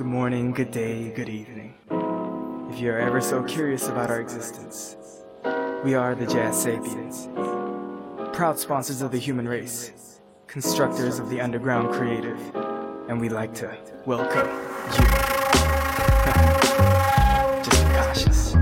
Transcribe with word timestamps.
good 0.00 0.06
morning, 0.06 0.50
good 0.50 0.70
day, 0.70 1.10
good 1.10 1.28
evening. 1.28 1.74
If 2.70 2.80
you're 2.80 2.98
ever 2.98 3.20
so 3.20 3.42
curious 3.42 3.86
about 3.86 4.08
our 4.08 4.18
existence, 4.18 4.96
we 5.84 5.92
are 5.92 6.14
the 6.14 6.24
Jazz 6.24 6.62
Sapiens, 6.62 7.28
proud 8.34 8.58
sponsors 8.58 9.02
of 9.02 9.12
the 9.12 9.18
human 9.18 9.46
race, 9.46 10.22
constructors 10.46 11.18
of 11.18 11.28
the 11.28 11.42
underground 11.42 11.92
creative, 11.92 12.40
and 13.10 13.20
we 13.20 13.28
like 13.28 13.52
to 13.56 13.76
welcome 14.06 14.48
you. 14.96 15.04
Just 17.62 17.84
be 17.84 17.90
cautious. 17.92 18.54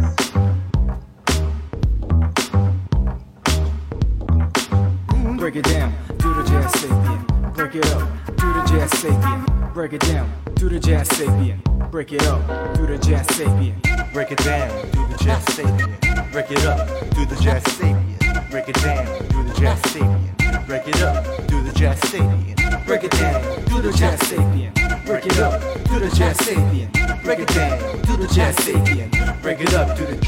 Break 5.38 5.54
it 5.54 5.66
down, 5.66 5.94
do 6.18 6.34
the 6.34 6.42
Jazz 6.48 6.72
Sapien. 6.72 7.54
Break 7.54 7.76
it 7.76 7.86
up, 7.92 8.08
do 8.26 8.52
the 8.52 8.64
Jazz 8.66 8.90
Sapien. 8.90 9.57
Break 9.78 9.92
it 9.92 10.00
down, 10.00 10.28
do 10.56 10.68
the 10.68 10.80
Jazz 10.80 11.08
Sapien. 11.10 11.62
Break 11.92 12.12
it 12.12 12.26
up, 12.26 12.74
do 12.74 12.84
the 12.84 12.98
Jazz 12.98 13.24
Sapien. 13.28 13.80
Break 14.12 14.32
it 14.32 14.38
down, 14.38 14.68
do 14.90 15.06
the 15.06 15.16
jazz 15.22 15.44
sapien. 15.44 16.32
Break 16.32 16.50
it 16.50 16.66
up, 16.66 16.88
do 17.14 17.24
the 17.24 17.36
jazz 17.36 17.62
sapien. 17.62 18.50
Break 18.50 18.68
it 18.68 18.74
down, 18.74 19.06
do 19.28 19.44
the 19.44 19.54
jazz 19.60 19.80
sapien. 19.82 20.66
Break 20.66 20.88
it 20.88 21.00
up, 21.00 21.46
do 21.46 21.62
the 21.62 21.72
jazz 21.78 22.00
sapien. 22.00 22.58
Break 22.88 23.04
it 23.04 23.10
down, 23.12 23.42
do 23.66 23.82
the 23.82 23.92
Jazz 23.92 24.18
Sapien. 24.20 25.04
Break 25.04 25.26
it 25.26 25.38
up, 25.38 25.60
do 25.84 25.98
the 25.98 26.08
Jazz 26.16 26.38
Sapien. 26.38 27.22
Break 27.22 27.40
it 27.40 27.48
down, 27.48 27.78
do 28.00 28.16
the 28.16 28.26
Jazz 28.34 28.56
Sapien. 28.56 29.27
Break 29.42 29.60
it 29.60 29.72
up, 29.74 29.96
do 29.96 30.04
the 30.04 30.18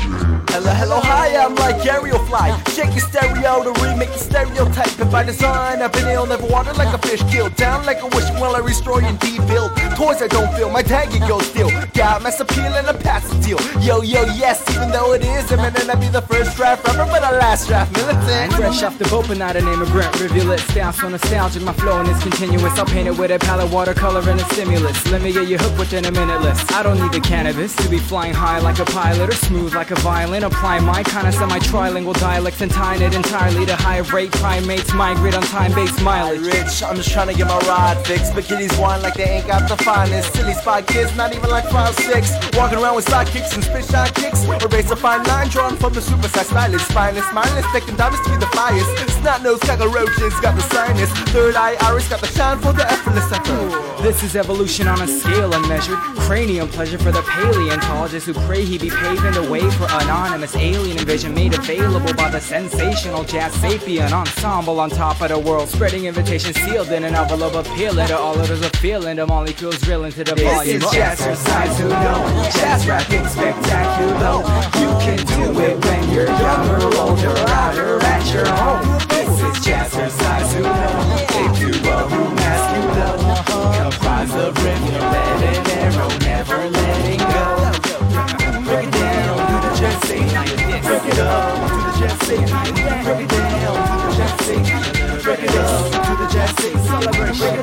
Hello, 0.51 0.73
hello, 0.73 1.01
hi, 1.01 1.37
I'm 1.37 1.55
like 1.57 1.85
Ariel 1.87 2.19
Fly. 2.27 2.51
Shake 2.75 2.95
your 2.95 3.07
stereo 3.07 3.63
to 3.63 3.73
remake 3.83 4.09
your 4.11 4.19
stereotype. 4.19 4.99
If 4.99 5.11
by 5.11 5.25
design, 5.25 5.83
I've 5.83 5.93
been 5.93 6.09
ill, 6.09 6.27
never 6.27 6.47
water 6.47 6.73
like 6.75 6.95
a 6.95 6.99
fish 6.99 7.23
killed. 7.31 7.55
Down 7.57 7.85
like 7.87 8.03
a 8.03 8.07
wish 8.07 8.29
while 8.39 8.55
I 8.55 8.61
destroy 8.61 8.99
and 8.99 9.19
debuild. 9.19 9.75
Toys 9.97 10.23
I 10.23 10.29
don't 10.29 10.53
feel, 10.55 10.71
my 10.71 10.83
tag 10.83 11.09
it 11.13 11.27
goes 11.27 11.47
still. 11.47 11.71
Got 11.95 12.23
mass 12.23 12.39
appeal 12.41 12.73
and 12.75 12.87
a 12.87 12.95
pass 12.95 13.29
deal. 13.45 13.59
Yo, 13.81 14.03
yo, 14.03 14.25
yes, 14.39 14.63
even 14.75 14.91
though 14.91 15.13
it 15.13 15.25
is 15.25 15.51
a 15.51 15.57
minute, 15.57 15.89
I'll 15.89 16.01
be 16.01 16.09
the 16.09 16.23
first 16.23 16.57
draft 16.57 16.87
rapper, 16.87 17.11
but 17.11 17.21
the 17.21 17.37
last 17.39 17.67
draft 17.69 17.93
militant. 17.97 18.53
Fresh 18.55 18.83
off 18.83 18.99
the 18.99 19.09
boat, 19.09 19.27
but 19.27 19.39
not 19.39 19.57
an 19.57 19.67
immigrant. 19.67 20.21
Rivulet 20.21 20.61
style, 20.61 20.93
so 20.93 21.09
nostalgic. 21.09 21.63
My 21.63 21.73
flow 21.73 22.01
and 22.01 22.09
it's 22.09 22.23
continuous. 22.23 22.79
I'll 22.79 22.87
paint 22.87 23.09
it 23.09 23.17
with 23.19 23.31
a 23.31 23.39
palette, 23.39 23.73
watercolor, 23.73 24.23
and 24.29 24.41
a 24.41 24.45
stimulus. 24.55 25.07
Let 25.11 25.23
me 25.23 25.33
get 25.33 25.49
you 25.49 25.59
hooked 25.59 25.79
within 25.79 26.05
a 26.05 26.13
minute 26.13 26.43
list. 26.43 26.71
I 26.73 26.83
don't 26.83 27.01
need 27.01 27.13
the 27.13 27.21
cannabis 27.21 27.75
to 27.77 27.89
be 27.89 27.99
flying 27.99 28.35
high 28.35 28.59
like 28.61 28.79
a 28.79 28.85
pilot 28.85 29.00
or 29.01 29.33
smooth 29.33 29.75
like 29.75 29.91
a 29.91 29.95
violin. 29.97 30.45
Apply 30.45 30.79
my 30.81 31.03
kind 31.03 31.27
of 31.27 31.35
semi 31.35 31.59
trilingual 31.61 32.19
dialects 32.21 32.61
and 32.61 32.71
tying 32.71 33.01
it 33.01 33.15
entirely 33.15 33.65
to 33.65 33.75
high 33.75 33.99
rate 33.99 34.31
primates. 34.33 34.93
Migrate 34.93 35.35
on 35.35 35.43
time 35.43 35.73
based 35.75 36.03
mileage. 36.03 36.43
Rich, 36.43 36.83
I'm 36.83 36.97
just 36.97 37.11
trying 37.11 37.29
to 37.29 37.35
get 37.35 37.47
my 37.47 37.59
ride 37.61 37.99
fixed. 38.07 38.35
But 38.35 38.45
kiddies 38.45 38.73
whine 38.77 39.03
like 39.03 39.15
they 39.15 39.25
ain't 39.25 39.47
got 39.47 39.69
the 39.69 39.77
finest. 39.83 40.35
Silly 40.35 40.53
spot 40.53 40.87
kids, 40.87 41.17
not 41.17 41.35
even 41.35 41.49
like 41.49 41.65
five 41.71 41.95
six. 41.95 42.33
Walking 42.57 42.79
around 42.79 42.97
with 42.97 43.07
sidekicks 43.07 43.55
and 43.55 43.65
spit 43.65 43.87
shot 43.87 44.15
kicks. 44.15 44.45
Erase 44.45 44.91
a 44.91 44.97
fine 44.97 45.23
line 45.25 45.49
drawn 45.49 45.77
from 45.77 45.95
the 45.95 46.01
supersized 46.01 46.51
stylist. 46.51 46.89
Spineless, 46.89 47.33
mindless, 47.33 47.67
taking 47.73 47.97
diamonds 47.97 48.25
to 48.27 48.33
be 48.33 48.37
the 48.37 48.51
flyest. 48.53 49.11
Snot 49.23 49.43
nose 49.43 49.61
cockroaches 49.61 50.39
got 50.41 50.55
the 50.55 50.63
sinus. 50.63 51.11
Third 51.33 51.57
eye 51.57 51.77
iris 51.81 52.09
got 52.09 52.21
the 52.21 52.27
shine 52.27 52.59
for 52.59 52.73
the 52.75 52.85
effortless 52.91 53.33
effort. 53.33 54.03
This 54.03 54.23
is 54.23 54.37
evolution 54.37 54.89
on 54.89 55.01
a 55.01 55.07
scale 55.07 55.53
unmeasured. 55.55 55.99
Cranium 56.27 56.69
pleasure 56.69 56.99
for 56.99 57.13
the 57.13 57.23
paleontologists 57.23 58.27
who 58.27 58.35
pray 58.47 58.65
he 58.65 58.79
be 58.79 58.90
paving 58.91 59.33
the 59.33 59.51
way 59.51 59.69
for 59.71 59.85
anonymous 60.03 60.55
alien 60.57 60.99
invasion 60.99 61.35
made 61.35 61.55
available 61.55 62.13
by 62.15 62.31
the 62.31 62.41
sensational 62.41 63.25
jazz 63.25 63.53
sapien 63.57 64.13
ensemble 64.13 64.81
on 64.81 64.91
top 64.91 65.21
of 65.21 65.29
the 65.29 65.39
world. 65.39 65.69
Spreading 65.69 66.07
invitations 66.07 66.57
sealed 66.63 66.89
in 66.89 67.05
an 67.05 67.15
envelope 67.15 67.55
appealing 67.55 68.09
to 68.09 68.17
all 68.17 68.39
others 68.39 68.65
of 68.65 68.73
feeling 68.77 69.17
the 69.17 69.27
molecules 69.27 69.81
drilling 69.81 70.13
to 70.13 70.25
the 70.25 70.35
This 70.35 70.53
volume. 70.53 70.77
is 70.77 70.85
jazzercise 70.85 71.77
who 71.81 71.89
know 71.89 72.51
Jazz 72.53 72.87
rapping 72.87 73.27
spectacular 73.27 74.41
You 74.81 74.91
can 75.05 75.19
do 75.39 75.61
it 75.61 75.85
when 75.85 76.11
you're 76.13 76.27
younger, 76.27 76.97
older, 76.99 77.37
out 77.49 77.77
or 77.79 78.03
at 78.03 78.33
your 78.33 78.47
home 78.47 78.99
This 79.09 79.29
is 79.41 79.65
jazz 79.65 79.93
jazzercise 79.93 80.53
who 80.55 80.63
know 80.63 80.97
If 81.45 81.61
you 81.61 81.91
a 81.91 82.09
room, 82.09 82.39
ask 82.39 82.67
you 82.77 82.85
love 82.99 83.21
Comprised 83.77 84.35
of 84.35 84.57
rhythm, 84.65 85.01
let 85.13 85.43
it 85.57 85.69
arrow, 85.79 86.09
never 86.19 86.69
letting 86.69 87.19
go 87.19 87.40
sapien 92.31 93.05
Break 93.05 93.21
it 93.23 93.29
down, 93.29 93.75
do 93.91 94.07
the 94.07 94.25
sapien 94.25 95.23
Break 95.23 95.43
it 95.43 95.57
up, 95.57 95.85
do 95.91 96.17
the 96.17 96.29
sapien 96.29 96.79
Celebration 96.87 97.60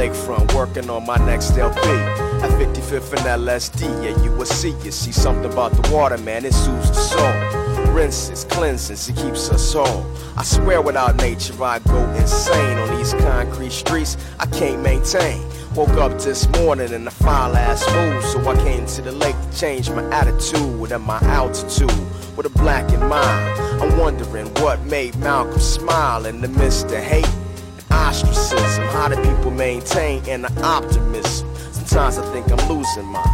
lakefront, 0.00 0.54
working 0.54 0.88
on 0.88 1.04
my 1.04 1.18
next 1.26 1.58
LP. 1.58 1.78
At 2.42 2.50
55th 2.58 3.12
and 3.12 3.44
LSD, 3.44 3.82
yeah, 4.02 4.22
you 4.24 4.32
will 4.32 4.46
see. 4.46 4.74
You 4.82 4.90
see 4.90 5.12
something 5.12 5.52
about 5.52 5.72
the 5.72 5.92
water, 5.92 6.16
man, 6.16 6.46
it 6.46 6.54
soothes 6.54 6.88
the 6.88 6.94
soul. 6.94 7.92
Rinses, 7.92 8.44
cleanses, 8.44 9.10
it 9.10 9.16
keeps 9.16 9.50
us 9.50 9.74
whole. 9.74 10.06
I 10.38 10.42
swear 10.42 10.80
without 10.80 11.16
nature, 11.16 11.52
I 11.62 11.80
go 11.80 12.02
insane. 12.14 12.78
On 12.78 12.96
these 12.96 13.12
concrete 13.12 13.72
streets, 13.72 14.16
I 14.38 14.46
can't 14.46 14.80
maintain. 14.80 15.46
Woke 15.74 15.98
up 16.04 16.12
this 16.18 16.48
morning 16.48 16.94
in 16.94 17.06
a 17.06 17.10
foul 17.10 17.54
ass 17.54 17.84
mood, 17.92 18.22
so 18.24 18.38
I 18.50 18.56
came 18.64 18.86
to 18.86 19.02
the 19.02 19.12
lake 19.12 19.36
to 19.50 19.58
change 19.58 19.90
my 19.90 20.04
attitude 20.14 20.92
and 20.92 21.04
my 21.04 21.18
altitude. 21.24 21.92
With 22.36 22.46
a 22.46 22.58
black 22.58 22.90
in 22.90 23.06
mind, 23.06 23.82
I'm 23.82 23.98
wondering 23.98 24.46
what 24.62 24.80
made 24.84 25.14
Malcolm 25.16 25.60
smile 25.60 26.24
in 26.24 26.40
the 26.40 26.48
midst 26.48 26.86
of 26.86 27.02
hate 27.02 27.39
ostracism. 28.24 28.84
How 28.88 29.08
do 29.08 29.16
people 29.16 29.50
maintain 29.50 30.24
inner 30.26 30.48
optimism? 30.62 31.48
Sometimes 31.72 32.18
I 32.18 32.32
think 32.32 32.50
I'm 32.50 32.68
losing 32.68 33.06
mine. 33.06 33.24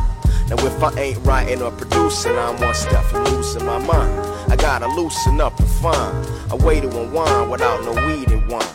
Now 0.49 0.57
if 0.65 0.83
I 0.83 0.93
ain't 0.99 1.19
writing 1.27 1.63
or 1.63 1.73
producing, 1.73 2.37
I'm 2.37 2.61
one 2.61 2.75
step 2.75 3.05
from 3.05 3.25
losing 3.25 3.65
my 3.65 3.79
mind. 3.79 4.21
I 4.51 4.57
gotta 4.57 4.87
loosen 4.89 5.41
up 5.41 5.59
and 5.59 5.69
find 5.69 6.27
a 6.51 6.57
way 6.57 6.81
to 6.81 6.89
unwind 6.89 7.51
without 7.51 7.83
no 7.85 7.93
weed 8.07 8.31
and 8.31 8.49
wine. 8.51 8.67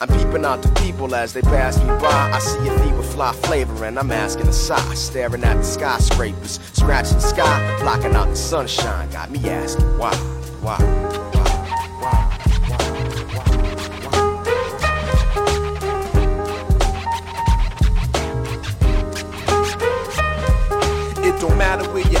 I'm 0.00 0.08
peeping 0.08 0.44
out 0.44 0.62
the 0.62 0.68
people 0.80 1.14
as 1.14 1.32
they 1.32 1.42
pass 1.42 1.78
me 1.80 1.86
by. 1.86 2.30
I 2.32 2.38
see 2.38 2.68
a 2.68 2.78
feet 2.78 2.96
with 2.96 3.12
fly 3.12 3.32
flavor 3.32 3.84
and 3.84 3.98
I'm 3.98 4.12
asking 4.12 4.46
a 4.46 4.52
sigh. 4.52 4.94
Staring 4.94 5.42
at 5.42 5.56
the 5.56 5.64
skyscrapers, 5.64 6.60
scratching 6.72 7.14
the 7.14 7.20
sky, 7.20 7.78
blocking 7.80 8.14
out 8.14 8.28
the 8.28 8.36
sunshine. 8.36 9.10
Got 9.10 9.30
me 9.30 9.40
asking 9.50 9.98
why, 9.98 10.14
why, 10.62 10.78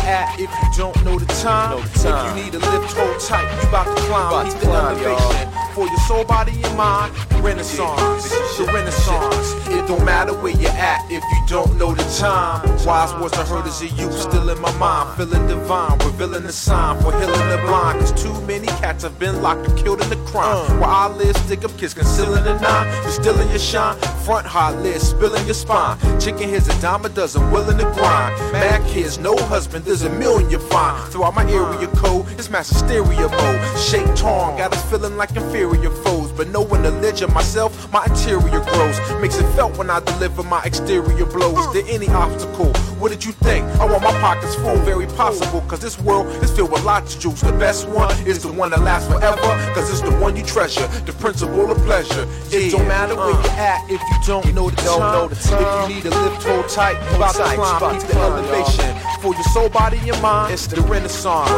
at 0.08 0.40
if 0.40 0.50
you 0.50 0.68
don't 0.76 0.96
know 1.04 1.18
the 1.18 1.26
time. 1.44 1.76
Know 1.76 1.82
the 1.82 1.98
time. 1.98 2.36
If 2.36 2.36
you 2.36 2.44
need 2.44 2.54
a 2.54 2.58
lift, 2.58 2.96
hold 2.96 3.20
tight. 3.20 3.46
You 3.62 3.68
about 3.68 3.96
to 3.96 4.02
climb. 4.04 4.26
About 4.28 4.44
Keep 4.44 4.54
to 4.54 4.58
the 4.60 4.66
climb, 4.66 4.96
elevation 4.96 5.48
for 5.74 5.86
your 5.86 6.00
soul, 6.08 6.24
body, 6.24 6.52
and 6.64 6.76
mind. 6.76 7.27
Renaissance, 7.40 8.30
the 8.56 8.64
Renaissance. 8.72 9.54
It 9.68 9.86
don't 9.86 10.04
matter 10.04 10.34
where 10.34 10.52
you're 10.52 10.70
at 10.70 11.04
if 11.10 11.22
you 11.22 11.46
don't 11.46 11.76
know 11.76 11.94
the 11.94 12.02
time. 12.18 12.66
Wise 12.84 13.14
words 13.20 13.34
I 13.34 13.44
heard 13.44 13.66
as 13.66 13.82
a 13.82 13.86
youth, 13.86 14.18
still 14.18 14.48
in 14.48 14.60
my 14.60 14.72
mind, 14.78 15.16
feeling 15.16 15.46
divine, 15.46 15.98
revealing 15.98 16.44
the 16.44 16.52
sign 16.52 17.00
for 17.02 17.12
healing 17.12 17.48
the 17.48 17.58
blind. 17.66 18.00
Cause 18.00 18.12
too 18.22 18.40
many 18.42 18.66
cats 18.66 19.02
have 19.04 19.18
been 19.18 19.42
locked 19.42 19.68
and 19.68 19.78
killed 19.78 20.00
in 20.00 20.08
the 20.08 20.16
crime. 20.26 20.80
Where 20.80 20.88
I 20.88 21.08
live, 21.08 21.36
stick 21.36 21.64
up 21.64 21.76
kids 21.78 21.94
concealing 21.94 22.44
the 22.44 22.58
nine. 22.60 22.86
You're 23.02 23.12
still 23.12 23.40
in 23.40 23.48
your 23.48 23.58
shine, 23.58 23.96
front 24.24 24.46
hot 24.46 24.76
lid, 24.78 25.00
spilling 25.00 25.44
your 25.44 25.54
spine. 25.54 25.98
Chicken 26.20 26.48
here's 26.48 26.68
a 26.68 26.80
dime 26.80 27.04
a 27.04 27.08
dozen, 27.08 27.50
willing 27.50 27.78
to 27.78 27.84
grind. 27.84 28.34
Mad 28.52 28.86
kids, 28.88 29.18
no 29.18 29.36
husband, 29.36 29.84
there's 29.84 30.02
a 30.02 30.10
million 30.10 30.50
you 30.50 30.58
find. 30.58 31.12
Throughout 31.12 31.34
my 31.34 31.44
area 31.50 31.88
code, 31.88 32.26
it's 32.32 32.50
master 32.50 32.74
stereo 32.74 33.28
mode. 33.28 33.78
Shake 33.78 34.06
torn, 34.16 34.56
got 34.56 34.72
us 34.72 34.90
feeling 34.90 35.16
like 35.16 35.36
inferior 35.36 35.90
foes. 35.90 36.32
But 36.32 36.48
knowing 36.48 36.82
the 36.82 36.90
ledge 36.90 37.22
of 37.28 37.34
myself, 37.34 37.92
my 37.92 38.04
interior 38.06 38.60
grows. 38.60 38.98
Makes 39.20 39.38
it 39.38 39.46
felt 39.54 39.76
when 39.76 39.90
I 39.90 40.00
deliver 40.00 40.42
my 40.42 40.62
exterior 40.64 41.26
blows. 41.26 41.72
There 41.72 41.84
any 41.88 42.08
obstacle? 42.08 42.72
What 42.98 43.10
did 43.12 43.24
you 43.24 43.32
think? 43.32 43.64
I 43.80 43.84
want 43.84 44.02
my 44.02 44.12
pockets 44.20 44.54
full, 44.56 44.76
very 44.78 45.06
possible. 45.06 45.60
Cause 45.62 45.80
this 45.80 45.98
world 46.00 46.26
is 46.42 46.50
filled 46.50 46.72
with 46.72 46.84
lots 46.84 47.14
of 47.14 47.20
juice. 47.20 47.40
The 47.40 47.52
best 47.52 47.88
one 47.88 48.10
is 48.26 48.42
the 48.42 48.52
one 48.52 48.70
that 48.70 48.80
lasts 48.80 49.08
forever. 49.12 49.36
Cause 49.74 49.90
it's 49.90 50.00
the 50.00 50.16
one 50.18 50.36
you 50.36 50.44
treasure, 50.44 50.86
the 51.06 51.12
principle 51.12 51.70
of 51.70 51.78
pleasure. 51.78 52.26
It 52.50 52.72
don't 52.72 52.88
matter 52.88 53.14
where 53.14 53.30
you're 53.30 53.50
at 53.52 53.84
if 53.90 54.00
you 54.00 54.18
don't 54.26 54.54
know 54.54 54.70
the 54.70 54.76
Don't 54.82 54.98
time. 55.00 55.12
know 55.12 55.28
the 55.28 55.36
time. 55.36 55.62
If 55.62 55.88
you 55.88 55.94
need 55.96 56.06
a 56.06 56.22
lift, 56.22 56.42
hold 56.44 56.68
tight. 56.68 56.96
You 57.10 57.16
about 57.16 57.34
to 57.34 57.42
climb, 57.42 57.92
keep 57.92 58.00
to 58.00 58.06
the 58.06 58.12
climb, 58.14 58.32
elevation 58.44 59.20
For 59.20 59.34
your 59.34 59.42
soul, 59.44 59.68
body, 59.68 59.98
and 60.08 60.20
mind, 60.22 60.52
it's 60.54 60.66
the 60.66 60.80
Renaissance. 60.82 61.50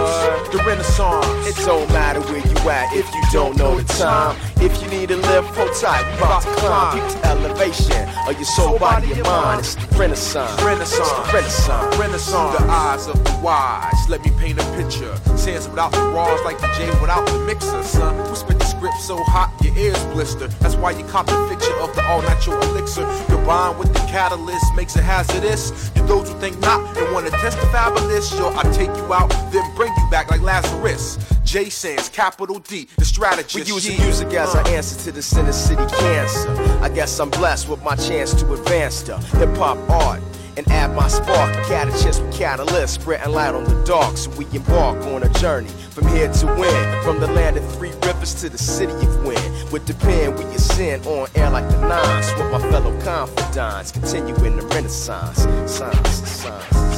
The 0.51 0.63
Renaissance. 0.67 1.27
It 1.49 1.57
don't 1.65 1.89
matter 1.91 2.21
where 2.21 2.39
you 2.47 2.71
at 2.71 2.93
if 2.95 3.07
you 3.15 3.23
don't 3.33 3.57
know 3.57 3.79
the 3.81 3.85
time. 3.95 4.37
If 4.63 4.83
you 4.83 4.89
need 4.91 5.09
to 5.09 5.17
live, 5.17 5.47
hold 5.57 5.73
tight, 5.75 6.05
we 6.05 6.19
about 6.19 6.43
to 6.43 6.49
climb. 6.61 6.99
The 6.99 7.27
elevation 7.29 8.09
of 8.29 8.35
your 8.35 8.45
soul, 8.45 8.79
body, 8.79 9.11
and 9.13 9.23
mind. 9.23 9.61
It's 9.61 9.75
the 9.75 9.87
Renaissance. 9.97 10.63
Renaissance. 10.63 11.09
The 11.09 11.33
Renaissance. 11.33 11.97
Renaissance. 11.97 12.59
The 12.59 12.65
eyes 12.69 13.07
of 13.07 13.25
the 13.25 13.41
wise. 13.43 14.09
Let 14.11 14.23
me 14.23 14.31
paint 14.39 14.61
a 14.61 14.65
picture. 14.77 15.17
Sands 15.39 15.67
without 15.67 15.93
the 15.93 15.99
Rawls, 15.99 16.45
like 16.45 16.59
the 16.59 16.69
J 16.77 16.91
without 17.01 17.27
the 17.27 17.39
mixer, 17.47 17.83
son. 17.83 18.15
Who 18.29 18.37
spit 18.37 18.59
the 18.59 18.67
script 18.67 19.01
so 19.01 19.17
hot 19.25 19.51
your 19.63 19.77
ears 19.79 20.05
blister? 20.13 20.49
That's 20.61 20.77
why 20.77 20.91
you 20.91 21.05
cop 21.05 21.27
the 21.27 21.49
picture 21.49 21.75
of 21.81 21.95
the 21.97 22.05
all 22.09 22.21
natural 22.21 22.61
elixir. 22.63 23.07
Combined 23.29 23.79
with 23.79 23.95
the 23.95 24.01
catalyst 24.01 24.75
makes 24.77 24.95
it 24.95 25.05
hazardous. 25.05 25.91
You 25.97 26.07
those 26.07 26.29
who 26.29 26.39
think 26.39 26.61
not 26.61 26.97
and 26.99 27.15
wanna 27.15 27.31
test 27.31 27.59
the 27.61 27.67
fabulous, 27.69 28.31
yo, 28.35 28.53
I 28.55 28.63
take 28.73 28.95
you 28.95 29.15
out, 29.15 29.31
then 29.53 29.65
bring 29.75 29.93
you 29.97 30.11
back 30.11 30.31
like 30.31 30.43
Lazarus. 30.43 31.19
J 31.45 31.69
Sands, 31.69 32.09
capital 32.09 32.61
D, 32.61 32.87
the 32.97 33.05
strategist. 33.05 33.55
We 33.55 33.63
using 33.63 33.97
yeah. 33.97 34.05
music 34.05 34.29
as 34.35 34.50
our 34.55 34.67
answer 34.69 34.99
to 35.05 35.13
the 35.13 35.23
center 35.23 35.53
city 35.53 35.85
cancer. 35.99 36.51
I 36.83 36.89
guess 36.89 37.19
I'm 37.21 37.31
blessed 37.31 37.69
with 37.69 37.83
my 37.83 37.97
chance 37.97 38.33
to 38.35 38.53
advance 38.53 39.03
the 39.03 39.19
hip 39.19 39.57
hop 39.57 39.79
art 39.91 40.23
and 40.57 40.69
add 40.71 40.95
my 40.95 41.09
spark. 41.09 41.53
Catechist 41.67 42.23
with 42.23 42.35
catalyst, 42.35 42.95
spreading 42.95 43.33
light 43.33 43.55
on 43.55 43.65
the 43.65 43.83
dark. 43.85 44.17
So 44.17 44.31
we 44.31 44.47
embark 44.53 45.05
on 45.07 45.23
a 45.23 45.29
journey 45.35 45.69
from 45.69 46.09
here 46.09 46.33
to 46.33 46.47
win. 46.47 47.03
From 47.03 47.21
the 47.21 47.29
land 47.29 47.57
of 47.57 47.75
three 47.75 47.93
rivers 48.05 48.35
to 48.43 48.49
the 48.49 48.59
city 48.59 48.93
of 48.93 49.25
wind. 49.25 49.73
With 49.73 49.87
the 49.87 49.95
pen, 49.95 50.37
we 50.37 50.45
ascend 50.55 51.07
on 51.07 51.29
air 51.35 51.51
like 51.51 51.69
the 51.71 51.81
nines. 51.81 52.33
With 52.35 52.51
my 52.53 52.71
fellow 52.71 52.99
confidants, 53.01 53.93
continuing 53.93 54.57
the 54.57 54.67
renaissance. 54.67 55.39
Science, 55.71 56.11
science, 56.29 56.90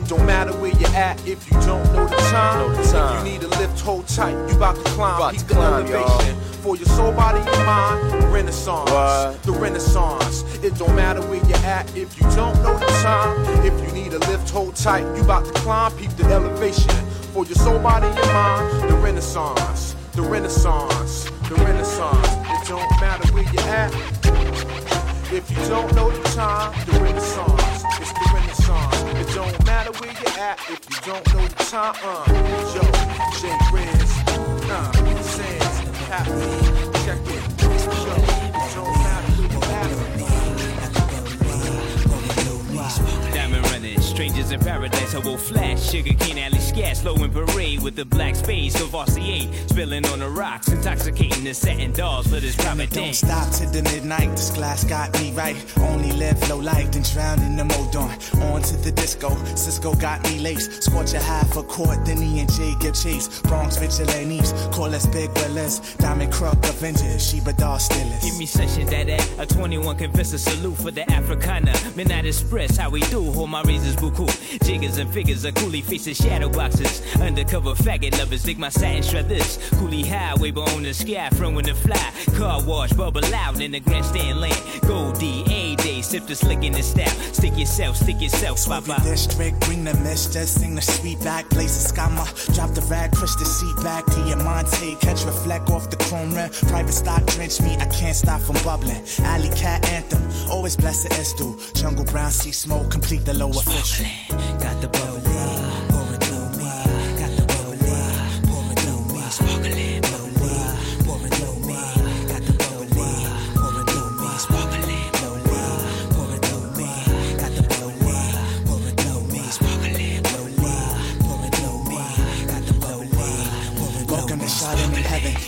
It 0.00 0.08
don't 0.08 0.24
matter 0.24 0.52
where 0.54 0.72
you're 0.72 0.96
at 0.96 1.20
if 1.28 1.46
you 1.50 1.60
don't 1.60 1.84
know 1.92 2.06
the 2.06 2.16
time. 2.16 2.58
Know 2.58 2.74
the 2.74 2.90
time. 2.90 3.26
If 3.26 3.32
you 3.32 3.32
need 3.32 3.42
a 3.42 3.48
lift, 3.58 3.80
hold 3.80 4.08
tight. 4.08 4.32
You 4.48 4.56
about 4.56 4.76
to 4.76 4.82
climb. 4.92 5.16
About 5.16 5.32
Peak 5.32 5.40
to 5.40 5.46
the 5.48 5.54
climb, 5.54 5.86
elevation. 5.86 6.40
For 6.62 6.76
your 6.76 6.86
soul, 6.86 7.12
body, 7.12 7.38
and 7.38 7.66
mind, 7.66 8.22
the 8.22 8.26
Renaissance. 8.28 8.90
What? 8.90 9.42
The 9.42 9.52
Renaissance. 9.52 10.42
It 10.64 10.74
don't 10.76 10.96
matter 10.96 11.20
where 11.20 11.44
you're 11.44 11.66
at 11.66 11.94
if 11.94 12.18
you 12.18 12.22
don't 12.30 12.56
know 12.62 12.78
the 12.78 12.86
time. 13.02 13.44
If 13.62 13.74
you 13.84 13.92
need 13.92 14.14
a 14.14 14.18
lift, 14.20 14.48
hold 14.48 14.74
tight. 14.74 15.04
You 15.16 15.22
about 15.22 15.44
to 15.44 15.52
climb. 15.60 15.92
Peak 15.92 16.16
the 16.16 16.24
elevation. 16.24 16.94
For 17.34 17.44
your 17.44 17.56
soul, 17.56 17.78
body, 17.78 18.06
and 18.06 18.32
mind, 18.32 18.90
the 18.90 18.96
Renaissance. 18.96 19.94
The 20.12 20.22
Renaissance. 20.22 21.24
The 21.46 21.56
Renaissance. 21.56 22.28
It 22.48 22.68
don't 22.68 22.90
matter 23.02 23.30
where 23.34 23.44
you're 23.44 23.68
at. 23.68 23.92
If 25.30 25.48
you 25.50 25.58
don't 25.68 25.94
know 25.94 26.10
the 26.10 26.22
time, 26.30 26.74
the 26.86 26.98
Renaissance, 26.98 27.59
matter 29.92 30.04
where 30.04 30.12
you're 30.12 30.40
at 30.40 30.58
if 30.70 30.80
you 30.90 31.12
don't 31.12 31.34
know 31.34 31.46
the 31.46 31.64
time. 31.64 31.94
Uh, 32.02 32.24
yo, 32.74 32.82
J. 33.40 33.48
Riz, 33.72 34.12
uh, 34.70 34.92
Sands, 35.22 35.76
Happy, 36.08 36.30
check 37.04 37.18
it. 37.26 37.42
Yo, 37.62 37.70
don't 38.74 38.92
matter 38.98 39.32
where 39.32 39.50
you're 39.50 40.04
at. 40.04 40.09
Strangers 43.98 44.52
in 44.52 44.60
paradise, 44.60 45.14
I 45.14 45.18
will 45.18 45.38
flash. 45.38 45.90
Sugar 45.90 46.14
cane 46.14 46.38
alley 46.38 46.58
scat, 46.58 46.96
slow 46.98 47.14
in 47.16 47.30
parade 47.30 47.82
with 47.82 47.96
the 47.96 48.04
black 48.04 48.36
spades 48.36 48.80
of 48.80 48.90
RCA. 48.90 49.70
Spilling 49.70 50.06
on 50.06 50.20
the 50.20 50.28
rocks, 50.28 50.68
intoxicating 50.68 51.44
the 51.44 51.54
satin 51.54 51.92
dolls 51.92 52.26
for 52.26 52.40
this 52.40 52.56
private 52.56 52.90
Don't 52.90 53.14
stop 53.14 53.50
to 53.54 53.66
the 53.66 53.82
midnight. 53.82 54.30
This 54.30 54.50
glass 54.50 54.84
got 54.84 55.12
me 55.20 55.32
right. 55.32 55.56
Only 55.78 56.12
live 56.12 56.48
low 56.48 56.58
life, 56.58 56.92
then 56.92 57.02
drown 57.02 57.40
in 57.42 57.56
the 57.56 57.64
modon. 57.64 58.10
On 58.52 58.62
to 58.62 58.76
the 58.76 58.92
disco. 58.92 59.34
Cisco 59.56 59.94
got 59.94 60.22
me 60.24 60.38
laced. 60.38 60.82
Scorch 60.82 61.14
a 61.14 61.20
half 61.20 61.56
a 61.56 61.62
quart, 61.62 62.04
then 62.04 62.22
E 62.22 62.40
and 62.40 62.52
J 62.52 62.74
give 62.80 62.94
chase. 62.94 63.40
Bronx 63.42 63.76
vigilantes, 63.76 64.52
call 64.74 64.94
us 64.94 65.06
big 65.06 65.30
willas. 65.30 65.96
Diamond 65.98 66.32
Crook 66.32 66.58
Avengers, 66.64 67.30
Sheba 67.30 67.52
Doll 67.54 67.78
Stillers. 67.78 68.22
Give 68.22 68.38
me 68.38 68.46
session 68.46 68.86
that 68.86 69.08
at 69.08 69.38
a 69.38 69.46
21 69.46 69.96
confessor 69.96 70.38
salute 70.38 70.76
for 70.76 70.90
the 70.90 71.10
Africana. 71.10 71.74
Midnight 71.96 72.26
Express, 72.26 72.76
how 72.76 72.90
we 72.90 73.00
do. 73.02 73.22
Hold 73.32 73.50
my 73.50 73.62
razors 73.80 73.96
buku. 73.96 74.26
Jiggers 74.64 74.98
and 74.98 75.10
figures, 75.12 75.44
a 75.44 75.52
coolie 75.52 75.82
faces, 75.82 76.16
shadow 76.16 76.48
boxes. 76.48 77.02
Undercover 77.16 77.74
faggot 77.74 78.18
lovers, 78.18 78.42
dig 78.42 78.58
my 78.58 78.68
satin 78.68 79.02
shredders. 79.02 79.58
Coolie 79.78 80.06
highway, 80.06 80.50
but 80.50 80.72
on 80.74 80.82
the 80.82 80.94
sky, 80.94 81.28
from 81.30 81.54
when 81.54 81.64
the 81.64 81.74
fly. 81.74 82.12
Car 82.36 82.62
wash, 82.64 82.92
bubble 82.92 83.24
out 83.34 83.60
in 83.60 83.72
the 83.72 83.80
grandstand 83.80 84.40
land. 84.40 84.62
Goldie, 84.82 85.44
A 85.50 85.76
day, 85.76 86.02
sip 86.02 86.26
the 86.26 86.34
slick 86.34 86.62
in 86.64 86.72
the 86.72 86.82
style. 86.82 87.08
Stick 87.32 87.56
yourself, 87.56 87.96
stick 87.96 88.20
yourself, 88.20 88.64
papa. 88.66 88.86
your 88.88 89.12
district, 89.12 89.60
bring 89.60 89.84
the 89.84 89.94
mist, 89.94 90.32
just 90.32 90.60
sing 90.60 90.74
the 90.74 90.82
sweet 90.82 91.20
back, 91.20 91.48
blaze 91.50 91.76
the 91.76 91.92
scammer. 91.92 92.26
Drop 92.54 92.70
the 92.74 92.82
rag, 92.82 93.12
push 93.12 93.34
the 93.36 93.44
seat 93.44 93.76
back 93.82 94.04
to 94.06 94.20
your 94.26 94.42
Monte, 94.42 94.96
catch 94.96 95.24
reflect 95.24 95.70
off 95.70 95.90
the 95.90 95.96
chrome 95.96 96.34
rim. 96.34 96.50
Private 96.68 96.92
stock 96.92 97.24
drench 97.26 97.60
me, 97.60 97.76
I 97.76 97.86
can't 97.86 98.16
stop 98.16 98.40
from 98.40 98.56
bubbling. 98.64 99.02
Alley 99.20 99.50
cat 99.50 99.84
anthem, 99.90 100.22
always 100.50 100.76
bless 100.76 101.02
the 101.02 101.10
Estu. 101.10 101.56
Jungle 101.74 102.04
brown 102.04 102.30
sea 102.30 102.52
smoke, 102.52 102.90
complete 102.90 103.24
the 103.24 103.34
lower 103.34 103.59
Got 103.60 104.80
the 104.80 104.88
bubbly, 104.88 105.09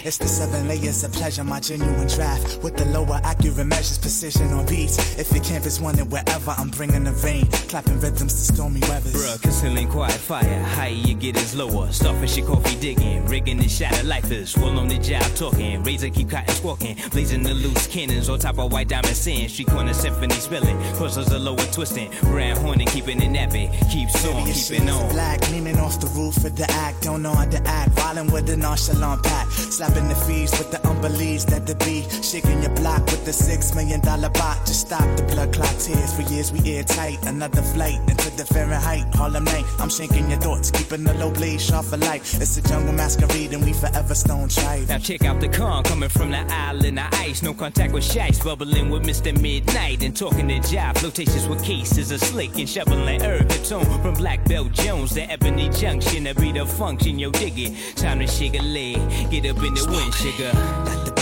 It's 0.04 0.18
the 0.18 0.26
seven 0.26 0.66
layers 0.66 1.04
of 1.04 1.12
pleasure, 1.12 1.44
my 1.44 1.60
genuine 1.60 2.08
draft. 2.08 2.60
With 2.60 2.76
the 2.76 2.84
lower 2.86 3.20
accurate 3.22 3.66
measures, 3.66 3.98
precision 3.98 4.52
on 4.52 4.66
beats. 4.66 4.98
If 5.16 5.30
camp 5.44 5.64
is 5.64 5.80
wanted 5.80 6.10
wherever, 6.10 6.50
I'm 6.58 6.70
bringing 6.70 7.04
the 7.04 7.12
rain. 7.24 7.46
Clapping 7.68 8.00
rhythms 8.00 8.34
to 8.34 8.52
stormy 8.52 8.80
weathers. 8.80 9.14
Bruh, 9.14 9.40
concealing 9.40 9.88
quiet 9.88 10.12
fire. 10.14 10.62
Higher 10.74 10.90
you 10.90 11.14
get 11.14 11.36
is 11.36 11.54
lower. 11.54 11.92
Starfish 11.92 12.36
your 12.36 12.48
coffee 12.48 12.74
digging. 12.80 13.24
Rigging 13.26 13.60
and 13.60 13.70
shatter 13.70 14.02
lifers. 14.02 14.52
Full 14.54 14.76
on 14.76 14.88
the 14.88 14.98
job 14.98 15.22
talking. 15.36 15.80
Razor 15.84 16.10
keep 16.10 16.30
cotton 16.30 16.52
squawking. 16.54 16.96
Blazing 17.12 17.44
the 17.44 17.54
loose 17.54 17.86
cannons 17.86 18.28
on 18.28 18.40
top 18.40 18.58
of 18.58 18.72
white 18.72 18.88
diamond 18.88 19.16
sand. 19.16 19.52
Street 19.52 19.68
corner 19.68 19.94
symphony 19.94 20.34
spilling. 20.34 20.78
Puzzles 20.98 21.32
are 21.32 21.38
lower 21.38 21.66
twisting. 21.70 22.10
Brown 22.22 22.56
horning 22.56 22.88
keeping 22.88 23.22
it 23.22 23.30
nappy. 23.30 23.70
Keeps 23.92 24.26
on, 24.26 24.50
keeping 24.50 24.90
on. 24.90 25.08
black, 25.12 25.48
leaning 25.52 25.78
off 25.78 26.00
the 26.00 26.08
roof 26.08 26.38
of 26.38 26.56
the 26.56 26.68
act. 26.72 27.02
Don't 27.02 27.22
know 27.22 27.32
how 27.32 27.44
to 27.44 27.62
act. 27.68 27.92
Violent 27.92 28.32
with 28.32 28.46
the 28.46 28.56
nonchalant 28.56 29.22
pack. 29.22 29.46
Slapping 29.92 30.08
the 30.08 30.14
fees 30.14 30.50
with 30.52 30.70
the 30.70 30.80
unbelieves 30.88 31.44
that 31.46 31.66
the 31.66 31.74
be. 31.84 32.06
Shaking 32.22 32.62
your 32.62 32.74
block 32.76 33.04
with 33.06 33.26
the 33.26 33.32
six 33.32 33.74
million 33.74 34.00
dollar 34.00 34.30
bot. 34.30 34.64
Just 34.64 34.86
stop 34.86 35.04
the 35.16 35.22
blood 35.24 35.52
clot 35.52 35.74
tears. 35.78 36.14
For 36.14 36.22
years 36.32 36.50
we 36.50 36.60
airtight. 36.76 37.22
Another 37.26 37.60
flight 37.60 37.98
into 38.08 38.30
the 38.36 38.44
Fahrenheit. 38.46 39.14
Harlem 39.14 39.44
night. 39.44 39.66
I'm 39.78 39.90
shaking 39.90 40.30
your 40.30 40.40
thoughts. 40.40 40.70
Keeping 40.70 41.04
the 41.04 41.12
low 41.14 41.30
blade 41.30 41.60
sharp 41.60 41.84
for 41.86 41.98
life. 41.98 42.40
It's 42.40 42.56
a 42.56 42.62
jungle 42.62 42.94
masquerade 42.94 43.52
and 43.52 43.64
we 43.64 43.74
forever 43.74 44.14
stone 44.14 44.48
tribe. 44.48 44.88
Now 44.88 44.98
check 44.98 45.24
out 45.24 45.40
the 45.40 45.48
con 45.48 45.84
coming 45.84 46.08
from 46.08 46.30
the 46.30 46.40
island 46.50 46.98
of 46.98 47.12
ice. 47.12 47.42
No 47.42 47.52
contact 47.52 47.92
with 47.92 48.04
shites, 48.04 48.42
bubbling 48.42 48.88
with 48.88 49.02
Mr. 49.02 49.38
Midnight 49.38 50.02
and 50.02 50.16
talking 50.16 50.48
to 50.48 50.58
job. 50.60 50.96
Flirtatious 50.96 51.46
with 51.48 51.62
cases 51.62 52.10
of 52.12 52.20
slick 52.20 52.56
and 52.58 52.68
shoveling 52.68 53.20
herb. 53.20 53.46
Tone 53.64 53.84
from 54.00 54.14
Black 54.14 54.42
Belt 54.48 54.72
Jones 54.72 55.12
to 55.14 55.30
Ebony 55.30 55.68
Junction. 55.68 56.24
To 56.24 56.34
be 56.34 56.50
the 56.52 56.64
function, 56.64 57.18
yo, 57.18 57.30
dig 57.30 57.58
it. 57.58 57.96
Time 57.96 58.20
to 58.20 58.26
shake 58.26 58.58
a 58.58 58.62
leg. 58.62 58.96
Get 59.30 59.44
up 59.44 59.62
in 59.62 59.74
the 59.74 59.81
wind, 59.86 60.14
sugar. 60.14 60.52
Got 60.52 61.21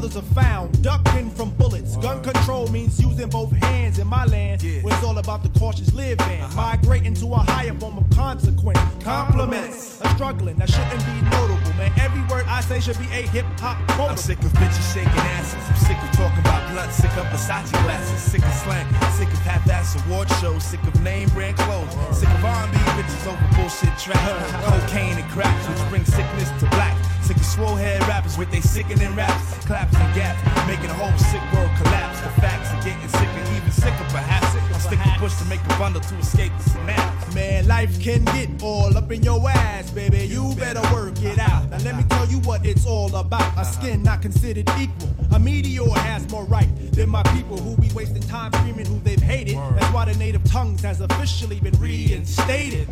brothers 0.00 0.16
are 0.16 0.34
found, 0.34 0.82
ducking 0.82 1.30
from 1.30 1.50
bullets. 1.50 1.96
Gun 1.98 2.22
control 2.22 2.66
means 2.68 2.98
using 2.98 3.28
both 3.28 3.52
hands 3.52 3.98
in 3.98 4.06
my 4.06 4.24
land, 4.24 4.62
where 4.82 4.94
it's 4.94 5.04
all 5.04 5.18
about 5.18 5.42
the 5.42 5.50
cautious 5.58 5.92
living. 5.92 6.40
Uh-huh. 6.40 6.56
Migrating 6.56 7.12
to 7.14 7.26
a 7.26 7.36
higher 7.36 7.74
form 7.74 7.98
of 7.98 8.08
consequence. 8.10 8.80
Compliments, 9.04 10.00
a 10.00 10.08
struggling 10.14 10.56
that 10.56 10.70
shouldn't 10.70 11.04
be 11.04 11.20
notable, 11.28 11.76
man. 11.76 11.92
Every 12.00 12.22
word 12.32 12.46
I 12.48 12.62
say 12.62 12.80
should 12.80 12.98
be 12.98 13.04
a 13.12 13.28
hip 13.28 13.44
hop 13.58 13.76
quote. 13.92 14.12
I'm 14.12 14.16
sick 14.16 14.38
of 14.38 14.52
bitches 14.52 14.94
shaking 14.94 15.26
asses. 15.36 15.60
I'm 15.68 15.76
sick 15.76 15.98
of 16.00 16.10
talking 16.16 16.40
about 16.40 16.72
blunt. 16.72 16.92
Sick 16.92 17.12
of 17.18 17.26
Versace 17.26 17.70
glasses. 17.84 18.20
Sick 18.20 18.42
of 18.42 18.54
slang. 18.54 18.86
Sick 19.12 19.28
of 19.28 19.40
half-ass 19.40 20.00
award 20.06 20.30
shows. 20.40 20.64
Sick 20.64 20.82
of 20.84 20.98
name 21.02 21.28
brand 21.30 21.58
clothes. 21.58 21.92
Sick 22.16 22.28
of 22.28 22.44
R&B 22.44 22.76
bitches 22.96 23.26
over 23.28 23.48
bullshit 23.54 23.92
trap. 23.98 24.16
Cocaine 24.64 25.18
and 25.18 25.30
craps, 25.30 25.68
which 25.68 25.88
bring 25.90 26.04
sickness 26.04 26.48
to 26.60 26.66
black. 26.70 26.96
Sick 27.30 27.36
of 27.36 27.44
swole 27.44 27.76
head 27.76 28.00
rappers 28.08 28.36
with 28.36 28.50
they 28.50 28.60
sickening 28.60 29.14
raps, 29.14 29.64
claps 29.64 29.89
gaps, 30.14 30.40
making 30.66 30.88
the 30.88 30.94
whole 30.94 31.16
sick 31.18 31.42
world 31.52 31.70
collapse. 31.82 32.20
The 32.20 32.40
facts 32.40 32.70
are 32.72 32.82
getting 32.82 33.08
sicker, 33.08 33.42
even 33.56 33.70
sicker 33.70 34.06
perhaps. 34.10 34.54
I'm 34.54 34.80
sticking 34.80 35.12
push 35.18 35.36
to 35.38 35.44
make 35.46 35.60
a 35.64 35.78
bundle 35.78 36.00
to 36.00 36.14
escape 36.16 36.52
the 36.58 36.70
synapse. 36.70 37.34
Man, 37.34 37.66
life 37.68 38.00
can 38.00 38.24
get 38.26 38.62
all 38.62 38.96
up 38.96 39.10
in 39.12 39.22
your 39.22 39.48
ass, 39.48 39.90
baby. 39.90 40.26
You 40.26 40.54
better 40.56 40.82
work 40.92 41.20
it 41.22 41.38
out. 41.38 41.70
Now 41.70 41.78
let 41.78 41.96
me 41.96 42.04
tell 42.08 42.26
you 42.26 42.38
what 42.40 42.64
it's 42.64 42.86
all 42.86 43.14
about. 43.14 43.52
A 43.58 43.64
skin 43.64 44.02
not 44.02 44.22
considered 44.22 44.68
equal. 44.78 45.10
A 45.32 45.38
meteor 45.38 45.88
has 45.90 46.28
more 46.30 46.44
right 46.44 46.68
than 46.92 47.08
my 47.08 47.22
people 47.34 47.56
who 47.56 47.76
be 47.76 47.90
wasting 47.94 48.22
time 48.22 48.52
screaming 48.52 48.86
who 48.86 48.98
they've 49.00 49.20
hated. 49.20 49.56
That's 49.56 49.92
why 49.92 50.06
the 50.06 50.18
native 50.18 50.44
tongues 50.44 50.82
has 50.82 51.00
officially 51.00 51.60
been 51.60 51.78
reinstated. 51.78 52.88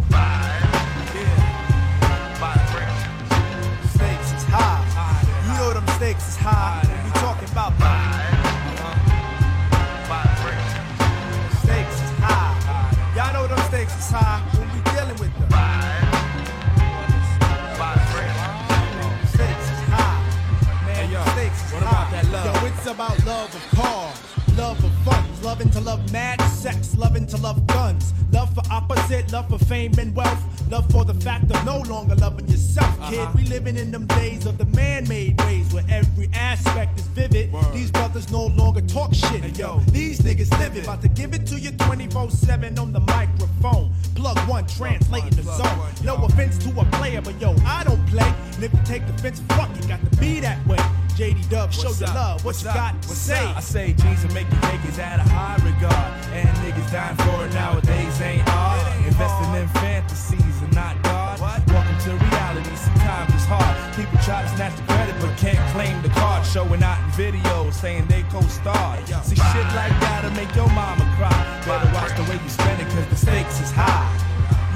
About 22.89 23.23
love 23.27 23.55
of 23.55 23.79
cars, 23.79 24.57
love 24.57 24.83
of 24.83 25.05
funds, 25.39 25.45
loving 25.45 25.71
to 25.71 25.81
love 25.81 26.13
mad 26.13 26.41
sex, 26.43 26.97
loving 26.97 27.27
to 27.27 27.37
love 27.39 27.67
guns, 27.67 28.13
love 28.33 28.53
for 28.55 28.63
opposite, 28.71 29.31
love 29.33 29.49
for 29.49 29.59
fame 29.59 29.93
and 29.99 30.15
wealth, 30.15 30.43
love 30.71 30.91
for 30.91 31.05
the 31.05 31.15
fact 31.15 31.51
of 31.51 31.65
no 31.65 31.79
longer 31.93 32.15
loving 32.17 32.47
yourself, 32.49 32.95
kid. 33.09 33.21
Uh-huh. 33.21 33.33
We 33.35 33.45
living 33.45 33.77
in 33.77 33.91
them 33.91 34.07
days 34.07 34.47
of 34.47 34.59
the 34.59 34.65
man-made 34.67 35.41
ways 35.43 35.73
where 35.73 35.85
every 35.89 36.29
aspect 36.35 36.99
is 36.99 37.07
vivid. 37.09 37.51
These 37.73 37.91
brothers 37.91 38.31
no 38.31 38.47
longer 38.47 38.81
talk 38.83 39.15
shit, 39.15 39.57
yo. 39.59 39.81
These 39.91 40.21
niggas 40.21 40.51
live 40.59 40.77
it, 40.77 40.85
about 40.85 41.03
to 41.03 41.09
give 41.09 41.35
it 41.35 41.47
to 41.47 41.59
you 41.59 41.71
24/7 41.73 42.79
on 42.79 42.93
the 42.93 43.01
microphone. 43.01 43.93
Plug 44.15 44.39
one, 44.49 44.67
translating 44.67 45.31
the 45.31 45.43
zone. 45.43 45.79
No 46.05 46.17
offense 46.25 46.59
to 46.59 46.81
a 46.81 46.85
player, 46.97 47.21
but 47.23 47.41
yo, 47.41 47.55
I 47.65 47.85
don't 47.85 48.05
play. 48.07 48.33
And 48.55 48.65
if 48.65 48.73
you 48.73 48.81
take 48.85 49.03
offense, 49.03 49.41
fuck 49.51 49.71
it, 49.77 49.87
got 49.87 50.01
to 50.11 50.17
be 50.19 50.41
that 50.41 50.65
way. 50.67 50.79
JD 51.17 51.49
Dub, 51.51 51.73
show 51.73 51.91
your 51.91 52.15
love. 52.15 52.45
What 52.45 52.45
What's 52.45 52.63
you 52.63 52.71
up? 52.71 52.75
got 52.77 53.03
to 53.03 53.09
What's 53.09 53.21
say? 53.21 53.45
up? 53.45 53.57
I 53.57 53.61
say 53.61 53.93
jeans 53.93 54.25
and 54.25 54.35
making 54.35 54.61
cakes 54.61 54.99
at 54.99 55.19
a 55.19 55.28
high 55.29 55.57
regard. 55.65 56.13
And 56.33 56.49
niggas 56.65 56.91
dying 56.91 57.17
for 57.17 57.45
it 57.47 57.53
nowadays 57.55 58.21
ain't 58.21 58.47
hard. 58.49 58.81
Investing 59.07 59.53
in 59.61 59.69
fantasies 59.81 60.57
and 60.63 60.75
not 60.75 61.01
God. 61.03 61.41
Welcome 61.41 61.99
to 62.07 62.11
reality. 62.17 62.75
Sometimes 62.77 63.35
it's 63.35 63.45
hard. 63.45 63.75
People 63.95 64.19
try 64.25 64.43
to 64.43 64.49
snatch 64.57 64.77
the 64.77 64.83
credit 64.91 65.17
but 65.21 65.37
can't 65.37 65.61
claim 65.73 66.01
the 66.03 66.11
card. 66.11 66.45
Showing 66.47 66.83
out 66.83 66.99
in 67.05 67.11
videos 67.15 67.75
saying 67.75 68.07
they 68.07 68.23
co-starred. 68.31 69.07
See 69.25 69.37
shit 69.37 69.69
like 69.79 69.95
that'll 70.01 70.31
make 70.33 70.55
your 70.55 70.69
mama 70.71 71.05
cry. 71.17 71.39
Better 71.67 71.91
watch 71.95 72.13
the 72.17 72.25
way 72.31 72.39
you 72.43 72.51
spend 72.51 72.81
it 72.81 72.89
cause 72.93 73.09
the 73.09 73.17
stakes 73.17 73.61
is 73.61 73.71
high. 73.71 74.09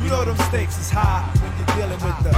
You 0.03 0.11
know 0.11 0.25
them 0.25 0.37
stakes 0.49 0.79
is 0.79 0.91
high 0.91 1.23
when 1.41 1.53
you're 1.59 1.77
dealing 1.77 2.01
with 2.03 2.19
the 2.25 2.33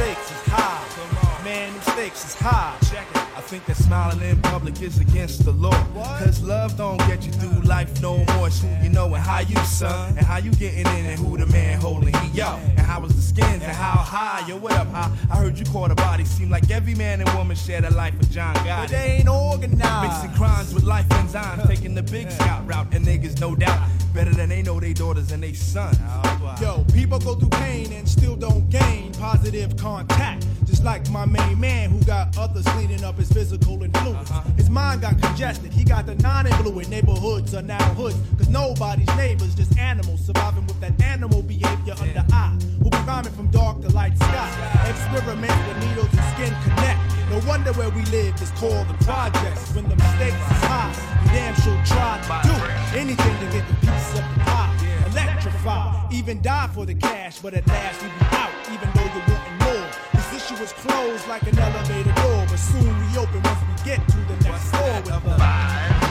stakes 0.00 0.30
is 0.30 0.42
high. 0.48 1.44
Man, 1.44 1.72
them 1.72 1.82
stakes 1.82 2.24
is 2.24 2.34
high. 2.34 2.79
I 3.40 3.42
think 3.44 3.64
that 3.64 3.76
smiling 3.76 4.20
in 4.20 4.36
public 4.42 4.82
is 4.82 5.00
against 5.00 5.46
the 5.46 5.52
law. 5.52 5.72
Cause 6.18 6.42
love 6.42 6.76
don't 6.76 6.98
get 7.08 7.24
you 7.24 7.32
through 7.32 7.62
life 7.62 8.02
no 8.02 8.18
more. 8.34 8.48
It's 8.48 8.60
who 8.60 8.68
you 8.82 8.90
know 8.90 9.06
and 9.14 9.24
how 9.24 9.40
you 9.40 9.56
son. 9.64 10.10
And 10.18 10.26
how 10.26 10.36
you 10.36 10.50
getting 10.50 10.80
in 10.80 11.06
and 11.06 11.18
who 11.18 11.38
the 11.38 11.46
man 11.46 11.80
holding 11.80 12.12
he 12.12 12.36
yo. 12.36 12.60
And 12.76 12.80
how 12.80 13.00
was 13.00 13.16
the 13.16 13.22
skins 13.22 13.62
and 13.62 13.72
how 13.72 13.96
high. 13.96 14.46
Yo, 14.46 14.58
what 14.58 14.74
up, 14.74 14.88
how? 14.88 15.10
I 15.30 15.38
heard 15.38 15.58
you 15.58 15.64
caught 15.64 15.90
a 15.90 15.94
body. 15.94 16.26
Seem 16.26 16.50
like 16.50 16.70
every 16.70 16.94
man 16.94 17.22
and 17.22 17.30
woman 17.30 17.56
share 17.56 17.80
the 17.80 17.90
life 17.92 18.12
of 18.20 18.30
John 18.30 18.52
But 18.62 18.90
they 18.90 19.20
ain't 19.20 19.28
organized. 19.28 20.22
Mixing 20.22 20.36
crimes 20.38 20.74
with 20.74 20.84
life 20.84 21.08
enzymes, 21.08 21.66
taking 21.66 21.94
the 21.94 22.02
big 22.02 22.30
scout 22.30 22.68
route, 22.68 22.92
and 22.92 23.06
niggas 23.06 23.40
no 23.40 23.54
doubt 23.54 23.88
better 24.12 24.34
than 24.34 24.50
they 24.50 24.60
know 24.60 24.78
they 24.78 24.92
daughters 24.92 25.32
and 25.32 25.42
they 25.42 25.54
sons. 25.54 25.96
Oh, 26.02 26.56
yo, 26.60 26.84
people 26.92 27.18
go 27.18 27.36
through 27.36 27.48
pain 27.48 27.90
and 27.94 28.06
still 28.06 28.36
don't 28.36 28.68
gain 28.68 29.14
positive 29.14 29.78
contact. 29.78 30.44
Just 30.80 30.86
like 30.86 31.10
my 31.10 31.26
main 31.26 31.60
man 31.60 31.90
who 31.90 32.02
got 32.04 32.38
others 32.38 32.64
cleaning 32.68 33.04
up 33.04 33.18
his 33.18 33.30
physical 33.30 33.82
influence. 33.82 34.30
Uh-huh. 34.30 34.50
His 34.56 34.70
mind 34.70 35.02
got 35.02 35.20
congested. 35.20 35.74
He 35.74 35.84
got 35.84 36.06
the 36.06 36.14
non-influent 36.14 36.88
neighborhoods 36.88 37.54
are 37.54 37.60
now 37.60 37.84
hoods. 37.92 38.16
Cause 38.38 38.48
nobody's 38.48 39.14
neighbors, 39.14 39.54
just 39.54 39.78
animals 39.78 40.24
surviving 40.24 40.66
with 40.66 40.80
that 40.80 40.98
animal 41.02 41.42
behavior 41.42 41.92
under 42.00 42.24
eye. 42.32 42.56
Who 42.78 42.88
be 42.88 42.96
rhyming 43.06 43.32
from 43.32 43.48
dark 43.48 43.82
to 43.82 43.90
light 43.90 44.16
sky. 44.16 44.48
Experiment 44.88 45.52
with 45.68 45.86
needles 45.86 46.08
and 46.16 46.26
skin 46.32 46.54
connect. 46.64 47.00
No 47.28 47.46
wonder 47.46 47.74
where 47.74 47.90
we 47.90 48.00
live 48.06 48.40
is 48.40 48.50
called 48.52 48.88
the 48.88 48.96
projects. 49.04 49.74
When 49.74 49.86
the 49.86 49.96
stakes 50.16 50.32
is 50.32 50.64
high, 50.64 50.96
you 51.20 51.28
damn 51.28 51.54
sure 51.56 51.76
try 51.84 52.16
to 52.24 52.48
do 52.48 52.98
anything 52.98 53.36
to 53.36 53.52
get 53.52 53.68
the 53.68 53.74
piece 53.84 54.10
of 54.16 54.24
the 54.32 54.44
pie. 54.48 54.74
Electrify, 55.10 56.08
even 56.10 56.40
die 56.40 56.70
for 56.72 56.86
the 56.86 56.94
cash, 56.94 57.38
but 57.40 57.52
at 57.52 57.66
last 57.66 58.00
you 58.00 58.08
be 58.08 58.24
out, 58.34 58.50
even 58.72 58.88
though 58.94 59.14
you're 59.14 59.39
is 60.60 60.72
closed 60.72 61.26
like 61.26 61.42
an 61.44 61.58
elevator 61.58 62.12
door, 62.12 62.44
but 62.48 62.58
soon 62.58 62.84
we 62.84 63.16
open 63.16 63.42
once 63.42 63.60
we 63.60 63.84
get 63.84 64.06
to 64.08 64.16
the 64.16 64.36
next 64.44 64.64
floor 64.70 64.94
with 64.96 65.24
the 65.24 65.36
stakes 65.36 66.09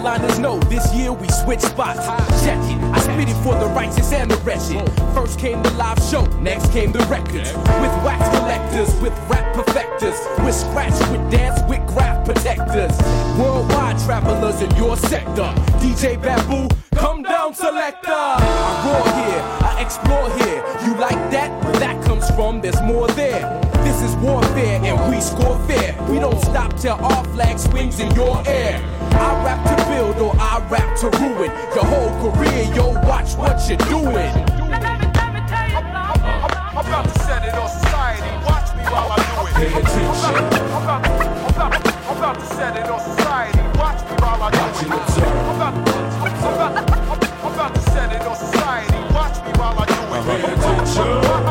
Headliners 0.00 0.38
know 0.38 0.58
this 0.60 0.94
year 0.94 1.12
we 1.12 1.28
switch 1.28 1.60
spots. 1.60 2.06
Check 2.42 2.56
it, 2.56 2.82
I 2.84 3.00
spit 3.00 3.28
it 3.28 3.36
for 3.44 3.54
the 3.54 3.66
righteous 3.66 4.10
and 4.14 4.30
the 4.30 4.36
wretched. 4.38 4.90
First 5.12 5.38
came 5.38 5.62
the 5.62 5.70
live 5.72 6.02
show, 6.02 6.24
next 6.40 6.72
came 6.72 6.90
the 6.90 7.00
records. 7.00 7.52
With 7.52 7.92
wax 8.00 8.26
collectors, 8.34 8.98
with 9.02 9.12
rap 9.28 9.54
perfecters, 9.54 10.18
with 10.42 10.54
scratch, 10.54 10.98
with 11.10 11.30
dance, 11.30 11.60
with 11.68 11.86
graph 11.86 12.24
protectors. 12.24 12.96
Worldwide 13.38 13.98
travelers 13.98 14.62
in 14.62 14.74
your 14.74 14.96
sector. 14.96 15.52
DJ 15.84 16.16
Babu, 16.16 16.74
come 16.94 17.22
down, 17.22 17.52
selector. 17.52 18.08
I 18.08 18.80
roar 18.86 19.04
here, 19.20 19.68
I 19.68 19.82
explore 19.82 20.30
here. 20.38 20.64
You 20.86 20.98
like 20.98 21.30
that? 21.30 21.62
Where 21.62 21.74
that 21.74 22.02
comes 22.06 22.26
from, 22.30 22.62
there's 22.62 22.80
more 22.80 23.06
there. 23.08 23.44
Warfare 24.20 24.80
and 24.84 25.10
we 25.10 25.20
score 25.20 25.58
fair. 25.66 25.96
We 26.10 26.18
don't 26.18 26.38
stop 26.42 26.76
till 26.76 26.92
our 26.92 27.24
flag 27.32 27.58
swings 27.58 28.00
in 28.00 28.14
your 28.14 28.42
air. 28.46 28.78
I 29.12 29.44
rap 29.44 29.64
to 29.64 29.76
build 29.88 30.18
or 30.18 30.36
I 30.38 30.60
rap 30.68 30.94
to 31.00 31.08
ruin 31.18 31.50
your 31.74 31.84
whole 31.84 32.12
career. 32.20 32.64
Yo, 32.74 32.92
watch 33.08 33.34
what 33.34 33.66
you're 33.66 33.78
doing. 33.88 34.30
I'm 36.70 36.86
about 36.86 37.04
to 37.08 37.18
set 37.20 37.44
it 37.46 37.54
on 37.54 37.68
society. 37.68 38.28
Watch 38.44 38.76
me 38.76 38.84
while 38.92 39.10
I 39.10 39.16
do 39.16 39.46
it. 39.46 39.54
Pay 39.54 39.72
attention. 39.80 40.36
I'm 40.68 40.82
about, 40.82 41.06
I'm 41.06 41.48
about, 41.54 41.72
I'm 42.04 42.16
about 42.18 42.38
to 42.40 42.46
set 42.54 42.76
it 42.76 42.90
on 42.90 43.00
society. 43.00 43.58
Watch 43.78 44.00
me 44.04 44.16
while 44.20 44.42
I 44.42 44.50
do 44.50 44.58
Watch 44.60 45.16
it. 45.16 45.24
I'm 45.24 45.56
about, 45.56 45.74
I'm 45.80 46.44
about, 46.54 47.24
I'm 47.42 47.54
about 47.54 47.74
to 47.74 47.80
set 47.90 48.12
it 48.12 48.20
on 48.20 48.36
society. 48.36 48.98
Watch 49.14 49.36
me 49.46 49.52
while 49.58 49.78
I 49.78 49.86
do 49.86 49.92
it. 49.92 49.96
Uh-huh. 49.96 50.36
Pay 50.36 50.52
attention. 50.52 51.49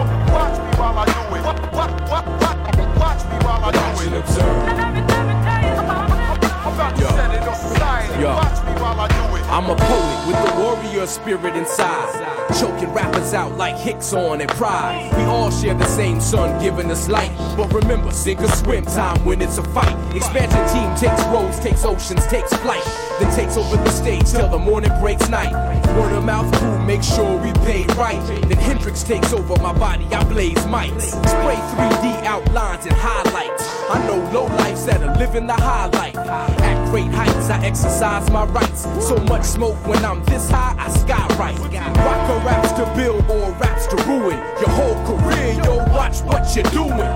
I'm 9.51 9.69
a 9.69 9.75
poet 9.75 10.27
with 10.27 10.37
the 10.45 10.61
warrior 10.61 11.05
spirit 11.07 11.55
inside. 11.55 12.47
Choking 12.59 12.93
rappers 12.93 13.33
out 13.33 13.57
like 13.57 13.75
Hicks 13.75 14.13
on 14.13 14.41
and 14.41 14.49
pride. 14.51 15.11
We 15.17 15.23
all 15.23 15.51
share 15.51 15.73
the 15.73 15.85
same 15.85 16.21
sun 16.21 16.61
giving 16.61 16.91
us 16.91 17.09
light. 17.09 17.31
But 17.57 17.73
remember, 17.73 18.11
sink 18.11 18.41
or 18.41 18.47
swim 18.49 18.85
time 18.85 19.23
when 19.25 19.41
it's 19.41 19.57
a 19.57 19.63
fight. 19.63 19.95
Expansion 20.15 20.67
team 20.69 20.95
takes 20.95 21.23
roads, 21.27 21.59
takes 21.59 21.83
oceans, 21.83 22.25
takes 22.27 22.53
flight. 22.57 23.08
Then 23.19 23.35
takes 23.35 23.57
over 23.57 23.75
the 23.75 23.89
stage 23.89 24.31
till 24.31 24.47
the 24.47 24.57
morning 24.57 24.91
breaks 25.01 25.27
night. 25.27 25.51
Word 25.97 26.13
of 26.13 26.23
mouth 26.23 26.51
crew, 26.57 26.79
make 26.85 27.03
sure 27.03 27.37
we 27.37 27.51
pay 27.65 27.85
right. 27.95 28.19
Then 28.47 28.57
Hendrix 28.57 29.03
takes 29.03 29.33
over 29.33 29.55
my 29.61 29.73
body, 29.73 30.05
I 30.05 30.23
blaze 30.23 30.57
mics. 30.65 31.11
Spray 31.27 31.59
3D 31.75 32.23
outlines 32.25 32.85
and 32.85 32.95
highlights. 32.95 33.67
I 33.89 34.05
know 34.07 34.17
low 34.31 34.45
lifes 34.45 34.85
that 34.85 35.01
are 35.01 35.15
living 35.17 35.47
the 35.47 35.53
highlight. 35.53 36.15
At 36.15 36.89
great 36.91 37.11
heights, 37.11 37.49
I 37.49 37.65
exercise 37.65 38.29
my 38.29 38.45
rights. 38.45 38.83
So 39.05 39.17
much 39.25 39.43
smoke 39.43 39.75
when 39.85 40.05
I'm 40.05 40.23
this 40.25 40.49
high, 40.49 40.75
I 40.77 40.87
skywrite. 40.89 41.57
Rakaa 41.57 42.45
raps 42.45 42.71
to 42.73 42.85
build 42.95 43.29
or 43.29 43.51
raps 43.53 43.87
to 43.87 43.95
ruin 44.07 44.37
your 44.61 44.69
whole 44.69 44.95
career. 45.05 45.53
Yo, 45.65 45.77
watch 45.93 46.21
what 46.21 46.55
you're 46.55 46.63
doing. 46.71 47.09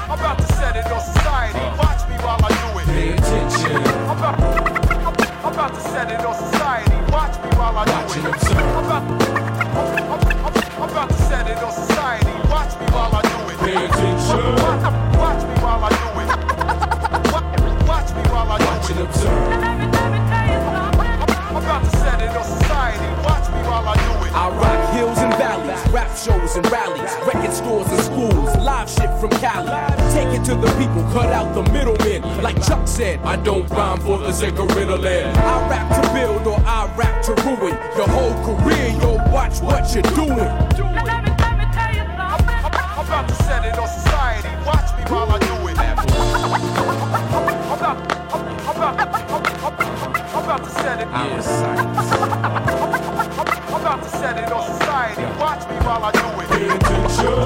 I'm 0.00 0.12
about 0.12 0.38
to 0.38 0.46
set 0.54 0.76
it 0.76 0.86
on 0.86 1.00
society. 1.00 1.58
Watch 1.76 2.08
me 2.08 2.16
while 2.24 2.40
I 2.42 2.48
do 2.48 2.78
it. 2.78 3.47
About 5.58 5.74
to 5.74 5.80
set 5.90 6.08
it 6.08 6.24
on 6.24 6.34
society. 6.36 6.94
Watch 7.10 7.34
me 7.42 7.50
while 7.58 7.76
I 7.76 7.84
do 7.84 7.90
it. 8.14 8.24
I'm 8.54 8.84
about, 8.84 9.02
I'm, 9.02 9.90
I'm, 10.06 10.22
I'm 10.78 10.88
about 10.88 11.08
to 11.08 11.14
set 11.26 11.50
it 11.50 11.58
on 11.58 11.72
society. 11.72 12.30
Watch 12.48 12.78
me 12.78 12.86
while 12.94 13.12
I 13.12 13.22
do 13.26 13.38
it. 13.50 13.58
Watch, 13.58 13.82
watch 15.18 15.42
me 15.42 15.54
while 15.58 15.82
I 15.82 15.90
do 15.98 16.06
it. 16.22 16.28
Watch, 17.34 17.48
watch 17.90 18.10
me 18.14 18.22
while 18.30 18.52
I 18.52 18.58
Watch 18.66 18.86
do 18.86 18.92
and 18.92 19.00
it. 19.00 19.06
observe. 19.08 19.50
I'm 21.50 21.56
about 21.56 21.82
to 21.82 21.90
set 21.98 22.22
it 22.22 22.30
on 22.36 22.44
society. 22.44 23.08
Watch 23.26 23.50
me 23.50 23.60
while 23.66 23.88
I 23.88 23.96
do 23.96 24.26
it. 24.26 24.32
I 24.34 24.67
rap 25.92 26.16
shows 26.16 26.56
and 26.56 26.64
rallies, 26.70 27.12
record 27.26 27.52
stores 27.52 27.88
and 27.88 28.00
schools, 28.00 28.56
live 28.56 28.88
shit 28.88 29.10
from 29.20 29.28
Cali. 29.40 29.68
Take 30.12 30.28
it 30.38 30.44
to 30.46 30.54
the 30.54 30.68
people, 30.78 31.02
cut 31.12 31.32
out 31.32 31.52
the 31.54 31.62
middlemen. 31.72 32.22
Like 32.42 32.62
Chuck 32.62 32.86
said, 32.86 33.18
I 33.20 33.36
don't 33.36 33.66
rhyme 33.70 33.98
for 34.00 34.18
the 34.18 34.32
sake 34.32 34.58
of 34.58 34.74
riddling. 34.74 35.26
I 35.36 35.68
rap 35.68 36.02
to 36.02 36.12
build 36.12 36.46
or 36.46 36.58
I 36.66 36.86
rap 36.96 37.22
to 37.24 37.34
ruin 37.44 37.76
your 37.96 38.08
whole 38.08 38.34
career. 38.44 38.88
Yo, 39.00 39.16
watch 39.32 39.60
what 39.60 39.92
you're 39.94 40.02
doing. 40.14 40.38
I'm 40.38 40.68
about 43.06 43.28
to 43.28 43.34
set 43.44 43.64
it 43.64 43.78
on 43.78 43.88
society. 43.88 44.48
Watch 44.66 44.92
me 44.96 45.02
while 45.10 45.30
I 45.30 45.38
do 45.38 45.68
it. 45.68 45.78
I'm 45.78 45.98
about, 47.72 47.98
I'm, 48.32 48.40
I'm 48.58 48.76
about, 48.76 48.94
I'm, 49.30 49.42
I'm 50.36 50.44
about 50.44 50.62
to 50.64 50.70
set 50.70 51.00
it. 51.00 51.06
I'm 51.08 51.38
about 53.80 54.02
to 54.02 54.08
set 54.10 54.36
it 54.38 54.52
on 54.52 54.62
society. 54.62 54.87
Watch 56.08 56.16
I 56.16 56.32
do 56.32 56.40
it. 56.40 56.48
Pay 56.48 56.68
attention. 56.74 57.36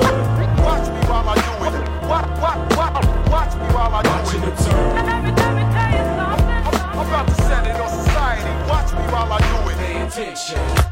Watch 0.63 0.87
me 0.89 1.01
while 1.11 1.29
I 1.29 1.35
do 1.35 1.53
it. 1.67 1.75
Watch, 2.07 2.29
watch, 2.41 2.77
watch, 2.77 3.07
watch 3.29 3.55
me 3.57 3.67
while 3.75 3.93
I 3.93 4.03
Watch 4.07 4.31
do 4.31 4.37
and 4.37 4.45
it. 4.45 4.53
observe. 4.53 4.97
I'm, 4.97 6.77
I'm 6.95 7.09
about 7.09 7.27
to 7.27 7.35
set 7.43 7.67
it 7.67 7.81
on 7.81 7.89
society. 7.89 8.71
Watch 8.71 8.93
me 8.93 9.03
while 9.13 9.33
I 9.33 9.41
do 9.41 9.69
it. 9.69 9.77
Pay 9.79 10.03
attention. 10.03 10.92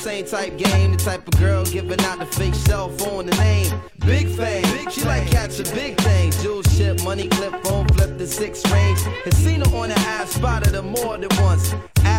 Same 0.00 0.24
type 0.24 0.56
game, 0.56 0.92
the 0.92 0.96
type 0.96 1.28
of 1.28 1.38
girl 1.38 1.62
giving 1.64 2.00
out 2.00 2.18
the 2.18 2.24
fake 2.24 2.54
cell 2.54 2.88
phone, 2.88 3.26
the 3.26 3.36
name. 3.36 3.70
Big 4.06 4.28
fame, 4.28 4.90
she 4.90 5.02
like 5.04 5.30
catching 5.30 5.66
big 5.74 6.00
things. 6.00 6.42
Jewel 6.42 6.62
ship, 6.62 7.02
money 7.04 7.28
clip, 7.28 7.52
phone 7.64 7.86
flip 7.88 8.16
the 8.16 8.26
six 8.26 8.64
range. 8.72 8.98
Her 9.00 9.30
on 9.76 9.90
the 9.90 9.98
ass, 9.98 10.30
spotted 10.30 10.74
her 10.74 10.82
more 10.82 11.18
than 11.18 11.28
once. 11.42 11.74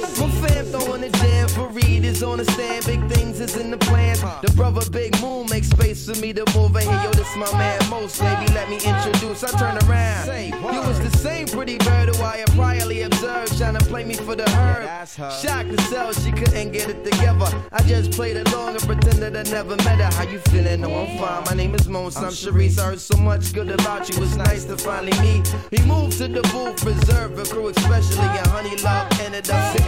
My 0.00 0.30
fam 0.42 0.66
throwing 0.66 1.00
the 1.00 1.10
jam 1.18 1.48
for 1.48 1.68
Reed 1.68 2.04
is 2.04 2.22
on 2.22 2.38
the 2.38 2.44
stand. 2.52 2.86
Big 2.86 3.04
things 3.10 3.40
is 3.40 3.56
in 3.56 3.70
the 3.70 3.78
plan. 3.78 4.16
The 4.42 4.52
brother 4.54 4.88
Big 4.90 5.20
Moon 5.20 5.46
makes 5.48 5.68
space 5.68 6.06
for 6.06 6.18
me 6.20 6.32
to 6.32 6.44
move 6.54 6.76
in 6.76 6.82
here. 6.82 7.00
Yo, 7.02 7.10
this 7.10 7.34
my 7.36 7.50
man 7.52 7.78
Most, 7.90 8.20
baby. 8.20 8.46
Let 8.52 8.68
me 8.68 8.76
introduce. 8.76 9.42
I 9.44 9.50
turn 9.58 9.78
around. 9.88 10.26
You 10.74 10.80
was 10.82 10.98
the 11.00 11.16
same 11.18 11.46
pretty 11.46 11.78
bird 11.78 12.14
who 12.14 12.22
I 12.22 12.38
had 12.38 12.48
priorly 12.50 13.06
observed, 13.06 13.56
trying 13.58 13.76
to 13.76 13.84
play 13.84 14.04
me 14.04 14.14
for 14.14 14.36
the 14.36 14.48
herd. 14.50 14.86
Shocked 15.08 15.70
to 15.70 15.80
sell, 15.84 16.12
she 16.12 16.30
couldn't 16.32 16.72
get 16.72 16.88
it 16.90 17.04
together. 17.04 17.48
I 17.72 17.82
just 17.82 18.12
played 18.12 18.36
along 18.36 18.76
and 18.76 18.82
pretended 18.82 19.36
I 19.36 19.42
never 19.50 19.76
met 19.76 19.98
her. 19.98 20.12
How 20.14 20.30
you 20.30 20.38
feeling? 20.50 20.82
No, 20.82 20.94
I'm 20.94 21.18
fine. 21.18 21.44
My 21.44 21.54
name 21.54 21.74
is 21.74 21.88
Mons. 21.88 22.16
I'm 22.16 22.24
Sharice. 22.24 22.78
I 22.78 22.90
heard 22.90 23.00
so 23.00 23.16
much 23.16 23.52
good 23.52 23.70
about 23.70 24.08
you. 24.08 24.22
It's 24.22 24.36
nice 24.36 24.64
to 24.66 24.76
finally 24.76 25.18
meet. 25.20 25.54
We 25.72 25.78
moved 25.86 26.18
to 26.18 26.28
the 26.28 26.42
booth, 26.52 26.76
preserve 26.76 27.36
the 27.36 27.44
crew, 27.44 27.68
especially 27.68 28.18
and 28.18 28.46
Honey 28.48 28.76
Love 28.82 29.08
ended 29.20 29.48
up 29.50 29.76
sitting 29.76 29.87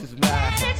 This 0.00 0.12
is 0.12 0.18
mad. 0.20 0.76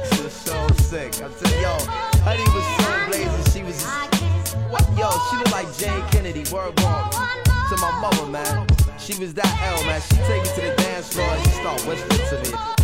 This 0.00 0.20
is 0.20 0.32
so 0.32 0.68
sick. 0.74 1.20
I'm 1.20 1.32
saying, 1.32 1.60
yo, 1.60 1.76
Honey 2.22 2.44
was 2.54 2.64
so 2.78 3.06
blazing. 3.08 3.52
She 3.52 3.64
was 3.64 3.82
just? 3.82 4.56
Yo, 4.96 5.10
she 5.28 5.36
looked 5.38 5.50
like 5.50 5.76
Jayne 5.76 6.08
Kennedy. 6.12 6.44
Word 6.54 6.76
bomb. 6.76 7.10
To 7.10 7.76
my 7.78 7.98
mother, 8.00 8.26
man. 8.26 8.68
She 8.96 9.18
was 9.18 9.34
that 9.34 9.50
L, 9.60 9.84
man. 9.86 10.00
She 10.02 10.16
take 10.28 10.44
me 10.44 10.48
to 10.54 10.70
the 10.70 10.74
dance 10.76 11.12
floor 11.12 11.26
and 11.26 11.42
she 11.42 11.50
start 11.50 11.80
whispering 11.84 12.28
to 12.28 12.52
me. 12.52 12.83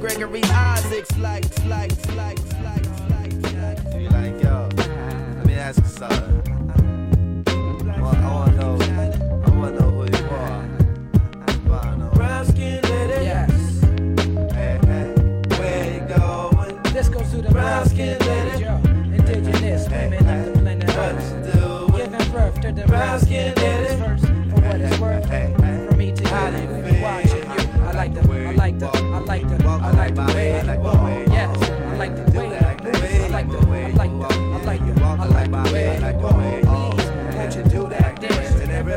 Gregory 0.00 0.42
Isaacs 0.44 1.14
like, 1.18 1.44
like, 1.66 1.92
like, 2.16 2.38
like, 2.62 2.86
like, 3.10 3.34
like. 3.52 3.78
You 3.94 4.08
like, 4.08 4.42
yo, 4.42 4.68
let 5.36 5.46
me 5.46 5.52
ask 5.54 5.78
you 5.78 5.88
something. 5.88 7.44
I 7.46 8.00
want, 8.00 8.16
I 8.18 8.32
want 8.32 8.50
to 8.52 8.56
know, 8.56 8.74
I 9.44 9.50
want 9.50 9.76
to 9.76 9.82
know 9.82 9.90
who 9.90 10.04
you 10.06 10.24
are. 10.30 10.64
I. 11.70 12.14
Brown 12.14 12.46
skin 12.46 12.80
lady. 12.82 13.24
Yes. 13.26 13.50
Hey, 14.54 14.80
hey, 14.86 15.14
where 15.58 15.92
you 15.92 16.00
going? 16.16 16.82
This 16.94 17.08
goes 17.10 17.30
to 17.32 17.42
the 17.42 17.50
brown 17.50 17.86
skin 17.86 18.18
lady. 18.20 18.64
Yo, 18.64 18.76
indigenous 19.14 19.86
women 19.90 20.26
of 20.26 20.46
the 20.46 20.60
planet 20.60 20.96
Earth. 20.96 21.94
Giving 21.94 22.32
birth 22.32 22.60
to 22.62 22.72
the 22.72 22.86
brown 22.86 23.20
skin 23.20 23.54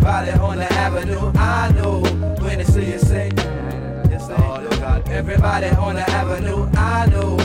everybody 0.05 0.31
on 0.31 0.57
the 0.57 0.73
avenue, 0.73 1.31
I 1.35 1.71
know 1.71 2.01
when 2.41 2.57
they 2.57 2.65
see 2.65 2.91
you 2.91 2.99
say, 2.99 3.31
yes, 4.09 4.27
they 4.27 4.35
oh, 4.37 4.67
do. 4.69 5.11
Everybody 5.11 5.67
on 5.69 5.95
the 5.95 6.09
avenue, 6.09 6.69
I 6.75 7.05
know 7.05 7.42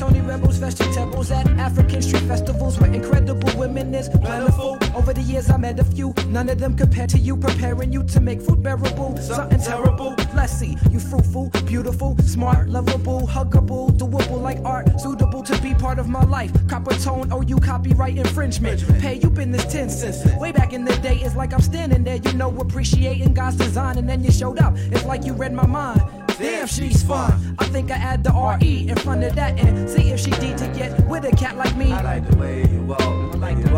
Tony 0.00 0.22
Rebels, 0.22 0.56
vegetables 0.56 1.30
at 1.30 1.46
African 1.58 2.00
street 2.00 2.22
festivals 2.22 2.80
where 2.80 2.90
incredible 2.90 3.50
women 3.58 3.94
is 3.94 4.08
plentiful. 4.08 4.78
Over 4.96 5.12
the 5.12 5.20
years, 5.20 5.50
I 5.50 5.58
met 5.58 5.78
a 5.78 5.84
few, 5.84 6.14
none 6.28 6.48
of 6.48 6.58
them 6.58 6.74
compared 6.74 7.10
to 7.10 7.18
you, 7.18 7.36
preparing 7.36 7.92
you 7.92 8.02
to 8.04 8.18
make 8.18 8.40
fruit 8.40 8.62
bearable. 8.62 9.14
Something 9.18 9.60
terrible. 9.60 10.14
Let's 10.34 10.62
you 10.62 11.00
fruitful, 11.00 11.50
beautiful, 11.66 12.16
smart, 12.18 12.68
lovable, 12.68 13.26
huggable, 13.26 13.90
doable 13.90 14.40
like 14.40 14.58
art, 14.64 14.98
suitable 14.98 15.42
to 15.42 15.60
be 15.60 15.74
part 15.74 15.98
of 15.98 16.08
my 16.08 16.24
life. 16.24 16.50
Copper 16.66 16.94
tone, 16.94 17.28
oh, 17.30 17.42
you 17.42 17.58
copyright 17.58 18.16
infringement. 18.16 18.82
Pay, 19.00 19.16
you 19.16 19.28
been 19.28 19.50
this 19.50 19.70
10 19.70 19.90
cents. 19.90 20.24
Way 20.38 20.52
back 20.52 20.72
in 20.72 20.86
the 20.86 20.96
day, 20.98 21.16
it's 21.16 21.36
like 21.36 21.52
I'm 21.52 21.60
standing 21.60 22.04
there, 22.04 22.16
you 22.16 22.32
know, 22.34 22.56
appreciating 22.58 23.34
God's 23.34 23.56
design, 23.56 23.98
and 23.98 24.08
then 24.08 24.24
you 24.24 24.32
showed 24.32 24.60
up. 24.60 24.74
It's 24.76 25.04
like 25.04 25.24
you 25.24 25.34
read 25.34 25.52
my 25.52 25.66
mind. 25.66 26.00
Damn, 26.40 26.66
she's 26.66 27.02
fun. 27.02 27.54
I 27.58 27.66
think 27.66 27.90
I 27.90 27.96
add 27.96 28.24
the 28.24 28.32
RE 28.32 28.88
in 28.88 28.96
front 28.96 29.24
of 29.24 29.34
that 29.34 29.60
and 29.60 29.88
see 29.88 30.10
if 30.10 30.20
she 30.20 30.30
need 30.30 30.56
to 30.56 30.68
get 30.68 31.06
with 31.06 31.24
a 31.26 31.36
cat 31.36 31.58
like 31.58 31.76
me. 31.76 31.92
I 31.92 32.00
like 32.00 32.30
the 32.30 32.36
way 32.38 32.66
you 32.66 32.80
walk. 32.82 33.02
I 33.02 33.36
like 33.36 33.62
the 33.62 33.70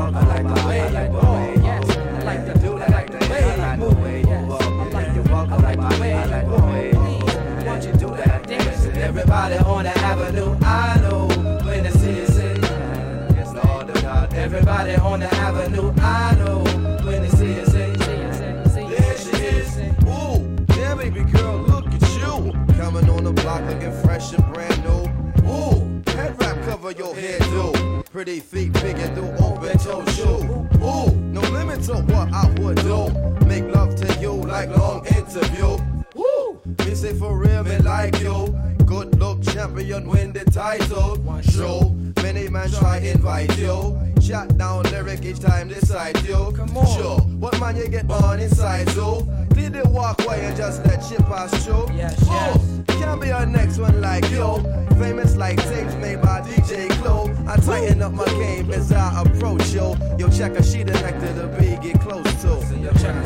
Pretty 28.24 28.38
feet 28.38 28.72
picking 28.74 29.12
through 29.16 29.34
open 29.44 29.76
toe 29.78 30.06
shoe. 30.12 30.68
Ooh, 30.80 31.10
no 31.10 31.40
limit 31.50 31.82
to 31.82 31.94
what 31.94 32.32
I 32.32 32.48
would 32.60 32.76
do. 32.76 33.08
Make 33.46 33.64
love 33.74 33.96
to 33.96 34.20
you 34.20 34.30
like 34.30 34.68
long 34.76 35.04
interview. 35.06 35.76
Woo, 36.14 36.60
me 36.86 36.94
say 36.94 37.14
for 37.14 37.36
real, 37.36 37.64
me 37.64 37.78
like 37.78 38.20
you. 38.20 38.56
Good 38.86 39.18
look 39.18 39.42
champion, 39.42 40.08
win 40.08 40.32
the 40.32 40.44
title. 40.44 41.18
Show, 41.42 41.96
many 42.22 42.48
man 42.48 42.70
try 42.70 42.98
invite 42.98 43.58
you. 43.58 43.98
Shot 44.20 44.56
down 44.56 44.84
lyric 44.84 45.24
each 45.24 45.40
time 45.40 45.68
they 45.68 45.80
cite 45.80 46.22
you. 46.26 46.52
Come 46.56 46.76
on. 46.76 46.86
Sure, 46.96 47.18
what 47.42 47.58
man 47.60 47.76
you 47.76 47.88
get 47.88 48.08
on 48.10 48.38
inside 48.38 48.88
so? 48.90 49.22
Did 49.54 49.72
they 49.74 49.82
walk 49.82 50.24
away 50.24 50.44
and 50.46 50.56
just 50.56 50.84
let 50.86 51.04
shit 51.04 51.18
pass 51.20 51.50
through? 51.64 51.88
Yes, 51.94 52.16
oh, 52.28 52.84
can't 52.86 53.20
be 53.20 53.32
our 53.32 53.44
next 53.44 53.78
one 53.78 54.00
like 54.00 54.28
you. 54.30 54.62
Famous 54.98 55.36
like 55.36 55.56
tapes 55.56 55.94
made 55.96 56.22
by 56.22 56.40
DJ 56.42 56.88
Clue. 57.00 57.34
I 57.48 57.56
tighten 57.56 58.02
up 58.02 58.12
my 58.12 58.24
game 58.26 58.70
as 58.70 58.92
I 58.92 59.22
approach 59.22 59.70
yo. 59.70 59.96
Yo, 60.18 60.28
check 60.28 60.52
a 60.52 60.62
sheet 60.62 60.86
connected 60.86 61.34
to 61.34 61.48
be 61.58 61.76
get 61.86 62.00
close 62.00 62.24
to. 62.42 62.48
Yo, 62.78 62.92
check 62.92 63.16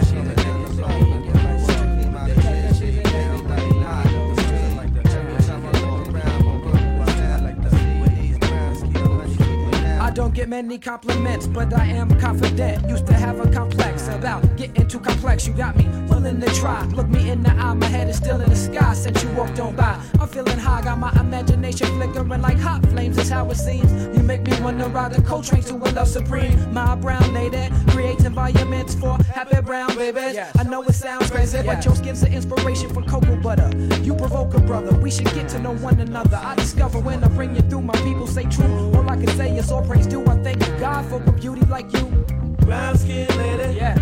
don't 10.16 10.32
get 10.32 10.48
many 10.48 10.78
compliments, 10.78 11.46
but 11.46 11.74
I 11.74 11.84
am 11.88 12.08
confident. 12.18 12.88
Used 12.88 13.06
to 13.06 13.12
have 13.12 13.38
a 13.38 13.50
complex 13.52 14.08
about 14.08 14.42
getting 14.56 14.88
too 14.88 14.98
complex. 14.98 15.46
You 15.46 15.52
got 15.52 15.76
me 15.76 15.86
willing 16.08 16.40
to 16.40 16.54
try. 16.54 16.82
Look 16.86 17.06
me 17.08 17.28
in 17.28 17.42
the 17.42 17.50
eye, 17.50 17.74
my 17.74 17.84
head 17.84 18.08
is 18.08 18.16
still 18.16 18.40
in 18.40 18.48
the 18.48 18.56
sky 18.56 18.94
since 18.94 19.22
you 19.22 19.28
walked 19.32 19.60
on 19.60 19.76
by. 19.76 20.02
I'm 20.18 20.26
feeling 20.26 20.58
high, 20.58 20.80
got 20.80 20.98
my 20.98 21.12
imagination 21.20 21.88
flickering 21.88 22.40
like 22.40 22.58
hot 22.58 22.82
flames. 22.86 23.18
Is 23.18 23.28
how 23.28 23.50
it 23.50 23.56
seems. 23.56 23.92
You 24.16 24.22
make 24.22 24.42
me 24.46 24.58
wanna 24.62 24.88
ride 24.88 25.12
the 25.12 25.20
Coltrane 25.20 25.62
to 25.64 25.74
a 25.74 25.88
love 25.92 26.08
supreme. 26.08 26.72
My 26.72 26.94
brown 26.94 27.34
lady 27.34 27.68
creates 27.88 28.24
environments 28.24 28.94
for 28.94 29.18
happy 29.34 29.60
brown 29.60 29.94
babies. 29.96 30.38
I 30.58 30.62
know 30.62 30.82
it 30.82 30.94
sounds 30.94 31.30
crazy, 31.30 31.62
but 31.62 31.84
your 31.84 31.94
skin's 31.94 32.22
an 32.22 32.32
inspiration 32.32 32.88
for 32.88 33.02
cocoa 33.02 33.36
butter. 33.36 33.70
You 34.02 34.14
provoke 34.14 34.54
a 34.54 34.60
brother. 34.60 34.96
We 34.96 35.10
should 35.10 35.30
get 35.34 35.50
to 35.50 35.58
know 35.58 35.74
one 35.74 36.00
another. 36.00 36.40
I 36.42 36.54
discover 36.54 37.00
when 37.00 37.22
I 37.22 37.28
bring 37.28 37.54
you 37.54 37.60
through. 37.60 37.82
My 37.82 37.96
people 37.96 38.26
say 38.26 38.44
true. 38.44 38.92
All 38.94 39.10
I 39.10 39.16
can 39.16 39.28
say 39.36 39.54
is 39.54 39.70
all 39.70 39.84
praise 39.84 40.05
due. 40.06 40.24
I 40.26 40.36
thank 40.42 40.60
God 40.78 41.04
for 41.06 41.22
a 41.22 41.32
beauty 41.32 41.62
like 41.66 41.92
you. 41.92 42.06
Brown 42.66 42.96
skin 42.98 43.28
lady. 43.38 43.74
Yes. 43.76 43.98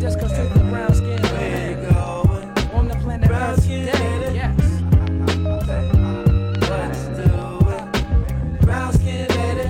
Just 0.00 0.18
cause 0.20 0.32
to 0.32 0.42
the 0.42 0.60
brown 0.70 0.94
skin 0.94 1.20
Where 1.22 1.70
you 1.70 1.76
going? 1.90 2.48
on 2.74 2.88
the 2.88 2.94
planet 2.96 3.28
Brown 3.28 3.60
skin 3.60 3.86
lady. 3.86 4.34
Yes. 4.36 4.58
What 6.68 6.92
you? 7.18 8.60
Brown 8.66 8.92
skin 8.94 9.26
lady. 9.28 9.68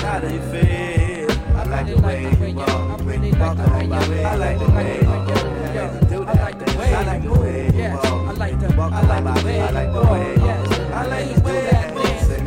How 0.00 0.20
do 0.20 0.28
you 0.34 0.40
feel? 0.50 1.30
I 1.56 1.64
like 1.64 1.86
the 1.86 2.00
way 2.02 2.22
you 2.50 2.54
walk. 2.56 2.68
I 2.68 2.74
like 2.76 3.88
the 3.88 4.10
way 4.10 4.20
you 4.20 4.26
I 4.26 4.36
like 4.36 4.58
the 4.58 4.70
way 4.72 5.00
you 5.00 5.08
walk. 5.08 6.08
Do 6.08 6.24
I 6.24 6.32
like 6.32 6.58
the 6.58 6.78
way 6.78 6.94
I 6.94 7.02
like 7.04 7.22
the 7.22 7.32
way 7.32 7.66
you 7.66 7.90
walk. 7.94 8.04
I 8.04 8.32
like 8.32 8.58
the 8.60 8.66
I 8.80 9.20
like 9.20 9.34
the 9.34 9.44
way 9.46 9.60
I 9.60 9.70
like 9.70 10.41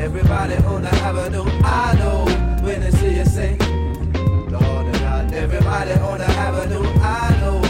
everybody 0.06 0.56
on 0.65 0.84
the 0.84 0.89
avenue, 0.89 1.44
I 1.63 1.96
know 1.98 2.26
when 2.63 2.80
they 2.82 2.91
see 2.91 3.18
you 3.18 3.26
say, 3.26 3.58
Lord 3.58 4.94
God. 4.94 5.34
Everybody 5.34 5.94
on 5.94 6.20
the 6.20 6.26
avenue, 6.26 6.86
I 7.02 7.38
know 7.41 7.64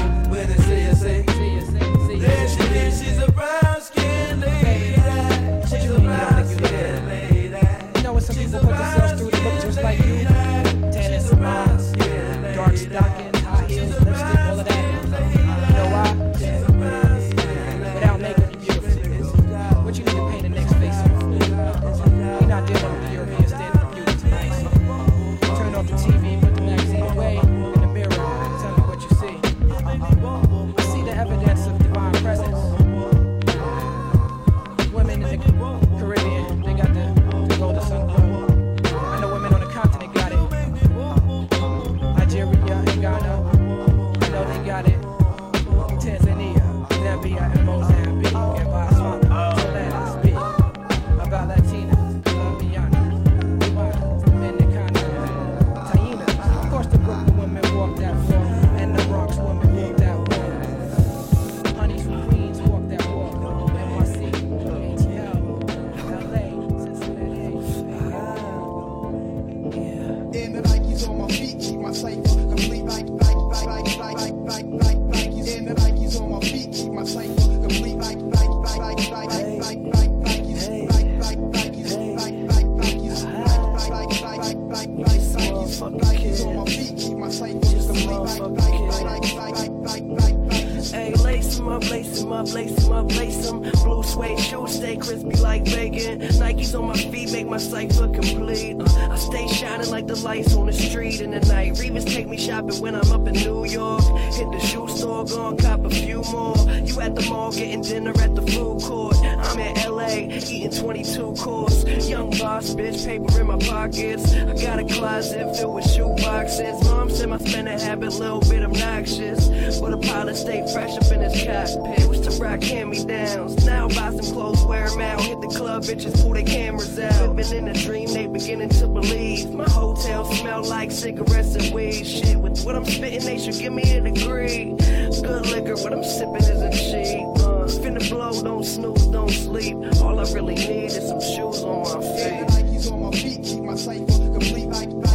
complete 144.39 145.14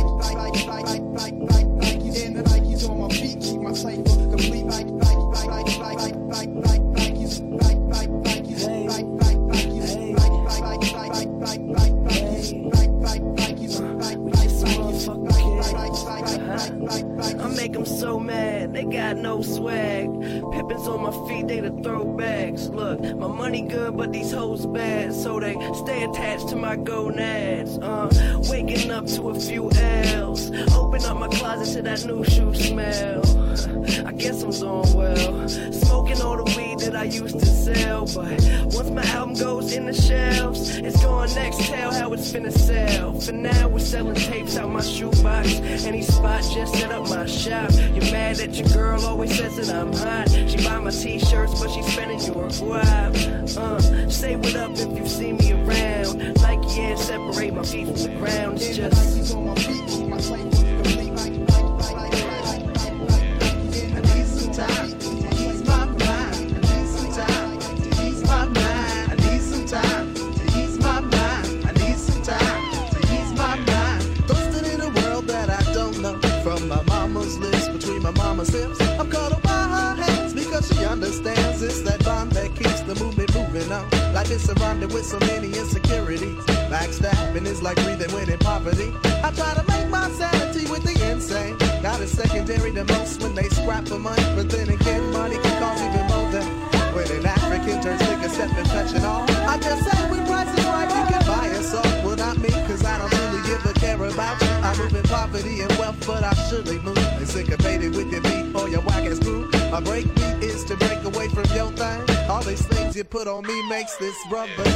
brother. 114.31 114.70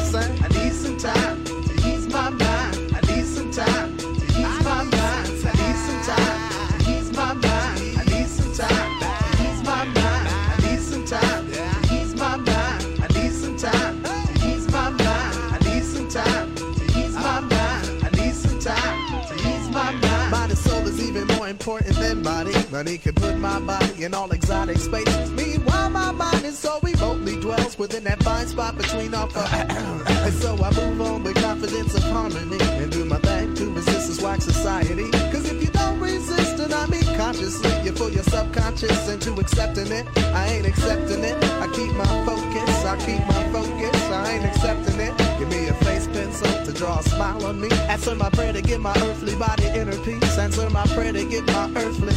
spot 28.54 28.76
between 28.78 29.12
our 29.14 29.28
And 29.34 30.34
so 30.34 30.54
I 30.62 30.70
move 30.70 31.00
on 31.00 31.24
with 31.24 31.34
confidence 31.42 31.92
of 31.96 32.04
harmony 32.04 32.58
and 32.60 32.92
do 32.92 33.04
my 33.04 33.18
thing 33.18 33.52
to 33.54 33.70
resist 33.70 34.06
this 34.06 34.22
whack 34.22 34.40
society. 34.40 35.10
Cause 35.32 35.50
if 35.50 35.60
you 35.60 35.70
don't 35.70 35.98
resist, 35.98 36.58
then 36.58 36.72
I 36.72 36.86
mean 36.86 37.04
consciously, 37.16 37.72
you 37.82 37.92
pull 37.92 38.10
your 38.10 38.22
subconscious 38.22 39.08
into 39.08 39.34
accepting 39.40 39.90
it. 39.90 40.06
I 40.42 40.46
ain't 40.54 40.66
accepting 40.66 41.24
it. 41.24 41.36
I 41.64 41.66
keep 41.74 41.92
my 41.94 42.12
focus, 42.24 42.84
I 42.84 42.96
keep 43.04 43.22
my 43.26 43.42
focus, 43.50 44.00
I 44.20 44.34
ain't 44.34 44.44
accepting 44.44 45.00
it. 45.00 45.12
Give 45.38 45.48
me 45.48 45.66
a 45.66 45.74
face 45.84 46.06
pencil 46.06 46.52
to 46.64 46.72
draw 46.72 47.00
a 47.00 47.02
smile 47.02 47.44
on 47.46 47.60
me. 47.60 47.70
Answer 47.88 48.14
my 48.14 48.30
prayer 48.30 48.52
to 48.52 48.62
get 48.62 48.80
my 48.80 48.94
earthly 49.08 49.34
body 49.34 49.66
inner 49.66 49.98
peace. 50.04 50.38
Answer 50.38 50.70
my 50.70 50.86
prayer 50.94 51.12
to 51.12 51.24
get 51.24 51.44
my 51.46 51.72
earthly. 51.74 52.14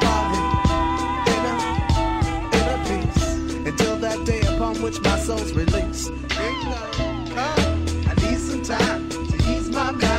Body. 0.00 0.51
until 3.72 3.96
that 3.96 4.24
day 4.26 4.40
upon 4.40 4.74
which 4.82 5.00
my 5.00 5.18
soul's 5.18 5.52
released. 5.52 6.12
I 6.30 8.14
need 8.22 8.38
some 8.38 8.62
time 8.62 9.08
to 9.08 9.36
ease 9.50 9.70
my 9.70 9.90
mind. 9.92 10.11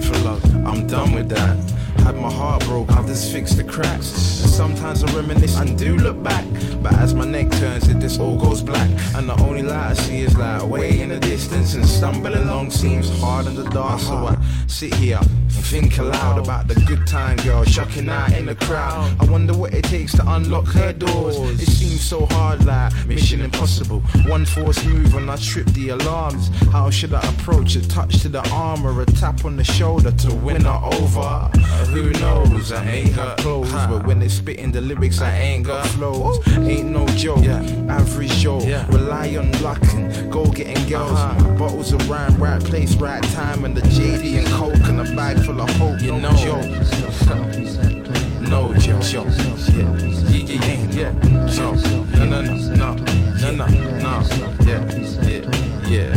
For 0.00 0.16
love. 0.18 0.44
I'm 0.64 0.86
done 0.86 1.12
with 1.12 1.28
that. 1.30 1.56
Had 2.04 2.14
my 2.14 2.30
heart 2.30 2.64
broke, 2.66 2.88
I'll 2.92 3.04
just 3.04 3.32
fix 3.32 3.54
the 3.54 3.64
cracks. 3.64 4.42
And 4.42 4.50
sometimes 4.50 5.02
I 5.02 5.12
reminisce 5.12 5.58
and 5.58 5.76
do 5.76 5.96
look 5.96 6.22
back. 6.22 6.44
But 6.80 6.92
as 6.94 7.14
my 7.14 7.24
neck 7.24 7.50
turns, 7.50 7.88
it 7.88 7.98
just 7.98 8.20
all 8.20 8.38
goes 8.38 8.62
black. 8.62 8.88
And 9.16 9.28
the 9.28 9.34
only 9.42 9.62
light 9.62 9.90
I 9.90 9.94
see 9.94 10.20
is 10.20 10.36
distance. 11.38 11.74
And 11.74 11.86
stumbling 11.86 12.34
along 12.34 12.70
seems 12.70 13.08
hard 13.20 13.46
in 13.46 13.54
the 13.54 13.64
dark. 13.70 14.00
So 14.00 14.14
I 14.14 14.36
sit 14.66 14.92
here 14.94 15.20
and 15.20 15.64
think 15.70 15.98
aloud 15.98 16.38
about 16.38 16.66
the 16.66 16.74
good 16.86 17.06
time 17.06 17.36
girl 17.38 17.64
shocking 17.64 18.08
out 18.08 18.32
in 18.32 18.46
the 18.46 18.54
crowd. 18.54 19.16
I 19.20 19.24
wonder 19.30 19.54
what 19.54 19.72
it 19.72 19.84
takes 19.84 20.12
to 20.16 20.22
unlock 20.26 20.66
her 20.68 20.92
doors. 20.92 21.36
It 21.60 21.68
seems 21.68 22.00
so 22.00 22.26
hard, 22.26 22.64
like 22.64 22.92
mission 23.06 23.40
impossible. 23.40 24.00
One 24.26 24.44
force 24.44 24.84
move 24.84 25.14
and 25.14 25.30
I 25.30 25.36
trip 25.36 25.66
the 25.68 25.90
alarms. 25.90 26.48
How 26.72 26.90
should 26.90 27.14
I 27.14 27.22
approach 27.32 27.76
a 27.76 27.86
touch 27.88 28.20
to 28.22 28.28
the 28.28 28.42
arm 28.50 28.84
or 28.84 29.00
a 29.02 29.06
tap 29.06 29.44
on 29.44 29.56
the 29.56 29.64
shoulder 29.64 30.10
to 30.10 30.34
win 30.34 30.64
her 30.64 30.80
over? 30.94 31.50
Who 31.92 32.10
knows? 32.20 32.72
I 32.72 32.84
ain't 32.84 33.14
got 33.14 33.38
clothes, 33.38 33.72
but 33.72 34.06
when 34.06 34.18
they 34.18 34.28
spitting 34.28 34.72
the 34.72 34.80
lyrics, 34.80 35.20
I 35.20 35.36
ain't 35.38 35.66
got 35.66 35.86
flows. 35.86 36.46
Ain't 36.48 36.90
no 36.90 37.06
joke, 37.08 37.44
average 37.44 38.36
Joe. 38.38 38.58
Rely 38.88 39.36
on 39.36 39.52
luck 39.62 39.82
and 39.94 40.32
go 40.32 40.46
getting 40.46 40.88
girls. 40.88 41.27
Bottles 41.58 41.92
of 41.92 42.08
rhyme, 42.08 42.36
right 42.36 42.62
place, 42.62 42.94
right 42.96 43.22
time, 43.34 43.64
and 43.64 43.76
the 43.76 43.82
JD 43.82 44.38
and 44.38 44.46
Coke 44.48 44.74
and 44.88 45.00
a 45.00 45.04
bag 45.16 45.38
full 45.44 45.60
of 45.60 45.68
hope. 45.76 46.00
You 46.00 46.12
no 46.12 46.30
know, 46.30 46.36
joke. 46.36 46.64
no 48.48 48.72
joke. 48.74 49.26
Yeah, 49.74 49.96
yeah, 50.32 50.56
yeah, 50.56 50.86
yeah. 50.90 51.12
No, 51.56 51.74
no, 52.24 52.24
no, 52.24 52.40
no, 52.42 52.94
no, 52.94 53.52
no, 53.52 53.66
no. 53.98 54.22
Yeah, 54.64 54.82
yeah, 55.22 55.42
yeah, 55.86 56.14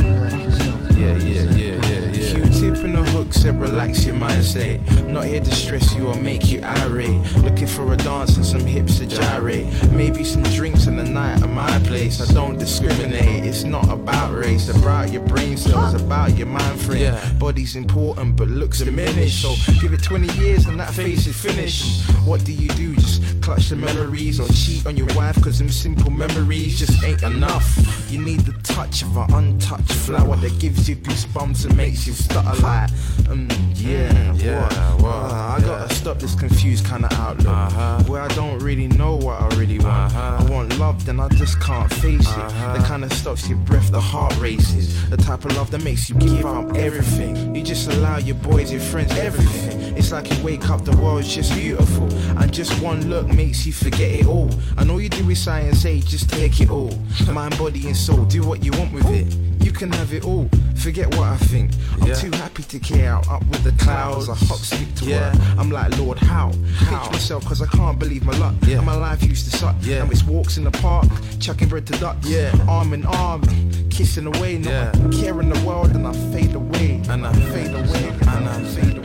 yeah, 0.97 1.15
yeah, 1.17 1.45
yeah, 1.55 1.75
yeah. 1.87 2.31
Q-tip 2.31 2.83
in 2.85 2.93
the 2.93 3.10
hook 3.23 3.33
said 3.33 3.59
relax 3.61 4.05
your 4.05 4.15
mind 4.15 4.43
state. 4.43 4.79
Not 5.05 5.25
here 5.25 5.41
to 5.41 5.55
stress 5.55 5.93
you 5.93 6.07
or 6.07 6.15
make 6.15 6.49
you 6.51 6.61
irate. 6.63 7.21
Looking 7.37 7.67
for 7.67 7.93
a 7.93 7.97
dance 7.97 8.35
and 8.37 8.45
some 8.45 8.65
hips 8.65 8.97
to 8.99 9.05
gyrate. 9.05 9.67
Maybe 9.91 10.23
some 10.23 10.43
drinks 10.43 10.87
in 10.87 10.95
the 10.97 11.03
night 11.03 11.41
at 11.43 11.49
my 11.49 11.79
place. 11.79 12.19
I 12.21 12.33
don't 12.33 12.57
discriminate. 12.57 13.45
It's 13.45 13.63
not 13.63 13.87
about 13.89 14.33
race. 14.33 14.69
About 14.69 15.11
your 15.11 15.23
brain 15.23 15.57
cells. 15.57 15.93
About 15.93 16.35
your 16.35 16.47
mind 16.47 16.79
frame. 16.81 17.13
Body's 17.37 17.75
important, 17.75 18.35
but 18.37 18.47
looks 18.47 18.79
diminish. 18.79 19.41
So 19.41 19.53
give 19.81 19.93
it 19.93 20.01
20 20.01 20.27
years 20.39 20.65
and 20.65 20.79
that 20.79 20.91
face 20.91 21.27
is 21.27 21.35
finished. 21.39 22.09
What 22.25 22.43
do 22.43 22.53
you 22.53 22.69
do? 22.69 22.95
Just 22.95 23.41
clutch 23.41 23.69
the 23.69 23.75
memories 23.75 24.39
or 24.39 24.47
cheat 24.49 24.85
on 24.85 24.97
your 24.97 25.07
wife? 25.15 25.41
Cause 25.43 25.59
them 25.59 25.69
simple 25.69 26.11
memories 26.11 26.79
just 26.79 27.03
ain't 27.03 27.23
enough. 27.23 27.67
You 28.09 28.23
need 28.23 28.41
the 28.41 28.53
touch 28.63 29.03
of 29.03 29.15
an 29.17 29.33
untouched 29.33 29.93
flower 29.93 30.35
that 30.37 30.59
gives 30.59 30.89
you 30.89 30.95
goosebumps 30.95 31.65
and 31.65 31.77
makes 31.77 32.07
you 32.07 32.13
stutter 32.13 32.61
like, 32.61 32.89
um, 33.29 33.47
yeah, 33.75 34.33
yeah, 34.33 34.93
what? 34.95 35.13
Uh, 35.13 35.55
I 35.57 35.61
gotta 35.61 35.93
stop 35.93 36.19
this 36.19 36.35
confused 36.35 36.85
kind 36.85 37.05
of 37.05 37.11
outlook 37.13 38.07
where 38.07 38.21
I 38.21 38.27
don't 38.29 38.59
really 38.59 38.87
know 38.87 39.15
what 39.15 39.41
I 39.41 39.47
really 39.55 39.79
want. 39.79 40.13
I 40.15 40.43
want 40.49 40.77
love, 40.77 41.05
then 41.05 41.19
I 41.19 41.27
just 41.29 41.59
can't 41.59 41.91
face 41.91 42.29
it. 42.29 42.47
The 42.77 42.83
kind 42.85 43.03
of 43.03 43.13
stops 43.13 43.47
your 43.47 43.57
breath, 43.59 43.91
the 43.91 44.01
heart 44.01 44.37
races. 44.39 45.09
The 45.09 45.17
type 45.17 45.45
of 45.45 45.55
love 45.55 45.71
that 45.71 45.83
makes 45.83 46.09
you 46.09 46.15
give 46.15 46.45
up 46.45 46.75
everything. 46.75 47.55
You 47.55 47.63
just 47.63 47.89
allow 47.91 48.17
your 48.17 48.35
boys, 48.35 48.71
your 48.71 48.81
friends, 48.81 49.11
everything. 49.17 49.95
It's 49.97 50.11
like 50.11 50.29
you 50.29 50.43
wake 50.43 50.69
up, 50.69 50.83
the 50.85 50.95
world's 50.97 51.33
just 51.33 51.53
beautiful, 51.53 52.11
and 52.37 52.51
just 52.53 52.81
one 52.81 53.09
look 53.09 53.27
makes 53.27 53.65
you 53.65 53.73
forget 53.73 54.11
it 54.11 54.25
all. 54.25 54.49
And 54.77 54.89
all 54.91 55.01
you 55.01 55.09
do 55.09 55.29
is 55.29 55.39
sigh 55.41 55.61
and 55.61 55.75
say, 55.75 55.99
just 55.99 56.29
take 56.29 56.59
it 56.61 56.69
all. 56.69 56.91
Mind, 57.31 57.57
body, 57.57 57.87
and 57.87 57.97
soul, 57.97 58.25
do 58.25 58.43
what 58.43 58.63
you 58.63 58.71
want 58.71 58.93
with 58.93 59.09
it. 59.09 59.50
You 59.61 59.71
can 59.71 59.91
have 59.91 60.13
it 60.13 60.23
all. 60.25 60.49
Forget 60.75 61.07
what 61.15 61.27
I 61.27 61.37
think. 61.37 61.71
I'm 62.01 62.07
Yeah. 62.07 62.13
too 62.15 62.31
happy 62.31 62.63
to 62.63 62.79
care. 62.79 63.15
Up 63.29 63.43
with 63.51 63.63
the 63.63 63.71
clouds, 63.83 64.27
I 64.29 64.35
hop, 64.35 64.57
skip 64.59 64.93
to 64.95 65.05
Yeah. 65.05 65.31
work. 65.31 65.41
I'm 65.59 65.69
like, 65.69 65.97
Lord, 65.97 66.17
how? 66.19 66.49
Pinch 66.79 67.11
myself 67.11 67.43
because 67.43 67.61
I 67.61 67.67
can't 67.67 67.99
believe 67.99 68.23
my 68.25 68.35
luck. 68.37 68.55
And 68.67 68.85
my 68.85 68.95
life 68.95 69.23
used 69.23 69.51
to 69.51 69.57
suck. 69.57 69.75
Yeah. 69.81 70.03
Now 70.03 70.09
it's 70.11 70.23
walks 70.23 70.57
in 70.57 70.63
the 70.63 70.71
park, 70.71 71.07
chucking 71.39 71.67
bread 71.67 71.85
to 71.87 71.93
ducks. 71.99 72.27
Yeah. 72.27 72.51
Arm 72.67 72.93
in 72.93 73.05
arm, 73.05 73.41
kissing 73.89 74.25
away. 74.25 74.57
Not 74.57 74.71
Yeah. 74.71 74.91
care 75.11 75.39
the 75.53 75.59
world, 75.65 75.91
and 75.95 76.07
I 76.07 76.13
fade 76.33 76.55
away. 76.55 77.01
And 77.09 77.25
I 77.27 77.33
fade 77.33 77.73
away. 77.75 78.13
And 78.27 78.49
I 78.49 78.63
fade 78.63 78.97
away. 78.97 79.00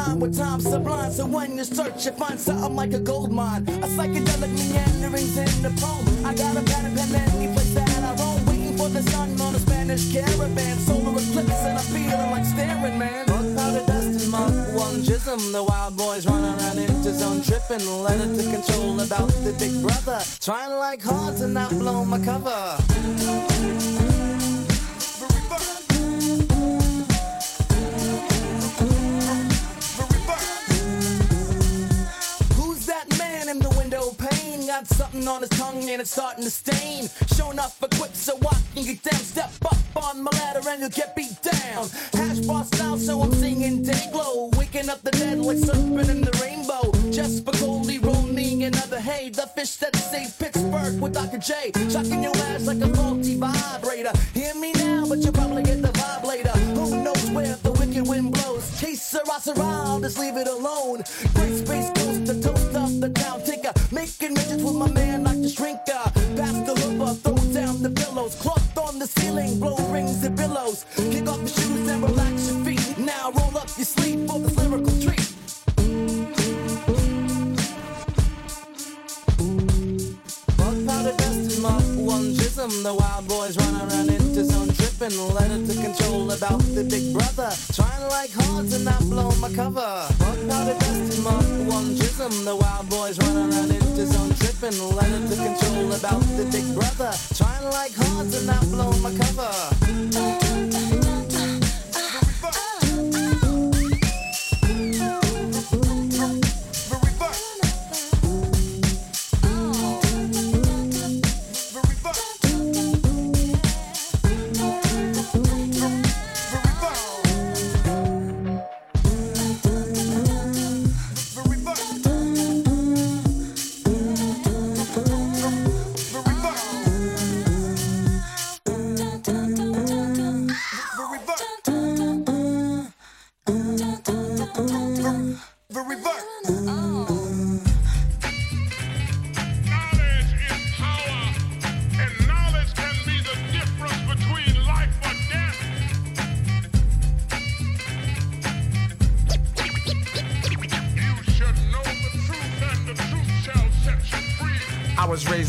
In 0.00 0.06
line 0.06 0.20
with 0.20 0.36
time 0.36 0.60
sublime, 0.60 1.12
so 1.12 1.26
when 1.26 1.56
you 1.56 1.64
search, 1.64 2.06
you 2.06 2.12
find 2.12 2.38
something 2.38 2.76
like 2.76 2.92
a 2.92 2.98
gold 2.98 3.32
mine. 3.32 3.62
A 3.68 3.86
psychedelic 3.86 4.52
meanderings 4.52 5.36
in 5.36 5.62
the 5.62 5.70
poem. 5.80 6.26
I 6.26 6.34
got 6.34 6.56
a 6.56 6.58
and 6.58 6.96
pen 6.96 7.14
any 7.14 7.52
place 7.52 7.74
that 7.74 8.04
I 8.04 8.14
roam, 8.22 8.44
waiting 8.46 8.76
for 8.76 8.88
the 8.88 9.02
sun 9.10 9.40
on 9.40 9.54
a 9.54 9.58
Spanish 9.58 10.12
caravan. 10.12 10.76
Solar 10.78 11.12
eclipse 11.12 11.64
and 11.64 11.78
I'm 11.78 11.84
feeling 11.84 12.30
like 12.30 12.44
staring, 12.44 12.98
man. 12.98 13.26
Fuck 13.26 13.56
powder 13.56 13.86
dust 13.86 14.22
and 14.22 14.30
Mark 14.30 14.52
one 14.74 15.02
jism. 15.02 15.52
The 15.52 15.64
wild 15.64 15.96
boys 15.96 16.26
running 16.26 16.58
around 16.60 16.78
into 16.78 17.12
zone 17.12 17.42
tripping. 17.42 17.86
Let 18.02 18.20
it 18.20 18.36
to 18.36 18.42
control 18.50 19.00
about 19.00 19.28
the 19.44 19.52
big 19.58 19.82
brother. 19.82 20.20
Trying 20.40 20.78
like 20.78 21.02
hard 21.02 21.36
to 21.38 21.48
not 21.48 21.70
blow 21.70 22.04
my 22.04 22.18
cover. 22.24 23.79
Got 34.80 34.88
something 34.88 35.28
on 35.28 35.42
his 35.42 35.50
tongue 35.50 35.90
and 35.90 36.00
it's 36.00 36.10
starting 36.10 36.42
to 36.42 36.50
stain. 36.50 37.10
Showing 37.36 37.58
up 37.58 37.72
equipped 37.82 38.16
so 38.16 38.38
I 38.38 38.56
can 38.74 38.84
get 38.86 39.02
down. 39.02 39.20
Step 39.20 39.52
up 39.66 39.76
on 40.04 40.22
my 40.22 40.30
ladder 40.30 40.66
and 40.66 40.80
you'll 40.80 40.88
get 40.88 41.14
beat 41.14 41.36
down. 41.42 41.86
Hash 42.14 42.38
bar 42.46 42.64
style, 42.64 42.96
so 42.96 43.20
I'm 43.20 43.30
singing 43.34 43.82
day 43.82 44.08
glow. 44.10 44.48
Waking 44.56 44.88
up 44.88 45.02
the 45.02 45.10
dead 45.10 45.38
like 45.40 45.58
surfing 45.58 46.08
in 46.08 46.22
the 46.22 46.32
rainbow. 46.40 46.90
Just 47.12 47.44
for 47.44 47.52
Goldie 47.58 47.98
rolling 47.98 48.62
another 48.62 49.00
hay. 49.00 49.28
The 49.28 49.48
fish 49.48 49.76
that 49.76 49.94
saved 49.96 50.38
Pittsburgh 50.38 50.98
with 50.98 51.12
Dr. 51.12 51.36
J. 51.36 51.72
Shocking 51.90 52.22
your 52.22 52.34
ass 52.48 52.66
like 52.66 52.80
a 52.80 52.88
faulty 52.94 53.36
vibrator. 53.36 54.12
Hear 54.32 54.54
me 54.54 54.72
now, 54.72 55.04
but 55.06 55.18
you'll 55.18 55.34
probably 55.34 55.62
get 55.62 55.82
the 55.82 55.88
vibe 55.88 56.24
later. 56.24 56.56
Who 56.72 57.04
knows 57.04 57.30
where 57.32 57.54
the 57.56 57.72
wicked 57.72 58.08
wind 58.08 58.32
blows? 58.32 58.80
Case 58.80 59.02
Sarah, 59.02 59.42
I'll 59.58 60.00
just 60.00 60.18
leave 60.18 60.38
it 60.38 60.48
alone. 60.48 61.02
Great 61.34 61.58
space 61.58 61.90
toast 61.92 62.30
of 62.30 62.59
the 63.00 63.08
town 63.08 63.42
tinker. 63.42 63.72
Making 63.90 64.34
riches 64.34 64.62
with 64.62 64.74
my 64.74 64.90
man 64.90 65.24
like 65.24 65.40
the 65.40 65.48
shrinker. 65.48 66.04
Pass 66.36 66.56
the 66.66 66.74
hoover, 66.80 67.14
throw 67.14 67.52
down 67.52 67.82
the 67.82 67.90
pillows. 67.90 68.34
Cloth 68.36 68.78
on 68.78 68.98
the 68.98 69.06
ceiling, 69.06 69.58
blow 69.58 69.76
rings 69.90 70.22
and 70.24 70.36
billows. 70.36 70.84
Kick 70.96 71.26
off 71.28 71.38
your 71.38 71.48
shoes 71.48 71.88
and 71.88 72.02
relax 72.02 72.50
your 72.50 72.64
feet. 72.64 72.98
Now 72.98 73.32
roll 73.32 73.56
up 73.56 73.68
your 73.76 73.86
sleeve 73.86 74.28
for 74.28 74.38
this 74.38 74.56
lyrical 74.56 74.89
one 82.10 82.34
jism. 82.34 82.82
The 82.82 82.92
wild 82.92 83.28
boys 83.28 83.56
run 83.56 83.74
around 83.76 84.10
into 84.10 84.44
zone 84.44 84.68
tripping. 84.74 85.16
Let 85.34 85.50
it 85.50 85.66
to 85.68 85.74
control 85.80 86.30
about 86.32 86.60
the 86.74 86.82
big 86.82 87.14
brother. 87.14 87.50
Trying 87.72 88.04
like 88.10 88.32
hard 88.32 88.68
to 88.70 88.78
not 88.80 89.00
blow 89.12 89.30
my 89.36 89.50
cover. 89.52 89.90
Fuck 90.18 90.38
powder 90.48 90.76
dust 90.82 91.22
Mark 91.22 91.46
one 91.70 91.94
jism. 91.94 92.44
The 92.44 92.56
wild 92.56 92.88
boys 92.90 93.16
run 93.20 93.36
around 93.36 93.70
into 93.70 94.06
zone 94.06 94.34
tripping. 94.40 94.78
Let 94.98 95.10
it 95.18 95.24
to 95.30 95.36
control 95.36 95.92
about 95.92 96.22
the 96.36 96.44
big 96.50 96.66
brother. 96.74 97.12
Trying 97.38 97.66
like 97.70 97.94
hard 97.94 98.30
to 98.32 98.40
not 98.44 98.64
blow 98.72 98.90
my 98.98 99.12
cover. 99.22 100.49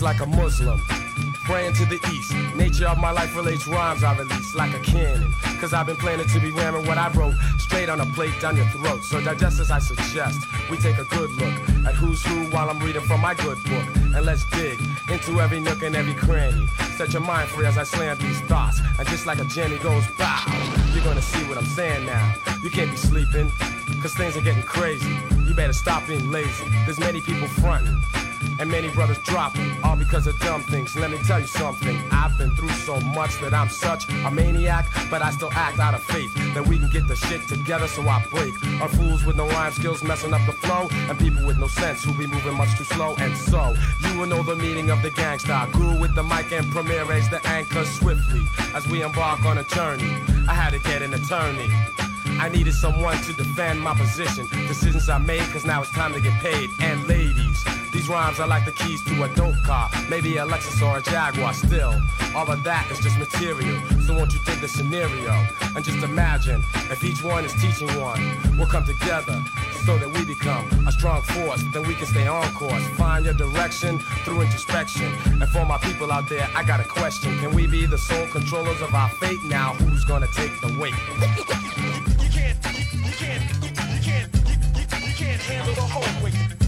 Raised 0.01 0.19
like 0.19 0.27
a 0.27 0.35
Muslim, 0.35 0.79
praying 1.45 1.73
to 1.73 1.85
the 1.85 1.99
east. 2.11 2.33
Nature 2.55 2.87
of 2.87 2.97
my 2.97 3.11
life 3.11 3.35
relates 3.35 3.67
rhymes 3.67 4.03
I 4.03 4.17
release 4.17 4.55
like 4.55 4.73
a 4.73 4.79
cannon. 4.79 5.31
Cause 5.59 5.73
I've 5.73 5.85
been 5.85 5.95
planning 5.95 6.25
to 6.27 6.39
be 6.39 6.49
ramming 6.49 6.87
what 6.87 6.97
I 6.97 7.11
wrote 7.11 7.35
straight 7.59 7.87
on 7.87 8.01
a 8.01 8.05
plate 8.07 8.33
down 8.41 8.57
your 8.57 8.65
throat. 8.69 9.03
So 9.03 9.21
digest 9.21 9.59
as 9.59 9.69
I 9.69 9.77
suggest, 9.77 10.39
we 10.71 10.77
take 10.77 10.97
a 10.97 11.03
good 11.03 11.29
look 11.31 11.53
at 11.85 11.93
who's 11.93 12.23
who 12.25 12.45
while 12.49 12.71
I'm 12.71 12.79
reading 12.79 13.03
from 13.03 13.21
my 13.21 13.35
good 13.35 13.63
book. 13.63 13.85
And 14.15 14.25
let's 14.25 14.43
dig 14.49 14.79
into 15.11 15.39
every 15.39 15.59
nook 15.59 15.83
and 15.83 15.95
every 15.95 16.15
cranny. 16.15 16.65
Set 16.97 17.13
your 17.13 17.21
mind 17.21 17.49
free 17.49 17.67
as 17.67 17.77
I 17.77 17.83
slam 17.83 18.17
these 18.17 18.41
thoughts. 18.41 18.81
And 18.97 19.07
just 19.07 19.27
like 19.27 19.37
a 19.37 19.45
Jenny 19.45 19.77
goes 19.77 20.05
bow, 20.17 20.43
you're 20.95 21.03
gonna 21.03 21.21
see 21.21 21.43
what 21.43 21.59
I'm 21.59 21.65
saying 21.65 22.07
now. 22.07 22.33
You 22.63 22.71
can't 22.71 22.89
be 22.89 22.97
sleeping, 22.97 23.51
cause 24.01 24.15
things 24.15 24.35
are 24.35 24.41
getting 24.41 24.63
crazy. 24.63 25.15
You 25.45 25.53
better 25.53 25.73
stop 25.73 26.07
being 26.07 26.31
lazy. 26.31 26.65
There's 26.85 26.99
many 26.99 27.21
people 27.21 27.47
fronting. 27.47 28.01
And 28.61 28.69
many 28.69 28.89
brothers 28.89 29.17
dropping, 29.23 29.83
all 29.83 29.95
because 29.95 30.27
of 30.27 30.39
dumb 30.39 30.61
things. 30.61 30.95
Let 30.95 31.09
me 31.09 31.17
tell 31.25 31.39
you 31.39 31.47
something. 31.47 31.97
I've 32.11 32.37
been 32.37 32.55
through 32.55 32.69
so 32.69 32.99
much 32.99 33.41
that 33.41 33.55
I'm 33.55 33.69
such 33.69 34.07
a 34.07 34.29
maniac, 34.29 34.85
but 35.09 35.23
I 35.23 35.31
still 35.31 35.51
act 35.53 35.79
out 35.79 35.95
of 35.95 36.03
faith 36.03 36.31
that 36.53 36.67
we 36.67 36.77
can 36.77 36.87
get 36.91 37.07
the 37.07 37.15
shit 37.15 37.47
together. 37.47 37.87
So 37.87 38.03
I 38.07 38.23
break 38.29 38.53
on 38.79 38.87
fools 38.89 39.25
with 39.25 39.35
no 39.35 39.47
rhyme 39.47 39.71
skills 39.71 40.03
messing 40.03 40.31
up 40.31 40.45
the 40.45 40.51
flow, 40.51 40.87
and 40.91 41.17
people 41.17 41.43
with 41.43 41.57
no 41.57 41.65
sense 41.65 42.03
who 42.03 42.13
be 42.13 42.27
moving 42.27 42.53
much 42.53 42.77
too 42.77 42.83
slow. 42.83 43.15
And 43.17 43.35
so 43.35 43.73
you 44.01 44.19
will 44.19 44.27
know 44.27 44.43
the 44.43 44.55
meaning 44.55 44.91
of 44.91 45.01
the 45.01 45.09
gangsta. 45.09 45.71
Grew 45.71 45.99
with 45.99 46.13
the 46.13 46.23
mic 46.23 46.51
and 46.51 46.71
Premier 46.71 47.03
raised 47.05 47.31
the 47.31 47.43
anchor 47.47 47.83
swiftly 47.83 48.43
as 48.75 48.87
we 48.87 49.01
embark 49.01 49.43
on 49.43 49.57
a 49.57 49.63
journey. 49.63 50.13
I 50.47 50.53
had 50.53 50.73
to 50.73 50.79
get 50.87 51.01
an 51.01 51.15
attorney. 51.15 51.67
I 52.39 52.49
needed 52.49 52.73
someone 52.73 53.17
to 53.17 53.33
defend 53.33 53.81
my 53.81 53.93
position. 53.93 54.47
Decisions 54.67 55.09
I 55.09 55.19
made, 55.19 55.43
cause 55.51 55.65
now 55.65 55.81
it's 55.81 55.91
time 55.91 56.13
to 56.13 56.19
get 56.19 56.33
paid. 56.41 56.69
And 56.79 57.07
ladies, 57.07 57.30
these 58.01 58.09
rhymes 58.09 58.39
are 58.39 58.47
like 58.47 58.65
the 58.65 58.71
keys 58.71 58.99
to 59.03 59.23
a 59.23 59.29
dope 59.35 59.61
car. 59.63 59.87
Maybe 60.09 60.37
a 60.37 60.43
Lexus 60.43 60.81
or 60.81 60.97
a 60.97 61.01
Jaguar 61.03 61.53
still. 61.53 61.93
All 62.33 62.49
of 62.49 62.63
that 62.63 62.89
is 62.89 62.97
just 62.97 63.15
material. 63.19 63.79
So 64.07 64.15
won't 64.15 64.33
you 64.33 64.39
take 64.43 64.59
the 64.59 64.67
scenario 64.67 65.31
and 65.75 65.85
just 65.85 66.03
imagine 66.03 66.63
if 66.89 67.03
each 67.03 67.21
one 67.23 67.45
is 67.45 67.53
teaching 67.61 67.87
one. 68.01 68.19
We'll 68.57 68.65
come 68.65 68.85
together 68.85 69.37
so 69.85 69.99
that 69.99 70.09
we 70.09 70.25
become 70.25 70.65
a 70.87 70.91
strong 70.91 71.21
force. 71.21 71.61
Then 71.73 71.83
we 71.83 71.93
can 71.93 72.07
stay 72.07 72.25
on 72.25 72.51
course. 72.55 72.83
Find 72.97 73.23
your 73.23 73.35
direction 73.35 73.99
through 74.25 74.41
introspection. 74.41 75.13
And 75.39 75.47
for 75.49 75.63
my 75.65 75.77
people 75.77 76.11
out 76.11 76.27
there, 76.27 76.47
I 76.55 76.63
got 76.63 76.79
a 76.79 76.85
question. 76.85 77.37
Can 77.37 77.53
we 77.53 77.67
be 77.67 77.85
the 77.85 77.99
sole 77.99 78.25
controllers 78.29 78.81
of 78.81 78.95
our 78.95 79.09
fate? 79.21 79.43
Now 79.45 79.73
who's 79.75 80.05
gonna 80.05 80.27
take 80.35 80.59
the 80.61 80.75
weight? 80.79 80.95
handle 81.21 81.45
the 81.45 81.53
whole 84.71 84.83
weight. 85.03 85.05
You 85.05 85.13
can't 85.13 85.41
handle 85.41 85.75
the 85.75 85.81
whole 85.81 86.23
weight. 86.23 86.60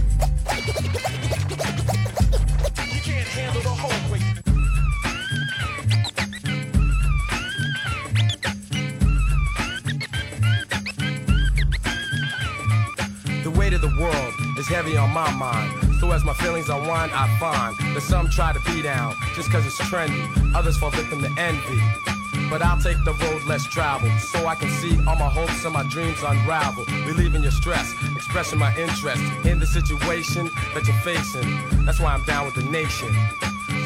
The 13.43 13.51
weight 13.51 13.73
of 13.73 13.81
the 13.81 13.93
world 13.99 14.33
is 14.57 14.67
heavy 14.67 14.95
on 14.95 15.09
my 15.09 15.29
mind. 15.31 15.99
So 15.99 16.11
as 16.11 16.23
my 16.23 16.33
feelings 16.35 16.69
unwind, 16.69 17.11
I 17.13 17.27
find 17.39 17.95
that 17.95 18.01
some 18.01 18.29
try 18.29 18.53
to 18.53 18.59
be 18.65 18.81
down 18.81 19.13
just 19.35 19.51
cause 19.51 19.65
it's 19.65 19.77
trendy. 19.81 20.55
Others 20.55 20.77
fall 20.77 20.91
victim 20.91 21.21
to 21.21 21.29
envy. 21.37 22.22
But 22.49 22.61
I'll 22.61 22.79
take 22.79 23.03
the 23.03 23.13
road 23.13 23.43
less 23.45 23.65
traveled 23.65 24.19
so 24.19 24.45
I 24.45 24.55
can 24.55 24.69
see 24.69 24.97
all 25.07 25.15
my 25.15 25.29
hopes 25.29 25.63
and 25.65 25.73
my 25.73 25.83
dreams 25.83 26.21
unravel. 26.23 26.85
Relieving 27.05 27.43
your 27.43 27.51
stress, 27.51 27.93
expressing 28.15 28.59
my 28.59 28.75
interest 28.75 29.23
in 29.45 29.59
the 29.59 29.65
situation 29.65 30.49
that 30.73 30.85
you're 30.87 30.95
facing. 30.97 31.85
That's 31.85 31.99
why 31.99 32.13
I'm 32.13 32.23
down 32.23 32.45
with 32.45 32.55
the 32.55 32.63
nation. 32.63 33.09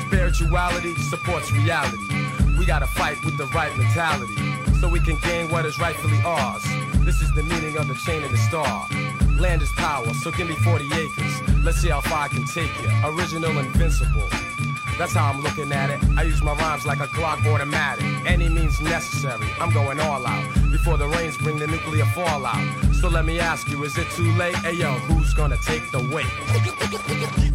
Spirituality 0.08 0.96
supports 0.96 1.52
reality. 1.52 1.98
We 2.58 2.66
gotta 2.66 2.88
fight 2.88 3.24
with 3.24 3.38
the 3.38 3.46
right 3.48 3.76
mentality 3.78 4.36
so 4.80 4.88
we 4.88 5.00
can 5.00 5.18
gain 5.20 5.50
what 5.50 5.66
is 5.66 5.80
rightfully 5.80 6.20
ours. 6.24 6.64
This 7.06 7.22
is 7.22 7.32
the 7.34 7.44
meaning 7.44 7.78
of 7.78 7.88
the 7.88 7.96
chain 7.96 8.24
and 8.24 8.34
the 8.34 8.38
star. 8.38 8.88
Land 9.40 9.62
is 9.62 9.72
power, 9.74 10.12
so 10.14 10.32
give 10.32 10.48
me 10.48 10.56
40 10.56 10.86
acres. 10.94 11.42
Let's 11.64 11.78
see 11.78 11.90
how 11.90 12.02
far 12.02 12.26
I 12.26 12.28
can 12.28 12.46
take 12.46 12.72
you. 12.82 12.90
Original, 13.06 13.58
invincible. 13.58 14.28
That's 14.98 15.14
how 15.14 15.32
I'm 15.32 15.42
looking 15.42 15.72
at 15.72 15.92
it. 15.92 16.00
I 16.18 16.24
use 16.24 16.42
my 16.42 16.54
rhymes 16.56 16.86
like 16.86 17.00
a 17.00 17.08
Glock 17.08 17.46
automatic. 17.46 18.06
Any 18.26 18.50
means 18.50 18.82
necessary, 18.82 19.48
I'm 19.60 19.72
going 19.72 20.00
all 20.00 20.26
out. 20.26 20.54
Before 20.72 20.98
the 20.98 21.08
rains 21.08 21.38
bring 21.38 21.60
the 21.60 21.68
nuclear 21.68 22.06
fallout. 22.06 22.66
So 22.96 23.08
let 23.08 23.26
me 23.26 23.40
ask 23.40 23.70
you, 23.70 23.84
is 23.84 23.98
it 23.98 24.10
too 24.12 24.32
late? 24.34 24.56
Hey 24.56 24.74
yo, 24.74 24.94
who's 24.94 25.34
gonna 25.36 25.58
take 25.58 25.92
the 25.92 26.00
weight? 26.00 27.47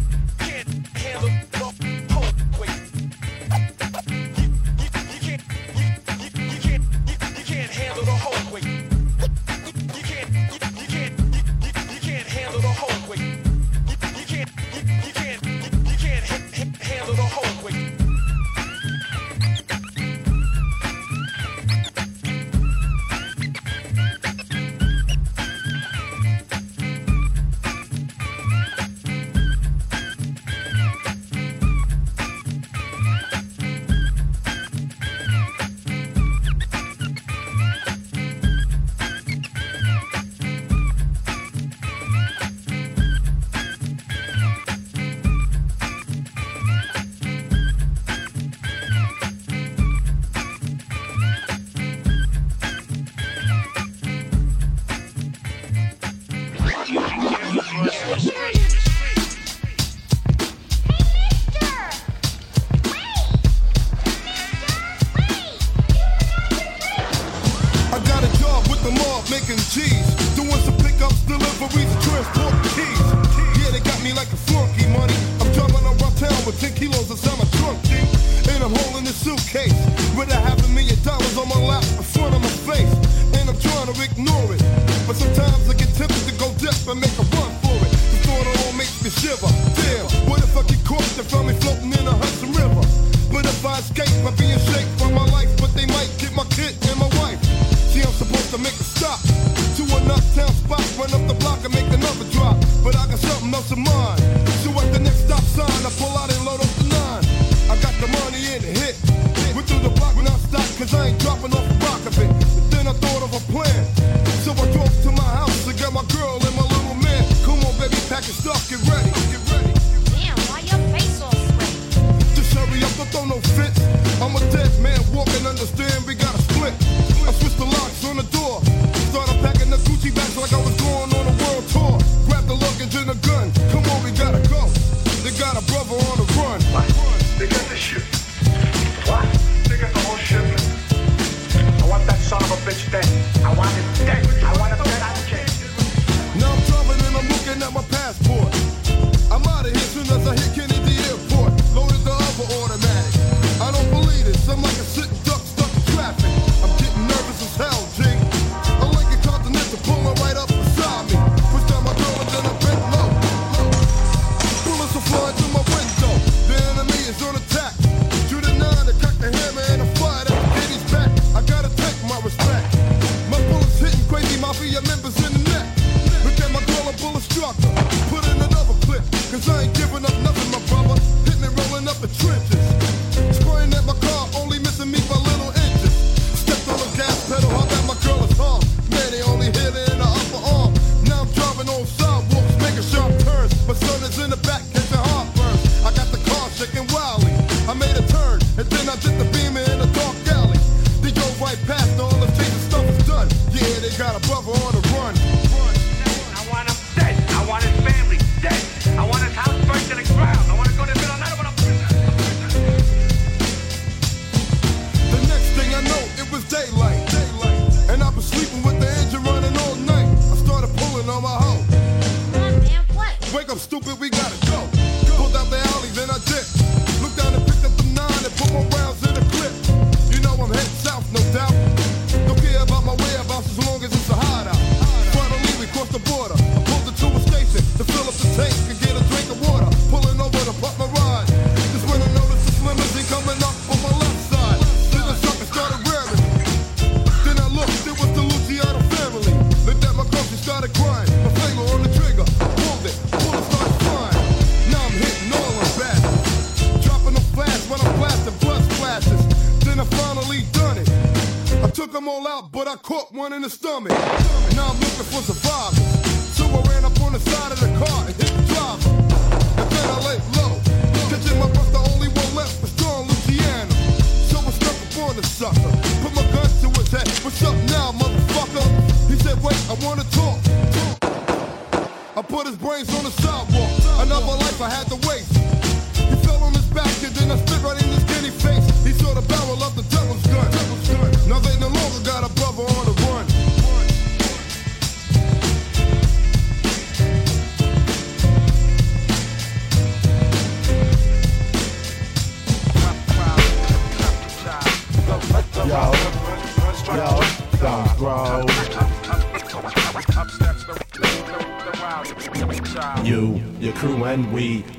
one 263.23 263.31
in 263.31 263.41
the 263.41 263.49
stomach. 263.49 263.92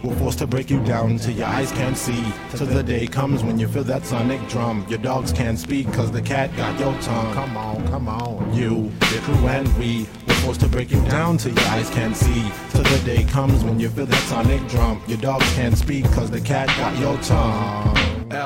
Were 0.05 0.15
forced 0.17 0.39
to 0.39 0.47
break 0.47 0.71
you 0.71 0.83
down 0.85 1.17
till 1.19 1.35
your 1.35 1.47
eyes 1.47 1.73
can't 1.73 1.97
see. 1.97 2.25
Till 2.51 2.67
the 2.67 2.83
day 2.83 3.07
comes 3.07 3.43
when 3.43 3.59
you 3.59 3.67
feel 3.67 3.85
that 3.85 4.05
sonic 4.05 4.47
drum. 4.49 4.85
Your 4.89 4.99
dogs 4.99 5.33
can't 5.33 5.59
speak 5.59 5.91
cause 5.93 6.13
the 6.13 6.21
cat 6.21 6.55
got 6.57 6.79
your 6.79 6.93
tongue. 7.01 7.33
Come 7.35 7.57
on, 7.57 7.89
come 7.89 8.09
on. 8.09 8.55
You, 8.55 8.93
your 9.13 9.23
crew, 9.23 9.49
and 9.49 9.67
we 9.79 10.07
We're 10.27 10.35
forced 10.35 10.61
to 10.61 10.69
break 10.69 10.91
you 10.91 11.03
down 11.07 11.39
till 11.39 11.55
your 11.55 11.69
eyes 11.69 11.89
can't 11.91 12.17
see. 12.17 12.51
Till 12.71 12.83
the 12.83 13.03
day 13.05 13.25
comes 13.25 13.65
when 13.65 13.81
you 13.81 13.89
feel 13.89 14.07
that 14.07 14.23
sonic 14.29 14.67
drum. 14.69 15.03
Your 15.07 15.19
dogs 15.19 15.51
can't 15.55 15.77
speak 15.77 16.05
cause 16.13 16.31
the 16.31 16.41
cat 16.41 16.69
got 16.79 16.99
your 16.99 17.17
tongue. 17.19 17.94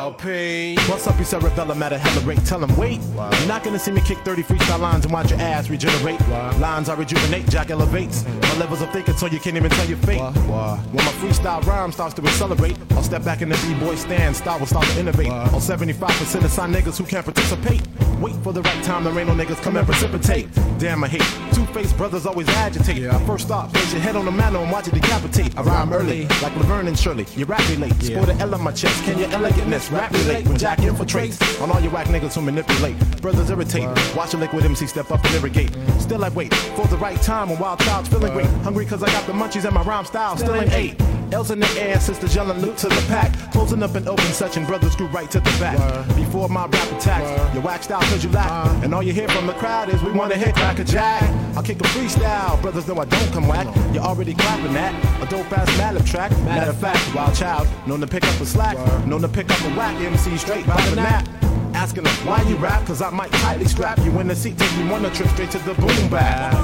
LP. 0.09 0.77
What's 0.89 1.07
up, 1.07 1.19
you 1.19 1.25
cerebellum 1.25 1.83
at 1.83 1.93
a 1.93 1.99
hella 1.99 2.25
rate? 2.25 2.43
Tell 2.47 2.65
him 2.65 2.75
wait. 2.79 2.99
You're 3.15 3.47
not 3.47 3.63
gonna 3.63 3.79
see 3.79 3.91
me 3.91 4.01
kick 4.01 4.17
30 4.19 4.43
freestyle 4.43 4.81
lines 4.81 5.05
and 5.05 5.13
watch 5.13 5.31
your 5.31 5.39
ass 5.39 5.69
regenerate. 5.69 6.19
Lines 6.59 6.89
I 6.89 6.95
rejuvenate, 6.95 7.47
Jack 7.51 7.71
elevates. 7.71 8.25
My 8.25 8.57
levels 8.57 8.81
of 8.81 8.91
thinking 8.91 9.15
so 9.19 9.27
you 9.27 9.39
can't 9.39 9.57
even 9.57 9.71
tell 9.71 9.87
your 9.87 9.99
fate. 9.99 10.23
When 10.23 11.05
my 11.05 11.13
freestyle 11.21 11.63
rhyme 11.67 11.93
starts 11.93 12.15
to 12.15 12.23
accelerate, 12.23 12.79
I'll 12.93 13.03
step 13.03 13.23
back 13.23 13.43
in 13.43 13.51
the 13.51 13.57
B-boy 13.67 13.97
stand, 13.97 14.35
style 14.35 14.59
will 14.59 14.67
start 14.67 14.87
to 14.87 14.99
innovate. 14.99 15.29
On 15.29 15.61
75% 15.61 16.43
of 16.43 16.51
sign 16.51 16.73
niggas 16.73 16.97
who 16.97 17.05
can't 17.05 17.27
participate. 17.27 17.83
Wait 18.19 18.35
for 18.37 18.55
the 18.55 18.63
right 18.63 18.83
time, 18.85 19.05
the 19.05 19.13
rain 19.13 19.29
on 19.29 19.37
niggas 19.37 19.63
come 19.63 19.77
and 19.77 19.87
precipitate. 19.87 20.49
Damn, 20.79 21.03
I 21.03 21.09
hate 21.09 21.49
two-faced 21.53 21.97
brothers 21.97 22.27
always 22.27 22.49
agitate. 22.51 23.11
First 23.27 23.51
off, 23.51 23.73
place 23.73 23.93
your 23.93 24.01
head 24.01 24.17
on 24.17 24.25
the 24.25 24.31
mantle 24.31 24.63
and 24.63 24.71
watch 24.71 24.89
it 24.89 24.95
decapitate. 24.95 25.57
I 25.59 25.63
rhyme 25.63 25.93
early, 25.93 26.27
like 26.43 26.55
Laverne 26.57 26.89
and 26.89 26.99
Shirley. 26.99 27.27
You 27.37 27.47
rap 27.47 27.69
relate, 27.71 27.95
sport 28.03 28.29
an 28.29 28.41
L 28.41 28.55
on 28.55 28.63
my 28.63 28.73
chest. 28.73 29.03
Can 29.05 29.19
your 29.19 29.29
elegantness 29.31 29.91
rap 29.91 30.13
relate 30.13 30.47
when 30.47 30.57
Jack 30.57 30.79
infiltrates 30.79 31.61
on 31.61 31.71
all 31.71 31.81
your 31.81 31.93
whack 31.93 32.07
niggas 32.07 32.35
who 32.35 32.43
manipulate? 32.43 32.97
Brothers 33.21 33.51
irritate, 33.51 33.89
watch 34.17 34.35
a 34.35 34.37
liquid 34.37 34.65
MC 34.65 34.87
step 34.87 35.11
up 35.11 35.25
and 35.25 35.35
irrigate. 35.35 35.77
Still 35.99 36.25
I 36.25 36.29
wait 36.31 36.55
for 36.55 36.87
the 36.87 36.97
right 36.97 37.21
time 37.23 37.51
when 37.51 37.59
wild 37.59 37.81
child's 37.81 38.09
feeling 38.09 38.33
great. 38.33 38.47
Hungry 38.63 38.87
cause 38.87 39.03
I 39.03 39.07
got 39.09 39.27
the 39.27 39.33
munchies 39.33 39.65
and 39.65 39.75
my 39.75 39.83
rhyme 39.83 40.05
style 40.05 40.37
still 40.37 40.55
ain't 40.55 40.73
eight. 40.73 41.08
L's 41.33 41.51
in 41.51 41.61
the 41.61 41.69
air, 41.79 42.01
sisters 42.01 42.35
yelling 42.35 42.61
loot 42.61 42.79
to 42.79 42.89
the 42.89 43.05
pack. 43.07 43.33
Closing 43.53 43.83
up 43.83 43.95
an 43.95 44.09
open 44.09 44.25
section, 44.33 44.65
brothers 44.65 44.93
screw 44.93 45.09
right 45.09 45.31
to 45.31 45.41
the 45.41 45.51
back. 45.61 45.77
Before 46.17 46.49
my 46.49 46.67
rap 46.67 46.93
attacks, 46.93 47.55
you 47.55 47.61
waxed 47.61 47.91
out 47.91 48.03
cause 48.05 48.25
you 48.25 48.31
lack. 48.31 48.51
And 48.83 48.95
all 48.95 49.03
you 49.03 49.13
hear 49.13 49.29
from 49.29 49.47
the 49.47 49.53
crowd 49.55 49.91
is 49.91 50.03
we 50.03 50.11
wanna 50.13 50.37
hit 50.37 50.55
crack 50.55 50.79
a 50.79 50.85
jack. 50.85 51.23
I'll 51.55 51.63
kick 51.63 51.81
a 51.81 51.85
freestyle, 51.85 52.61
brothers 52.63 52.89
know 52.89 52.99
I 52.99 53.05
don't 53.05 53.33
come 53.33 53.47
whack. 53.47 53.67
You're 53.93 54.05
already 54.05 54.35
clapping 54.35 54.73
that. 54.73 54.95
A 55.23 55.27
dope 55.27 55.53
ass 55.53 55.69
Madlib 55.79 56.07
track. 56.07 56.31
Matter 56.45 56.71
of 56.71 56.79
fact, 56.79 57.15
wild 57.15 57.35
child, 57.35 57.69
known 57.87 58.01
to 58.01 58.07
pick 58.07 58.25
up 58.25 58.41
a 58.41 58.47
slack, 58.47 58.77
known 59.07 59.21
to 59.21 59.29
pick 59.29 59.51
up 59.51 59.61
a 59.61 59.77
whack 59.77 60.01
MC 60.01 60.37
straight 60.39 60.67
by 60.67 60.81
the 60.89 60.97
nap. 60.97 61.29
Asking 61.75 62.05
them 62.05 62.15
why 62.27 62.43
you 62.43 62.57
rap, 62.57 62.87
cause 62.87 63.03
I 63.03 63.11
might 63.11 63.31
tightly 63.33 63.67
strap 63.67 63.99
you 63.99 64.19
in 64.19 64.29
the 64.29 64.35
seat, 64.35 64.59
take 64.59 64.73
you 64.79 64.85
on 64.93 65.05
a 65.05 65.11
trip 65.11 65.29
straight 65.29 65.51
to 65.51 65.59
the 65.59 65.75
boom 65.75 66.09
bap. 66.09 66.55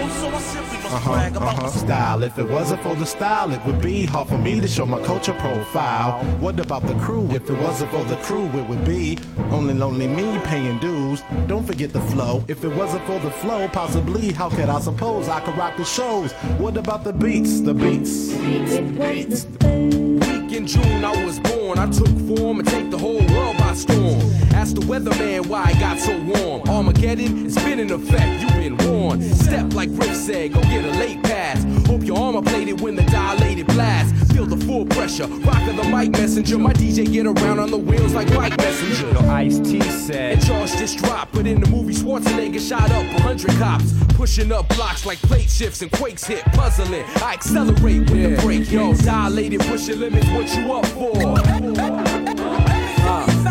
Uh-huh, 0.00 1.12
uh-huh. 1.12 1.68
Style. 1.68 2.22
If 2.22 2.38
it 2.38 2.48
wasn't 2.48 2.82
for 2.82 2.94
the 2.94 3.04
style, 3.04 3.52
it 3.52 3.64
would 3.66 3.80
be 3.82 4.06
hard 4.06 4.28
for 4.28 4.38
me 4.38 4.60
to 4.60 4.68
show 4.68 4.86
my 4.86 5.02
culture 5.04 5.34
profile. 5.34 6.24
What 6.40 6.58
about 6.60 6.86
the 6.86 6.94
crew? 6.94 7.28
If 7.30 7.50
it 7.50 7.58
wasn't 7.58 7.90
for 7.90 8.04
the 8.04 8.16
crew, 8.16 8.46
it 8.46 8.68
would 8.68 8.84
be 8.84 9.18
only 9.50 9.74
lonely 9.74 10.06
me 10.06 10.38
paying 10.44 10.78
dues. 10.78 11.22
Don't 11.46 11.66
forget 11.66 11.92
the 11.92 12.00
flow. 12.00 12.44
If 12.48 12.64
it 12.64 12.68
wasn't 12.68 13.04
for 13.06 13.18
the 13.18 13.30
flow, 13.30 13.68
possibly, 13.68 14.32
how 14.32 14.48
could 14.50 14.68
I 14.68 14.80
suppose 14.80 15.28
I 15.28 15.40
could 15.40 15.56
rock 15.56 15.76
the 15.76 15.84
shows? 15.84 16.32
What 16.58 16.76
about 16.76 17.04
the 17.04 17.12
beats? 17.12 17.60
The 17.60 17.74
beats. 17.74 18.32
beats. 18.32 19.46
Week 19.62 20.52
in 20.52 20.66
June, 20.66 21.04
I 21.04 21.24
was 21.24 21.40
born. 21.40 21.78
I 21.78 21.90
took 21.90 22.08
form 22.28 22.60
and 22.60 22.68
take 22.68 22.90
the 22.90 22.98
whole 22.98 23.24
world 23.34 23.58
by 23.58 23.67
storm. 23.76 24.20
Ask 24.54 24.74
the 24.74 24.82
weatherman 24.82 25.46
why 25.46 25.70
it 25.70 25.80
got 25.80 25.98
so 25.98 26.16
warm. 26.22 26.68
Armageddon, 26.68 27.46
it's 27.46 27.62
been 27.62 27.80
in 27.80 27.90
effect. 27.90 28.42
You've 28.42 28.52
been 28.52 28.76
warned. 28.88 29.24
Step 29.24 29.72
like 29.74 29.88
Rick 29.92 30.14
said, 30.14 30.52
go 30.52 30.60
get 30.62 30.84
a 30.84 30.90
late 30.98 31.22
pass. 31.22 31.64
Hope 31.86 32.02
your 32.02 32.18
armor 32.18 32.42
plated 32.42 32.80
when 32.80 32.94
the 32.94 33.02
dilated 33.04 33.66
blast. 33.66 34.14
Feel 34.32 34.46
the 34.46 34.56
full 34.66 34.86
pressure. 34.86 35.26
Rockin' 35.26 35.76
the 35.76 35.84
mic 35.84 36.10
messenger. 36.12 36.58
My 36.58 36.72
DJ 36.72 37.10
get 37.10 37.26
around 37.26 37.58
on 37.58 37.70
the 37.70 37.78
wheels 37.78 38.14
like 38.14 38.32
Mike 38.34 38.56
Messenger. 38.58 39.10
Yo, 39.12 39.30
Ice 39.30 39.58
T 39.58 39.80
said. 39.80 40.34
And 40.34 40.46
charge 40.46 40.72
this 40.72 40.94
drop, 40.94 41.30
but 41.32 41.46
in 41.46 41.60
the 41.60 41.68
movie 41.70 41.94
Schwarzenegger 41.94 42.60
shot 42.60 42.90
up 42.90 43.04
a 43.04 43.22
hundred 43.22 43.50
cops, 43.52 43.92
pushing 44.14 44.52
up 44.52 44.68
blocks 44.76 45.06
like 45.06 45.18
plate 45.22 45.50
shifts 45.50 45.82
and 45.82 45.90
quakes 45.90 46.24
hit, 46.24 46.44
puzzling. 46.52 47.04
I 47.22 47.34
accelerate 47.34 48.10
with 48.10 48.36
the 48.36 48.42
brake, 48.42 48.70
yo. 48.70 48.94
Dilated, 48.94 49.60
pushing 49.60 50.00
limits, 50.00 50.28
what 50.28 50.54
you 50.54 50.72
up 50.72 50.86
for? 50.86 51.57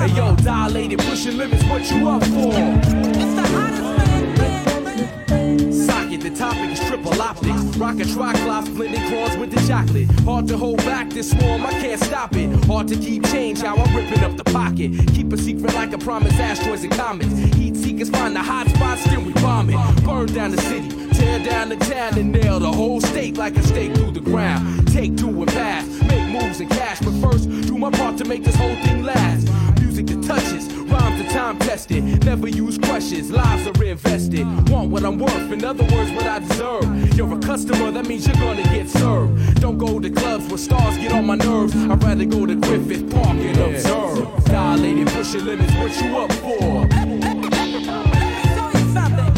Hey 0.07 0.15
yo, 0.15 0.35
dilated, 0.37 0.99
pushing 0.99 1.37
limits, 1.37 1.65
what 1.65 1.91
you 1.91 2.07
up 2.07 2.23
for? 2.23 2.53
It's 2.53 3.33
the 3.35 3.45
hottest 3.51 4.09
thing, 4.09 4.35
baby. 4.37 5.71
Socket, 5.73 6.21
the 6.21 6.29
topic 6.29 6.69
is 6.71 6.79
triple 6.87 7.21
optics. 7.21 7.77
Rock 7.77 7.99
a 7.99 8.05
triclops, 8.05 8.69
blending 8.69 9.05
claws 9.09 9.35
with 9.35 9.51
the 9.51 9.59
chocolate. 9.67 10.09
Hard 10.21 10.47
to 10.47 10.57
hold 10.57 10.77
back 10.77 11.09
this 11.09 11.31
swarm, 11.31 11.65
I 11.65 11.71
can't 11.71 11.99
stop 12.01 12.33
it. 12.37 12.47
Hard 12.65 12.87
to 12.87 12.95
keep 12.95 13.25
change, 13.25 13.59
how 13.59 13.75
I'm 13.75 13.93
ripping 13.93 14.23
up 14.23 14.37
the 14.37 14.45
pocket. 14.45 14.91
Keep 15.13 15.33
a 15.33 15.37
secret 15.37 15.73
like 15.73 15.93
I 15.93 15.97
promise 15.97 16.39
asteroids 16.39 16.85
and 16.85 16.93
comets. 16.93 17.37
Heat 17.57 17.75
seekers 17.75 18.09
find 18.09 18.33
the 18.33 18.41
hot 18.41 18.69
spots, 18.69 19.03
then 19.03 19.25
we 19.25 19.33
bomb 19.33 19.69
it. 19.69 20.05
Burn 20.05 20.27
down 20.27 20.51
the 20.51 20.61
city, 20.61 20.87
tear 21.15 21.43
down 21.43 21.67
the 21.67 21.75
town, 21.75 22.17
and 22.17 22.31
nail 22.31 22.61
the 22.61 22.71
whole 22.71 23.01
state 23.01 23.35
like 23.35 23.57
a 23.57 23.63
stake 23.63 23.93
through 23.95 24.11
the 24.11 24.21
ground. 24.21 24.87
Take 24.87 25.17
two 25.17 25.27
and 25.27 25.49
pass, 25.49 25.85
make 26.03 26.29
moves 26.29 26.61
and 26.61 26.69
cash, 26.69 27.01
but 27.01 27.11
first, 27.19 27.49
do 27.49 27.77
my 27.77 27.91
part 27.91 28.17
to 28.19 28.23
make 28.23 28.45
this 28.45 28.55
whole 28.55 28.75
thing 28.77 29.03
last. 29.03 29.49
Music 29.97 30.21
that 30.21 30.27
touches, 30.27 30.67
rhymes 30.75 31.23
that 31.23 31.31
time 31.31 31.57
tested. 31.57 32.23
Never 32.23 32.47
use 32.47 32.77
questions, 32.77 33.31
lives 33.31 33.65
are 33.65 33.83
invested. 33.83 34.45
Want 34.69 34.91
what 34.91 35.03
I'm 35.03 35.17
worth, 35.17 35.51
in 35.51 35.65
other 35.65 35.83
words, 35.85 36.11
what 36.11 36.27
I 36.27 36.37
deserve. 36.37 37.17
You're 37.17 37.33
a 37.33 37.39
customer, 37.39 37.89
that 37.89 38.05
means 38.05 38.27
you're 38.27 38.35
gonna 38.35 38.61
get 38.65 38.87
served. 38.89 39.59
Don't 39.59 39.79
go 39.79 39.99
to 39.99 40.11
clubs 40.11 40.47
where 40.49 40.59
stars 40.59 40.97
get 40.97 41.13
on 41.13 41.25
my 41.25 41.33
nerves. 41.33 41.75
I'd 41.75 42.03
rather 42.03 42.25
go 42.25 42.45
to 42.45 42.53
Griffith 42.53 43.09
Park 43.11 43.37
and 43.39 43.57
observe. 43.57 44.45
Dilated, 44.45 45.07
pushing 45.07 45.45
limits, 45.45 45.73
what 45.73 45.99
you 45.99 46.15
up 46.15 46.31
for? 46.33 46.87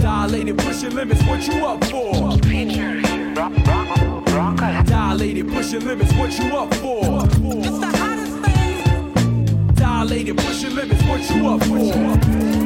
Dilated, 0.01 0.57
pushing 0.57 0.93
limits, 0.93 1.23
what 1.23 1.47
you 1.47 1.65
up 1.65 1.81
for? 1.85 2.37
Dilated, 4.83 5.47
pushing 5.47 5.85
limits, 5.85 6.13
what 6.15 6.37
you 6.37 6.57
up 6.57 6.73
for? 6.75 7.23
It's 7.23 7.79
the 7.79 7.97
hottest 7.97 8.18
thing. 10.07 10.25
Dilated, 10.25 10.37
pushing 10.37 10.75
limits, 10.75 11.03
what 11.03 11.29
you 11.29 11.47
up 11.47 11.63
for? 11.63 12.58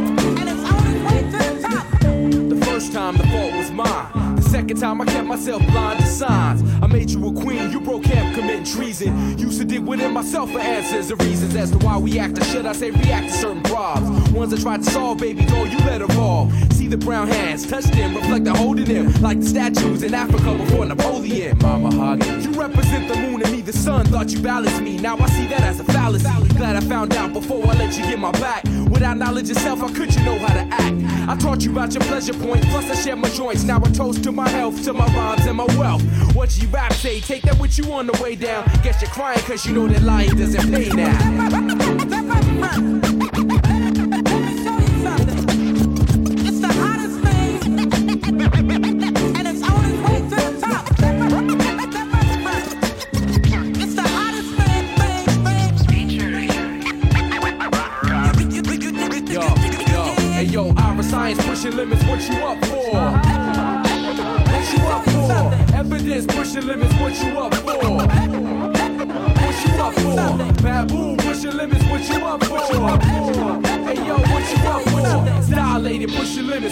First 2.83 2.93
time 2.93 3.15
the 3.17 3.23
fault 3.27 3.53
was 3.53 3.71
mine. 3.71 4.35
The 4.35 4.41
second 4.41 4.77
time 4.77 4.99
I 4.99 5.05
kept 5.05 5.25
myself 5.25 5.65
blind 5.67 5.99
to 5.99 6.05
signs. 6.05 6.61
I 6.81 6.87
made 6.87 7.09
you 7.09 7.27
a 7.27 7.33
queen, 7.33 7.71
you 7.71 7.79
broke 7.79 8.03
camp 8.03 8.35
committing 8.35 8.65
treason. 8.65 9.37
Used 9.37 9.59
to 9.59 9.65
dig 9.65 9.85
within 9.85 10.11
myself 10.11 10.51
for 10.51 10.59
answers 10.59 11.09
and 11.09 11.21
reasons 11.23 11.55
as 11.55 11.71
to 11.71 11.77
why 11.77 11.97
we 11.97 12.19
act, 12.19 12.37
or 12.37 12.43
should 12.45 12.65
I 12.65 12.73
say 12.73 12.91
react 12.91 13.27
to 13.27 13.33
certain 13.33 13.63
problems. 13.63 14.29
Ones 14.31 14.53
I 14.53 14.57
tried 14.57 14.83
to 14.83 14.89
solve, 14.89 15.19
baby, 15.19 15.45
go, 15.45 15.63
you 15.63 15.77
let 15.79 16.01
evolve. 16.01 16.51
See 16.73 16.87
the 16.87 16.97
brown 16.97 17.27
hands, 17.27 17.65
touch 17.65 17.85
them, 17.85 18.15
reflect 18.15 18.43
the 18.45 18.53
holding 18.53 18.85
them. 18.85 19.13
Like 19.21 19.39
the 19.39 19.45
statues 19.45 20.03
in 20.03 20.13
Africa 20.13 20.55
before 20.57 20.85
Napoleon. 20.85 21.57
Mama 21.59 21.91
Hagen. 21.91 22.41
You 22.41 22.59
represent 22.59 23.07
the 23.07 23.15
moon 23.15 23.41
and 23.43 23.51
me, 23.51 23.61
the 23.61 23.73
sun. 23.73 24.05
Thought 24.07 24.31
you 24.31 24.41
balanced 24.41 24.81
me, 24.81 24.97
now 24.97 25.17
I 25.17 25.27
see 25.27 25.47
that 25.47 25.61
as 25.61 25.79
a 25.79 25.85
fallacy. 25.85 26.25
Glad 26.57 26.75
I 26.75 26.81
found 26.81 27.13
out 27.13 27.33
before 27.33 27.63
I 27.65 27.73
let 27.73 27.97
you 27.97 28.03
get 28.03 28.19
my 28.19 28.31
back. 28.31 28.63
Without 28.89 29.17
knowledge 29.17 29.49
of 29.49 29.57
self, 29.57 29.79
how 29.79 29.87
could 29.87 30.13
you 30.13 30.23
know 30.23 30.37
how 30.37 30.53
to 30.53 30.67
act? 30.73 31.02
I 31.27 31.35
taught 31.37 31.63
you 31.63 31.71
about 31.71 31.93
your 31.93 32.03
pleasure 32.03 32.33
point, 32.33 32.65
plus 32.67 32.89
I 32.89 32.95
share 32.95 33.15
my 33.15 33.29
joints. 33.29 33.63
Now 33.63 33.81
I 33.83 33.89
toast 33.91 34.23
to 34.23 34.31
my 34.31 34.49
health, 34.49 34.83
to 34.83 34.93
my 34.93 35.05
rhymes 35.15 35.45
and 35.45 35.57
my 35.57 35.65
wealth. 35.77 36.01
What 36.35 36.61
you 36.61 36.67
rap 36.67 36.93
say, 36.93 37.19
take 37.19 37.43
that 37.43 37.59
with 37.59 37.77
you 37.77 37.91
on 37.93 38.07
the 38.07 38.21
way 38.21 38.35
down. 38.35 38.65
Guess 38.83 39.01
you're 39.01 39.11
crying 39.11 39.39
cause 39.39 39.65
you 39.65 39.73
know 39.73 39.87
that 39.87 40.01
lying 40.01 40.35
doesn't 40.35 40.71
pay 40.71 40.89
now. 40.89 43.09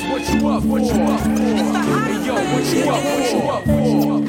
what 0.10 0.22
you 0.34 0.48
up 0.50 0.62
for? 0.64 0.68
What 0.68 0.82
you 0.84 1.02
up 1.02 1.20
for? 1.22 1.30
Hey 1.30 2.26
yo, 2.26 2.34
what 2.34 2.66
you 2.74 2.90
up? 2.90 3.68
What 3.68 3.84
you 3.84 4.00
up 4.12 4.16
for? 4.16 4.21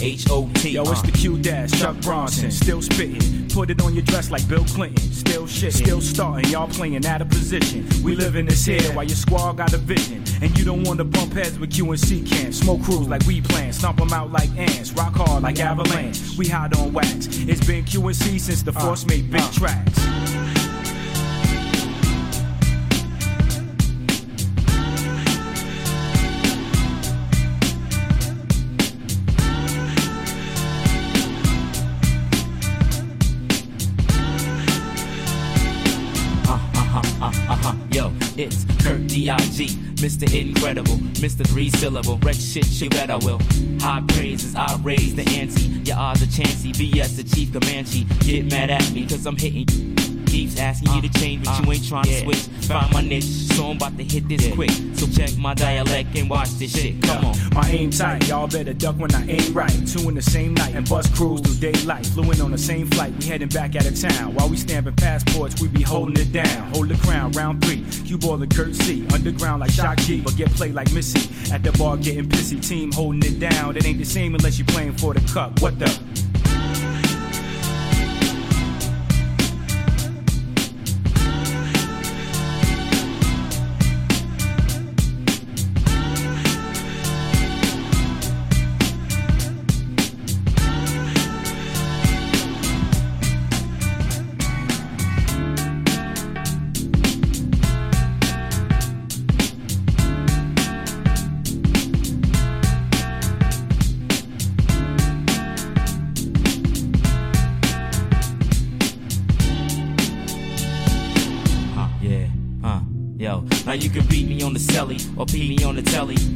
Productions, 0.00 0.24
HOT. 0.24 0.64
Yo, 0.64 0.82
it's 0.90 1.02
the 1.02 1.12
Q 1.12 1.38
Dash, 1.38 1.70
Chuck 1.72 1.96
Bronson, 2.00 2.50
still 2.50 2.82
spitting. 2.82 3.48
Put 3.48 3.70
it 3.70 3.82
on 3.82 3.94
your 3.94 4.04
dress 4.04 4.30
like 4.30 4.46
Bill 4.48 4.64
Clinton. 4.64 5.12
Still 5.12 5.46
shit, 5.46 5.72
still 5.72 6.00
starting. 6.00 6.50
Y'all 6.50 6.68
playing 6.68 7.04
out 7.06 7.20
of 7.20 7.28
position. 7.28 7.86
We 8.02 8.16
live 8.16 8.36
in 8.36 8.46
this 8.46 8.64
here 8.64 8.82
while 8.92 9.04
your 9.04 9.16
squad 9.16 9.54
got 9.54 9.72
a 9.72 9.78
vision. 9.78 10.24
And 10.42 10.56
you 10.58 10.64
don't 10.64 10.84
want 10.84 10.98
to 10.98 11.04
bump 11.04 11.34
heads 11.34 11.58
with 11.58 11.72
Q 11.72 11.90
and 11.90 12.00
C 12.00 12.22
camp. 12.22 12.54
Smoke 12.54 12.82
crews 12.82 13.08
like 13.08 13.24
we 13.26 13.40
plan. 13.40 13.72
Stomp 13.72 13.98
them 13.98 14.12
out 14.12 14.32
like 14.32 14.50
ants. 14.56 14.92
Rock 14.92 15.14
hard 15.16 15.42
like 15.42 15.58
avalanche. 15.60 16.36
We 16.38 16.48
hide 16.48 16.74
on 16.76 16.92
wax. 16.92 17.26
It's 17.30 17.64
been 17.66 17.84
Q 17.84 18.06
and 18.06 18.16
C 18.16 18.38
since 18.38 18.62
the 18.62 18.72
uh. 18.72 18.80
Force 18.80 19.06
made 19.06 19.30
big 19.30 19.42
uh. 19.42 19.52
tracks. 19.52 20.59
Mr. 40.00 40.24
Incredible, 40.34 40.96
Mr. 41.20 41.46
Three 41.46 41.68
Syllable, 41.68 42.16
wreck 42.22 42.34
shit, 42.34 42.66
you 42.80 42.88
bet 42.88 43.10
I 43.10 43.16
will. 43.16 43.38
High 43.80 44.02
praises, 44.08 44.54
I 44.54 44.78
raise 44.82 45.14
the 45.14 45.28
ante, 45.28 45.62
your 45.84 45.98
odds 45.98 46.22
are 46.22 46.26
chancy, 46.26 46.72
BS 46.72 47.16
the 47.16 47.22
chief 47.22 47.52
Comanche, 47.52 48.06
get 48.20 48.50
mad 48.50 48.70
at 48.70 48.90
me, 48.92 49.06
cause 49.06 49.26
I'm 49.26 49.36
hitting 49.36 49.66
you. 49.68 49.79
Keeps 50.40 50.58
asking 50.58 50.92
you 50.94 51.02
to 51.02 51.08
uh, 51.08 51.20
change, 51.20 51.44
but 51.44 51.60
you 51.60 51.68
uh, 51.68 51.74
ain't 51.74 51.86
trying 51.86 52.04
to 52.04 52.20
switch. 52.20 52.64
Find 52.64 52.90
my 52.94 53.02
niche, 53.02 53.24
so 53.24 53.66
I'm 53.66 53.76
about 53.76 53.98
to 53.98 54.04
hit 54.04 54.26
this 54.26 54.50
quick. 54.54 54.70
So 54.94 55.06
check 55.06 55.36
my 55.36 55.52
dialect 55.52 56.16
and 56.16 56.30
watch 56.30 56.48
this 56.52 56.72
shit, 56.72 57.02
come 57.02 57.26
on. 57.26 57.36
My 57.52 57.68
aim 57.68 57.90
tight, 57.90 58.26
y'all 58.26 58.48
better 58.48 58.72
duck 58.72 58.96
when 58.96 59.14
I 59.14 59.26
aim 59.28 59.52
right. 59.52 59.70
Two 59.86 60.08
in 60.08 60.14
the 60.14 60.22
same 60.22 60.54
night 60.54 60.74
and 60.74 60.88
bus 60.88 61.06
crews 61.14 61.42
through 61.42 61.72
daylight. 61.72 62.06
Flew 62.06 62.30
in 62.30 62.40
on 62.40 62.52
the 62.52 62.56
same 62.56 62.86
flight, 62.86 63.12
we 63.18 63.26
heading 63.26 63.48
back 63.48 63.76
out 63.76 63.84
of 63.84 64.00
town. 64.00 64.34
While 64.34 64.48
we 64.48 64.56
stamping 64.56 64.96
passports, 64.96 65.60
we 65.60 65.68
be 65.68 65.82
holding 65.82 66.16
it 66.16 66.32
down. 66.32 66.72
Hold 66.72 66.88
the 66.88 66.96
crown, 67.06 67.32
round 67.32 67.62
three. 67.62 67.84
Cue 68.06 68.16
ball 68.16 68.42
and 68.42 68.56
Kurt 68.56 68.74
C. 68.74 69.06
Underground 69.12 69.60
like 69.60 69.72
Shock 69.72 69.98
G, 69.98 70.22
but 70.22 70.36
get 70.36 70.48
played 70.52 70.72
like 70.72 70.90
Missy. 70.94 71.52
At 71.52 71.62
the 71.62 71.72
bar 71.72 71.98
getting 71.98 72.30
pissy, 72.30 72.66
team 72.66 72.92
holding 72.92 73.22
it 73.30 73.38
down. 73.38 73.76
It 73.76 73.84
ain't 73.84 73.98
the 73.98 74.06
same 74.06 74.34
unless 74.34 74.58
you 74.58 74.64
playing 74.64 74.96
for 74.96 75.12
the 75.12 75.20
cup. 75.34 75.60
What 75.60 75.78
the? 75.78 76.09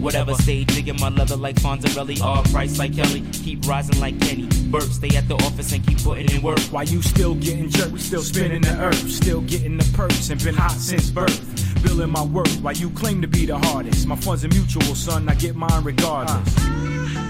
Whatever 0.05 0.35
stage, 0.35 0.67
digging 0.67 1.01
my 1.01 1.09
leather 1.09 1.35
like 1.35 1.57
Fonzarelli. 1.57 2.21
All 2.21 2.43
price 2.45 2.79
like 2.79 2.95
Kelly, 2.95 3.23
keep 3.33 3.67
rising 3.67 3.99
like 4.01 4.21
Kenny. 4.21 4.47
Burt, 4.71 4.83
stay 4.83 5.17
at 5.17 5.27
the 5.29 5.35
office 5.37 5.73
and 5.73 5.85
keep 5.87 5.97
putting 6.03 6.31
in 6.31 6.43
work. 6.43 6.59
While 6.71 6.85
you 6.85 7.01
still 7.01 7.35
getting 7.37 7.71
jerked, 7.71 7.93
we 7.93 7.99
still 8.01 8.21
spinning 8.21 8.61
the 8.61 8.79
earth. 8.79 9.11
Still 9.11 9.41
getting 9.41 9.79
the 9.79 9.91
perks 9.97 10.29
and 10.29 10.45
been 10.45 10.55
hot 10.55 10.73
since 10.73 11.09
birth. 11.09 11.83
Billing 11.83 12.11
my 12.11 12.23
worth 12.23 12.55
while 12.61 12.75
you 12.75 12.91
claim 12.91 13.23
to 13.23 13.29
be 13.29 13.47
the 13.47 13.57
hardest. 13.57 14.07
My 14.07 14.17
funds 14.17 14.45
are 14.45 14.49
mutual, 14.49 14.95
son. 14.95 15.27
I 15.27 15.35
get 15.37 15.57
mine 15.57 15.83
regardless. 15.83 16.55
Flip 16.55 17.24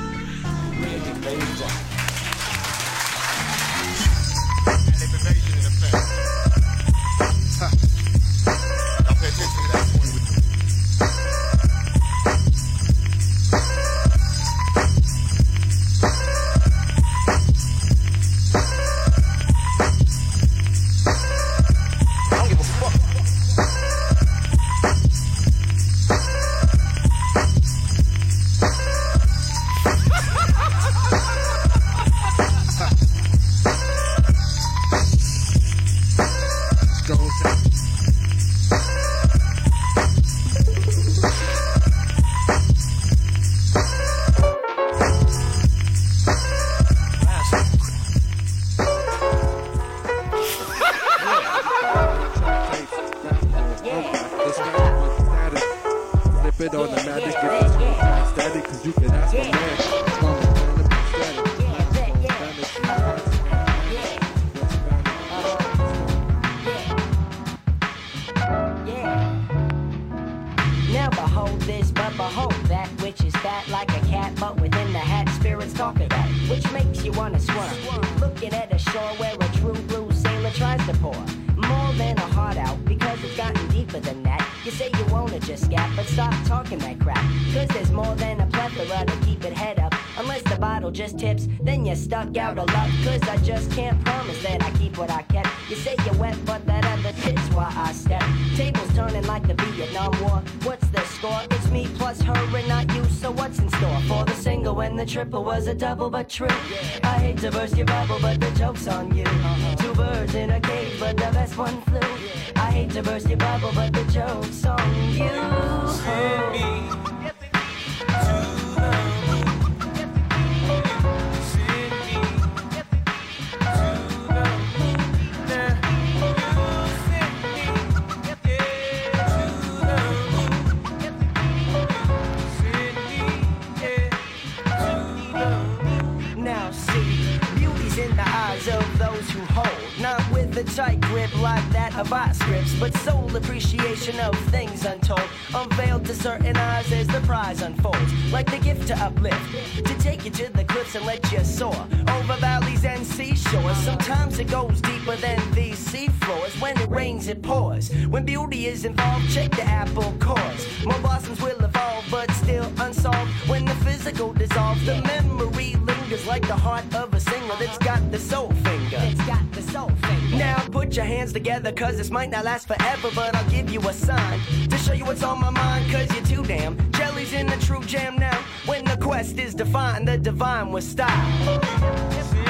Over 152.09 152.37
valleys 152.37 152.85
and 152.85 153.05
seashores. 153.07 153.77
Sometimes 153.79 154.39
it 154.39 154.51
goes 154.51 154.81
deeper 154.81 155.17
than 155.17 155.39
these 155.53 155.79
seafloors. 155.89 156.61
When 156.61 156.79
it 156.79 156.89
rains, 156.91 157.29
it 157.29 157.43
pours. 157.43 157.91
When 158.07 158.25
beauty 158.25 158.67
is 158.67 158.85
involved, 158.85 159.31
check 159.33 159.51
the 159.51 159.65
apple 159.65 160.15
cores. 160.21 160.85
More 160.85 160.99
blossoms 161.01 161.41
will 161.41 161.63
evolve, 161.65 162.05
but 162.11 162.31
still 162.33 162.71
unsolved. 162.81 163.31
When 163.49 163.65
the 163.65 163.75
physical 163.77 164.33
dissolves, 164.33 164.85
the 164.87 165.01
memory 165.03 165.77
lingers 166.15 166.27
like 166.27 166.47
the 166.47 166.55
heart 166.55 166.85
of 166.95 167.13
a 167.15 167.21
singer 167.21 167.55
that's 167.59 167.79
got 167.79 168.11
the 168.11 168.19
soul 168.19 168.51
finger. 168.63 168.99
It's 169.01 169.27
got 169.27 169.53
the 169.53 169.63
soul 169.63 169.91
finger. 170.03 170.37
Now 170.37 170.59
put 170.71 170.95
your 170.97 171.05
hands 171.05 171.33
together, 171.33 171.73
cause 171.73 171.97
this 171.97 172.11
might 172.11 172.31
not 172.31 172.45
last 172.45 172.69
forever, 172.69 173.09
but 173.15 173.35
I'll 173.35 173.51
give 173.51 173.71
you 173.71 173.81
a 173.81 173.93
sign 173.93 174.41
to 174.69 174.79
show 174.79 174.93
you 174.93 175.05
what's 175.05 175.23
on 175.23 175.41
my 175.41 175.51
mind, 175.51 175.91
cause 175.91 176.09
you're 176.15 176.25
too 176.25 176.45
damn. 176.45 176.77
Jelly's 176.93 177.33
in 177.33 177.47
the 177.47 177.57
true 177.57 177.83
jam 177.83 178.17
now. 178.17 178.39
When 178.67 178.85
the 178.85 178.97
quest 178.97 179.39
is 179.39 179.55
defined, 179.55 180.07
the 180.07 180.19
divine 180.19 180.71
was 180.71 180.87
style. 180.87 182.44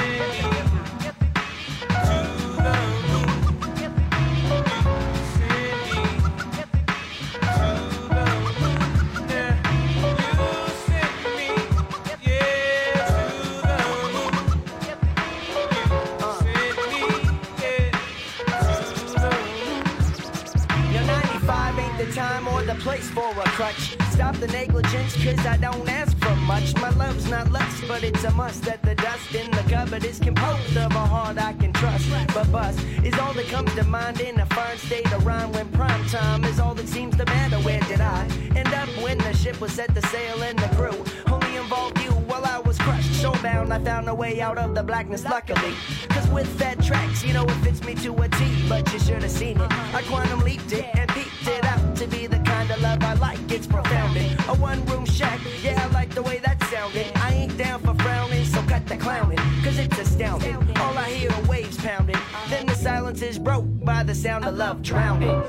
For 23.33 23.41
a 23.41 23.43
crutch. 23.45 23.97
Stop 24.11 24.35
the 24.35 24.47
negligence, 24.47 25.15
cause 25.23 25.45
I 25.45 25.57
don't 25.57 25.89
ask 25.89 26.17
for 26.19 26.35
much. 26.35 26.75
My 26.75 26.89
love's 26.89 27.27
not 27.29 27.51
lust, 27.51 27.83
but 27.87 28.03
it's 28.03 28.23
a 28.23 28.31
must 28.31 28.63
that 28.63 28.81
the 28.83 28.95
dust 28.95 29.33
in 29.33 29.49
the 29.51 29.63
cupboard 29.67 30.05
is 30.05 30.19
composed 30.19 30.77
of 30.77 30.91
a 30.91 31.05
heart 31.13 31.37
I 31.37 31.53
can 31.53 31.73
trust. 31.73 32.07
But 32.33 32.51
bust 32.51 32.79
is 33.03 33.17
all 33.17 33.33
that 33.33 33.47
comes 33.47 33.73
to 33.75 33.83
mind 33.83 34.21
in 34.21 34.39
a 34.39 34.45
fine 34.47 34.77
state 34.77 35.11
of 35.11 35.25
rhyme 35.25 35.51
when 35.53 35.67
prime 35.69 36.05
time 36.05 36.43
is 36.43 36.59
all 36.59 36.75
that 36.75 36.87
seems 36.87 37.15
to 37.17 37.25
matter. 37.25 37.57
Where 37.57 37.81
did 37.81 38.01
I 38.01 38.27
end 38.55 38.73
up 38.73 38.89
when 39.03 39.17
the 39.17 39.33
ship 39.33 39.59
was 39.59 39.71
set 39.71 39.93
to 39.95 40.01
sail 40.07 40.43
and 40.43 40.57
the 40.59 40.69
crew 40.75 40.97
only 41.33 41.55
involved 41.55 41.99
you 42.03 42.11
while 42.29 42.45
I 42.45 42.59
was 42.59 42.77
crushed? 42.77 43.11
Showbound, 43.21 43.71
I 43.71 43.79
found 43.83 44.07
a 44.07 44.13
way 44.13 44.41
out 44.41 44.57
of 44.57 44.75
the 44.75 44.83
blackness, 44.83 45.23
luckily. 45.23 45.73
Cause 46.09 46.27
with 46.29 46.57
that 46.59 46.81
tracks, 46.83 47.23
you 47.23 47.33
know 47.33 47.43
it 47.43 47.59
fits 47.65 47.83
me 47.83 47.95
to 47.95 48.13
a 48.21 48.29
T, 48.29 48.69
but 48.69 48.91
you 48.93 48.99
should 48.99 49.23
have 49.23 49.31
seen 49.31 49.59
it. 49.59 49.71
I 49.93 50.03
quantum 50.03 50.41
leaped 50.41 50.71
it 50.71 50.85
and 50.95 51.09
peeped 51.09 51.47
it 51.47 51.65
out 51.65 51.95
to 51.95 52.07
be 52.07 52.27
the 52.27 52.34
kind 52.67 52.77
of 52.77 52.81
love 52.81 53.03
I 53.03 53.13
like. 53.13 53.51
It's 53.51 53.67
profounding. 53.67 54.31
A 54.47 54.55
one 54.55 54.83
room 54.85 55.05
shack, 55.05 55.39
yeah, 55.61 55.81
I 55.83 55.93
like 55.93 56.13
the 56.13 56.23
way 56.23 56.39
that 56.39 56.61
sounded. 56.63 57.07
I 57.15 57.33
ain't 57.33 57.57
down 57.57 57.81
for 57.81 57.93
frowning, 57.95 58.45
so 58.45 58.61
cut 58.63 58.85
the 58.87 58.97
clowning, 58.97 59.37
cause 59.63 59.77
it's 59.77 59.97
astounding. 59.97 60.55
All 60.77 60.97
I 60.97 61.09
hear 61.09 61.31
are 61.31 61.41
waves 61.43 61.77
pounding, 61.77 62.17
then 62.49 62.65
the 62.65 62.75
silence 62.75 63.21
is 63.21 63.37
broke 63.37 63.65
by 63.83 64.03
the 64.03 64.15
sound 64.15 64.45
of 64.45 64.55
love 64.55 64.81
drowning. 64.81 65.43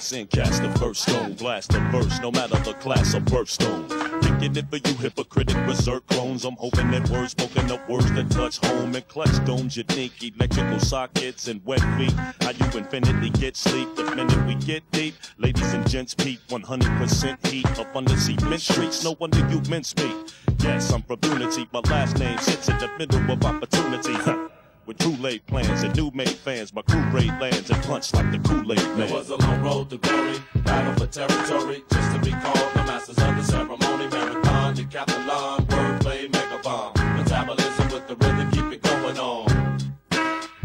Without 0.00 0.02
sin 0.02 0.26
cast 0.26 0.62
the 0.62 0.78
first 0.78 1.02
stone, 1.02 1.34
blast 1.34 1.70
the 1.70 1.80
verse, 1.90 2.20
no 2.20 2.30
matter 2.30 2.58
the 2.60 2.74
class 2.74 3.14
or 3.14 3.20
birthstone. 3.20 3.88
Kicking 4.22 4.56
it 4.56 4.70
for 4.70 4.76
you 4.76 4.96
hypocritic 4.96 5.56
berserk 5.66 6.06
clones. 6.08 6.44
I'm 6.44 6.56
hoping 6.56 6.90
that 6.90 7.08
words 7.10 7.32
spoken 7.32 7.70
up 7.70 7.88
words 7.88 8.10
that 8.12 8.30
touch 8.30 8.58
home 8.58 8.94
and 8.94 9.06
clutch 9.08 9.44
domes. 9.44 9.76
You 9.76 9.84
think 9.84 10.12
electrical 10.22 10.80
sockets 10.80 11.48
and 11.48 11.64
wet 11.64 11.80
feet. 11.98 12.14
How 12.40 12.50
you 12.50 12.78
infinitely 12.78 13.30
get 13.30 13.56
sleep 13.56 13.94
the 13.96 14.04
minute 14.14 14.46
we 14.46 14.54
get 14.54 14.82
deep. 14.90 15.14
Ladies 15.38 15.72
and 15.72 15.88
gents, 15.88 16.14
peep 16.14 16.40
100% 16.48 17.46
heat 17.46 17.78
up 17.78 17.94
on 17.94 18.04
the 18.04 18.16
cement 18.16 18.60
streets. 18.60 19.04
No 19.04 19.16
wonder 19.18 19.46
you 19.48 19.60
mince 19.68 19.94
me. 19.96 20.12
Yes, 20.60 20.92
I'm 20.92 21.02
from 21.02 21.18
Unity. 21.24 21.68
My 21.72 21.80
last 21.80 22.18
name 22.18 22.38
sits 22.38 22.68
in 22.68 22.78
the 22.78 22.90
middle 22.98 23.30
of 23.30 23.44
opportunity. 23.44 24.14
With 24.90 24.98
Kool-Aid 24.98 25.46
plans 25.46 25.84
and 25.84 25.94
new 25.94 26.10
made 26.12 26.28
fans, 26.30 26.74
my 26.74 26.82
crew 26.82 27.00
raid 27.12 27.30
lands 27.40 27.70
and 27.70 27.80
punch 27.84 28.12
like 28.12 28.28
the 28.32 28.40
Kool-Aid 28.40 28.82
man. 28.98 29.02
It 29.02 29.12
was 29.12 29.30
a 29.30 29.36
long 29.36 29.62
road 29.62 29.88
to 29.90 29.98
glory, 29.98 30.38
battle 30.64 30.92
for 30.94 31.06
territory, 31.06 31.84
just 31.92 32.12
to 32.12 32.18
be 32.18 32.32
called 32.32 32.72
the 32.74 32.82
masters 32.82 33.16
of 33.18 33.36
the 33.36 33.42
ceremony. 33.44 34.08
Marathon, 34.08 34.74
decathlon, 34.74 35.64
wordplay, 35.68 36.32
mega 36.32 36.60
bomb. 36.64 36.92
Metabolism 37.16 37.88
with 37.90 38.08
the 38.08 38.16
rhythm, 38.16 38.50
keep 38.50 38.72
it 38.72 38.82
going 38.82 39.16
on. 39.16 39.78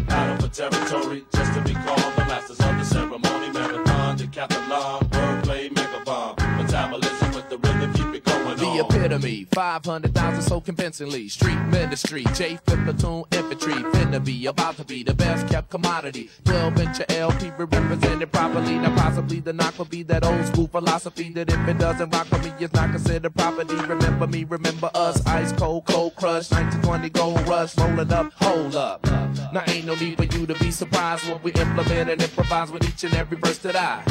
Battle 0.07 0.49
for 0.49 0.55
territory, 0.55 1.23
just 1.31 1.53
to 1.53 1.61
be 1.61 1.73
called 1.73 2.15
the 2.15 2.25
masters 2.25 2.59
of 2.61 2.77
the 2.79 2.83
ceremony. 2.83 3.51
Marathon, 3.53 4.17
decathlon, 4.17 5.07
wordplay, 5.07 5.69
mega 5.75 6.03
bomb. 6.03 6.35
Metabolism 6.57 7.31
with 7.35 7.47
the 7.49 7.59
rhythm, 7.59 7.93
keep 7.93 8.15
it 8.15 8.23
going 8.23 8.59
on. 8.59 8.94
Epitome, 9.05 9.45
500,000 9.51 10.41
so 10.41 10.59
convincingly. 10.59 11.29
Street 11.29 11.59
ministry, 11.67 12.23
J 12.33 12.57
Fifth 12.65 12.85
platoon 12.85 13.23
infantry, 13.33 13.73
finna 13.73 14.23
be 14.23 14.47
about 14.47 14.77
to 14.77 14.83
be 14.83 15.03
the 15.03 15.13
best 15.13 15.47
kept 15.47 15.69
commodity. 15.69 16.31
12 16.45 16.79
inch 16.79 17.01
LP 17.09 17.51
represented 17.55 18.31
properly. 18.31 18.79
Now 18.79 18.95
possibly 18.95 19.41
the 19.41 19.53
knock 19.53 19.77
will 19.77 19.85
be 19.85 20.01
that 20.03 20.25
old 20.25 20.43
school 20.47 20.67
philosophy 20.67 21.29
that 21.33 21.51
if 21.51 21.67
it 21.67 21.77
doesn't 21.77 22.09
rock 22.09 22.25
for 22.25 22.39
me, 22.39 22.51
it's 22.59 22.73
not 22.73 22.89
considered 22.89 23.35
property. 23.35 23.75
Remember 23.75 24.25
me, 24.25 24.43
remember 24.43 24.89
us. 24.95 25.23
Ice 25.27 25.51
cold, 25.51 25.85
cold 25.85 26.15
crush, 26.15 26.49
1920 26.49 27.09
gold 27.11 27.47
rush, 27.47 27.77
rolling 27.77 28.11
up, 28.11 28.33
hold 28.37 28.75
up. 28.75 29.05
Now 29.53 29.63
ain't 29.67 29.85
no 29.85 29.93
need 29.93 30.17
for 30.17 30.23
you 30.23 30.47
to 30.47 30.55
be 30.55 30.71
surprised 30.71 31.29
when 31.29 31.39
we 31.43 31.51
implement 31.51 32.09
and 32.09 32.23
improvise 32.23 32.71
with 32.71 32.83
each 32.89 33.03
and 33.03 33.13
every 33.13 33.37
verse 33.37 33.59
that 33.59 33.75
I 33.75 34.03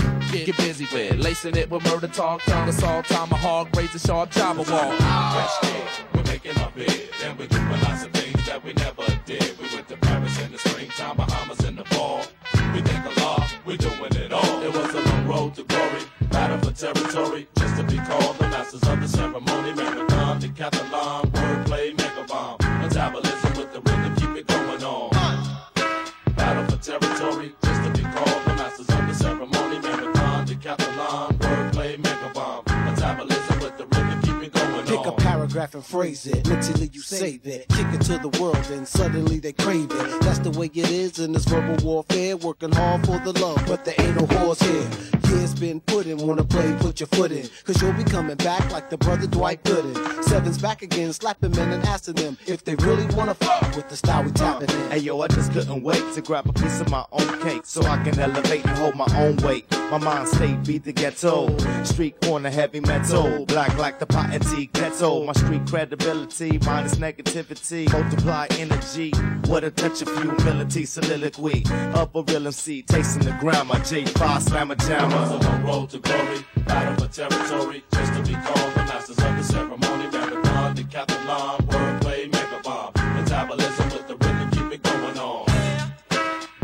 get, 0.42 0.57
busy 0.57 0.86
with. 0.92 1.18
Lacing 1.18 1.57
it 1.57 1.70
with 1.70 1.84
murder 1.84 2.09
talk, 2.09 2.42
tongue 2.42 2.68
assault, 2.68 3.07
tomahawk, 3.07 3.74
razor 3.76 3.99
sharp, 3.99 4.30
java 4.30 4.62
wall. 4.70 4.84
We're 4.85 6.22
making 6.24 6.59
our 6.59 6.70
bid, 6.72 7.09
and 7.22 7.39
we're 7.39 7.47
doing 7.47 7.80
lots 7.82 8.05
of 8.05 8.12
things 8.12 8.47
that 8.47 8.62
we 8.62 8.72
never 8.74 9.07
did. 9.24 9.57
We 9.59 9.74
went 9.74 9.89
to 9.89 9.97
Paris 9.97 10.39
in 10.43 10.53
the 10.53 10.59
springtime, 10.59 11.16
Bahamas 11.16 11.64
in 11.64 11.76
the 11.76 11.85
fall. 11.87 12.22
We 12.74 12.82
think 12.82 13.05
a 13.05 13.20
lot, 13.20 13.57
we're 13.64 13.78
doing 13.78 14.14
it 14.14 14.32
all. 14.32 14.62
It 14.62 14.72
was 14.74 14.95
a 14.95 15.01
long 15.01 15.26
road 15.26 15.55
to 15.55 15.64
glory, 15.64 16.03
battle 16.30 16.59
for 16.59 16.76
territory, 16.76 17.49
just 17.59 17.76
to 17.76 17.82
be 17.85 17.97
called 17.97 18.37
the 18.37 18.49
masters 18.49 18.82
of 18.82 19.01
the 19.01 19.09
ceremony. 19.09 19.72
Marathon, 19.72 20.41
decathlon, 20.41 21.30
wordplay, 21.30 22.03
paragraph 35.55 35.74
and 35.76 35.84
phrase 35.84 36.26
it. 36.26 36.48
Mentally 36.48 36.90
you 36.92 37.00
save 37.00 37.46
it. 37.46 37.68
Kick 37.68 37.86
it 37.92 38.00
to 38.02 38.18
the 38.18 38.28
world 38.40 38.66
and 38.72 38.86
suddenly 38.86 39.38
they 39.38 39.52
crave 39.52 39.88
it. 39.88 40.20
That's 40.22 40.40
the 40.40 40.50
way 40.50 40.66
it 40.66 40.90
is 40.90 41.20
in 41.20 41.32
this 41.32 41.44
verbal 41.44 41.76
warfare. 41.84 42.36
Working 42.36 42.72
hard 42.72 43.07
for 43.07 43.20
the 43.20 43.32
love, 43.40 43.62
but 43.66 43.84
there 43.84 43.94
ain't 43.98 44.16
no 44.16 44.26
horse 44.38 44.61
here. 44.61 45.24
Years 45.35 45.55
been 45.55 45.80
put 45.80 46.07
in, 46.07 46.18
wanna 46.18 46.45
play, 46.45 46.74
put 46.78 47.01
your 47.01 47.07
foot 47.09 47.32
in. 47.32 47.49
Cause 47.64 47.80
you'll 47.82 47.93
be 47.93 48.05
coming 48.05 48.37
back 48.37 48.70
like 48.70 48.91
the 48.91 48.97
brother 48.97 49.26
Dwight 49.26 49.62
Gooden. 49.64 50.24
Seven's 50.24 50.59
back 50.59 50.82
again, 50.82 51.12
slapping 51.12 51.51
men 51.53 51.72
and 51.72 51.85
asking 51.87 52.14
them 52.14 52.39
if 52.47 52.64
they 52.64 52.74
really 52.76 53.07
wanna 53.14 53.35
fuck 53.35 53.74
with 53.76 53.89
the 53.89 53.97
style 53.97 54.22
we 54.24 54.30
tapping 54.32 54.70
in. 54.70 54.91
Hey 54.91 54.99
yo, 54.99 55.20
I 55.20 55.28
just 55.28 55.53
couldn't 55.53 55.82
wait 55.82 56.03
to 56.14 56.22
grab 56.22 56.49
a 56.49 56.53
piece 56.53 56.80
of 56.80 56.89
my 56.91 57.05
own 57.12 57.41
cake 57.43 57.62
so 57.64 57.82
I 57.82 58.03
can 58.03 58.18
elevate 58.18 58.64
and 58.64 58.78
hold 58.78 58.95
my 58.95 59.07
own 59.16 59.37
weight. 59.39 59.70
My 59.91 59.99
mind 59.99 60.28
state 60.28 60.64
beat 60.64 60.85
the 60.85 60.93
ghetto, 60.93 61.57
street 61.85 62.20
corner 62.20 62.51
heavy 62.51 62.80
metal, 62.80 63.45
black 63.47 63.76
like 63.78 63.99
the 63.99 64.07
pot 64.07 64.30
and 64.32 64.45
tea 64.47 64.66
ghetto. 64.72 65.24
My 65.24 65.32
street 65.32 65.66
credibility 65.66 66.59
minus 66.64 66.97
negativity, 66.97 67.91
multiply 67.93 68.47
energy. 68.59 69.11
What 69.47 69.64
a 69.64 69.70
touch 69.70 70.03
of 70.03 70.09
humility, 70.16 70.85
soliloquy 70.87 71.64
a 72.14 72.22
real 72.22 72.47
MC, 72.47 72.82
tasting 72.82 73.24
the 73.24 73.32
grammar. 73.41 73.74
J5 73.76 74.43
slammer 74.43 74.74
jammer. 74.76 75.24
On 75.33 75.64
road 75.64 75.91
to 75.91 75.99
glory, 75.99 76.45
battle 76.66 76.95
for 77.07 77.12
territory, 77.12 77.83
just 77.93 78.12
to 78.14 78.22
be 78.22 78.35
called 78.35 78.75
the 78.75 78.85
masters 78.85 79.18
of 79.18 79.37
the 79.37 79.43
ceremony. 79.43 80.11
Marathon, 80.11 80.77
decathlon, 80.77 81.59
wordplay, 81.66 82.31
mega 82.31 82.61
bomb. 82.62 82.93
Metabolism 83.14 83.89
with 83.91 84.07
the 84.07 84.16
rhythm, 84.16 84.51
keep 84.51 84.72
it 84.72 84.83
going 84.83 85.18
on. 85.18 85.47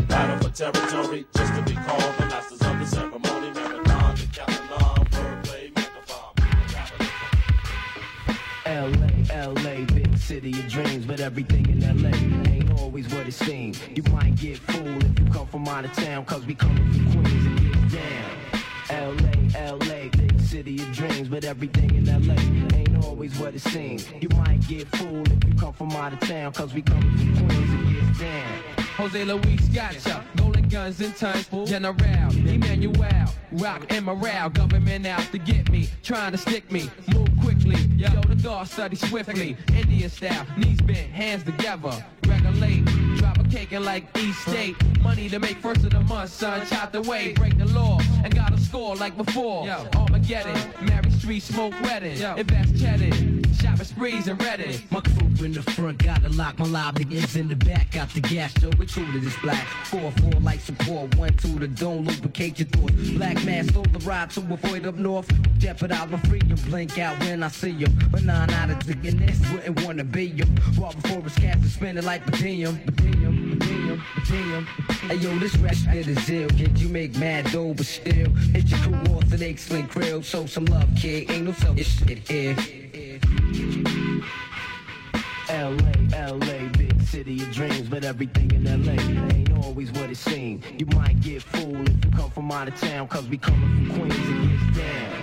Battle 0.07 0.37
for 0.37 0.55
territory, 0.55 1.25
just 1.35 1.53
to 1.55 1.61
be 1.63 1.73
called 1.73 2.13
the 2.19 2.25
masters 2.27 2.61
of 2.61 2.79
the 2.79 2.85
ceremony. 2.85 3.51
Marathon, 3.51 4.15
decathlon, 4.15 5.09
wordplay, 5.09 5.75
mega 5.75 6.01
bomb. 6.07 6.35
LA, 8.65 9.53
LA, 9.53 9.85
big 9.85 10.17
city 10.17 10.51
of 10.51 10.67
dreams, 10.67 11.05
but 11.05 11.19
everything 11.19 11.67
in 11.69 11.79
LA 11.81 12.15
ain't 12.51 12.79
always 12.79 13.07
what 13.13 13.27
it 13.27 13.33
seems. 13.33 13.79
You 13.95 14.03
might 14.11 14.35
get 14.35 14.59
fooled 14.59 15.03
if 15.03 15.19
you 15.19 15.25
come 15.31 15.47
from 15.47 15.67
out 15.67 15.85
of 15.85 15.93
town, 15.93 16.25
cause 16.25 16.45
we 16.45 16.53
come 16.53 16.75
from 16.75 17.23
Queens 17.23 17.70
down. 17.91 18.51
LA, 18.89 19.71
LA, 19.71 20.09
big 20.09 20.39
city 20.41 20.81
of 20.81 20.91
dreams, 20.91 21.27
but 21.29 21.43
everything 21.43 21.95
in 21.95 22.05
LA 22.05 22.35
ain't 22.77 23.05
always 23.05 23.37
what 23.39 23.55
it 23.55 23.61
seems. 23.61 24.09
You 24.21 24.29
might 24.29 24.65
get 24.67 24.87
fooled 24.95 25.31
if 25.31 25.47
you 25.47 25.53
come 25.55 25.73
from 25.73 25.91
out 25.91 26.13
of 26.13 26.19
town, 26.21 26.51
cause 26.53 26.73
we 26.73 26.81
come 26.81 27.01
from 27.01 27.47
Queens 27.47 27.69
and 27.69 27.93
get 27.93 28.19
down. 28.19 28.61
Jose 28.97 29.23
Luis 29.23 29.67
Gotcha, 29.69 30.23
golden 30.35 30.67
guns 30.67 30.99
and 30.99 31.15
tons, 31.15 31.47
General, 31.65 31.95
Emmanuel, 32.47 33.33
rock 33.53 33.85
and 33.89 34.05
morale, 34.05 34.49
government 34.49 35.07
out 35.07 35.23
to 35.31 35.37
get 35.37 35.69
me, 35.69 35.89
trying 36.03 36.31
to 36.33 36.37
stick 36.37 36.69
me, 36.71 36.89
move 37.13 37.29
quickly, 37.41 37.77
yo, 37.95 38.09
the 38.27 38.35
guard 38.35 38.67
study 38.67 38.95
swiftly, 38.95 39.57
Indian 39.73 40.09
style, 40.09 40.45
knees 40.57 40.81
bent, 40.81 41.09
hands 41.11 41.43
together, 41.43 42.05
regulate, 42.27 42.83
drop 43.21 43.37
a 43.39 43.43
cake 43.49 43.71
in 43.71 43.85
like 43.85 44.03
East 44.17 44.39
State, 44.47 44.75
money 45.01 45.29
to 45.29 45.37
make 45.37 45.57
first 45.57 45.83
of 45.83 45.91
the 45.91 46.01
month, 46.01 46.31
son, 46.31 46.65
chop 46.65 46.91
the 46.91 47.01
way, 47.03 47.33
break 47.33 47.55
the 47.57 47.65
law, 47.65 47.99
and 48.23 48.33
got 48.33 48.51
a 48.51 48.59
score 48.59 48.95
like 48.95 49.15
before, 49.15 49.69
Armageddon, 49.95 50.57
Mary 50.81 51.11
Street, 51.11 51.43
smoke 51.43 51.73
wedding, 51.83 52.19
invest 52.37 52.79
cheddar, 52.79 53.15
shopping 53.81 53.95
sprees 53.95 54.27
and 54.27 54.39
Reddit, 54.39 54.91
My 54.91 55.01
crew 55.01 55.45
in 55.45 55.53
the 55.53 55.61
front, 55.61 56.03
gotta 56.03 56.29
lock 56.29 56.59
my 56.59 56.65
live 56.65 56.95
niggas 56.95 57.35
in 57.35 57.47
the 57.47 57.55
back. 57.55 57.91
Got 57.91 58.09
the 58.09 58.21
gas, 58.21 58.53
so 58.59 58.69
we 58.77 58.85
true 58.85 59.05
to 59.11 59.19
this 59.19 59.35
black. 59.41 59.65
Four, 59.85 60.11
four, 60.11 60.31
light 60.41 60.61
support, 60.61 61.15
one, 61.15 61.35
two, 61.37 61.59
the 61.59 61.67
dome, 61.67 62.05
lubricate 62.05 62.59
your 62.59 62.67
thoughts. 62.69 63.09
Black 63.11 63.43
man 63.45 63.67
stole 63.69 63.83
the 63.83 63.99
ride 63.99 64.29
to 64.31 64.41
avoid 64.41 64.85
up 64.85 64.95
north. 64.95 65.29
Jeopardize 65.57 66.09
my 66.09 66.19
freedom, 66.19 66.57
blink 66.65 66.97
out 66.99 67.19
when 67.19 67.43
I 67.43 67.47
see 67.47 67.71
you. 67.71 67.87
But 68.11 68.23
nine 68.23 68.49
out 68.51 68.69
of 68.69 68.79
ten, 68.79 69.17
this 69.17 69.51
wouldn't 69.51 69.83
wanna 69.83 70.03
be 70.03 70.27
you. 70.27 70.45
Raw 70.77 70.91
before 70.91 71.23
it's 71.25 71.35
cast 71.35 71.61
and 71.61 71.71
spend 71.71 71.97
it 71.97 72.03
like 72.03 72.25
Palladium. 72.25 72.77
Palladium, 72.79 73.59
Palladium, 73.59 74.03
Palladium. 74.25 74.65
Hey 75.07 75.15
yo, 75.15 75.37
this 75.39 75.55
rap 75.57 75.75
shit 75.75 76.07
is 76.07 76.29
ill. 76.29 76.49
Kid, 76.49 76.77
you 76.79 76.89
make 76.89 77.15
mad 77.17 77.51
dough, 77.51 77.73
but 77.73 77.85
still. 77.85 78.29
Hit 78.53 78.69
your 78.69 78.79
crew 78.79 79.15
off 79.15 79.29
the 79.29 79.37
sling 79.57 79.87
krill. 79.87 80.23
Show 80.23 80.45
some 80.45 80.65
love, 80.65 80.89
kid. 80.95 81.31
Ain't 81.31 81.45
no 81.45 81.53
selfish 81.53 81.97
shit 81.99 82.29
here. 82.29 82.55
LA, 85.49 86.31
LA, 86.31 86.69
big 86.77 87.01
city 87.01 87.41
of 87.41 87.51
dreams, 87.51 87.89
but 87.89 88.03
everything 88.03 88.51
in 88.51 88.63
LA 88.63 88.93
ain't 89.35 89.51
always 89.63 89.91
what 89.91 90.09
it 90.09 90.17
seems. 90.17 90.63
You 90.77 90.85
might 90.97 91.19
get 91.21 91.41
fooled 91.41 91.89
if 91.89 92.05
you 92.05 92.11
come 92.11 92.29
from 92.31 92.51
out 92.51 92.67
of 92.67 92.75
town, 92.79 93.07
cause 93.07 93.27
we 93.27 93.37
coming 93.37 93.85
from 93.87 93.99
Queens 93.99 94.27
and 94.27 94.49
gets 94.49 94.77
down. 94.77 95.21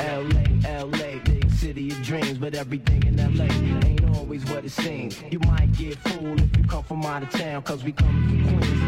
LA, 0.00 0.84
LA, 0.84 1.18
big 1.24 1.50
city 1.50 1.90
of 1.90 2.02
dreams, 2.02 2.38
but 2.38 2.54
everything 2.54 3.04
in 3.04 3.16
LA 3.16 3.44
ain't 3.86 4.16
always 4.16 4.44
what 4.46 4.64
it 4.64 4.70
seems. 4.70 5.22
You 5.30 5.38
might 5.40 5.72
get 5.72 5.96
fooled 5.98 6.40
if 6.40 6.56
you 6.56 6.64
come 6.64 6.82
from 6.82 7.04
out 7.04 7.22
of 7.22 7.30
town, 7.30 7.62
cause 7.62 7.84
we 7.84 7.92
coming 7.92 8.28
from 8.28 8.58
Queens. 8.58 8.87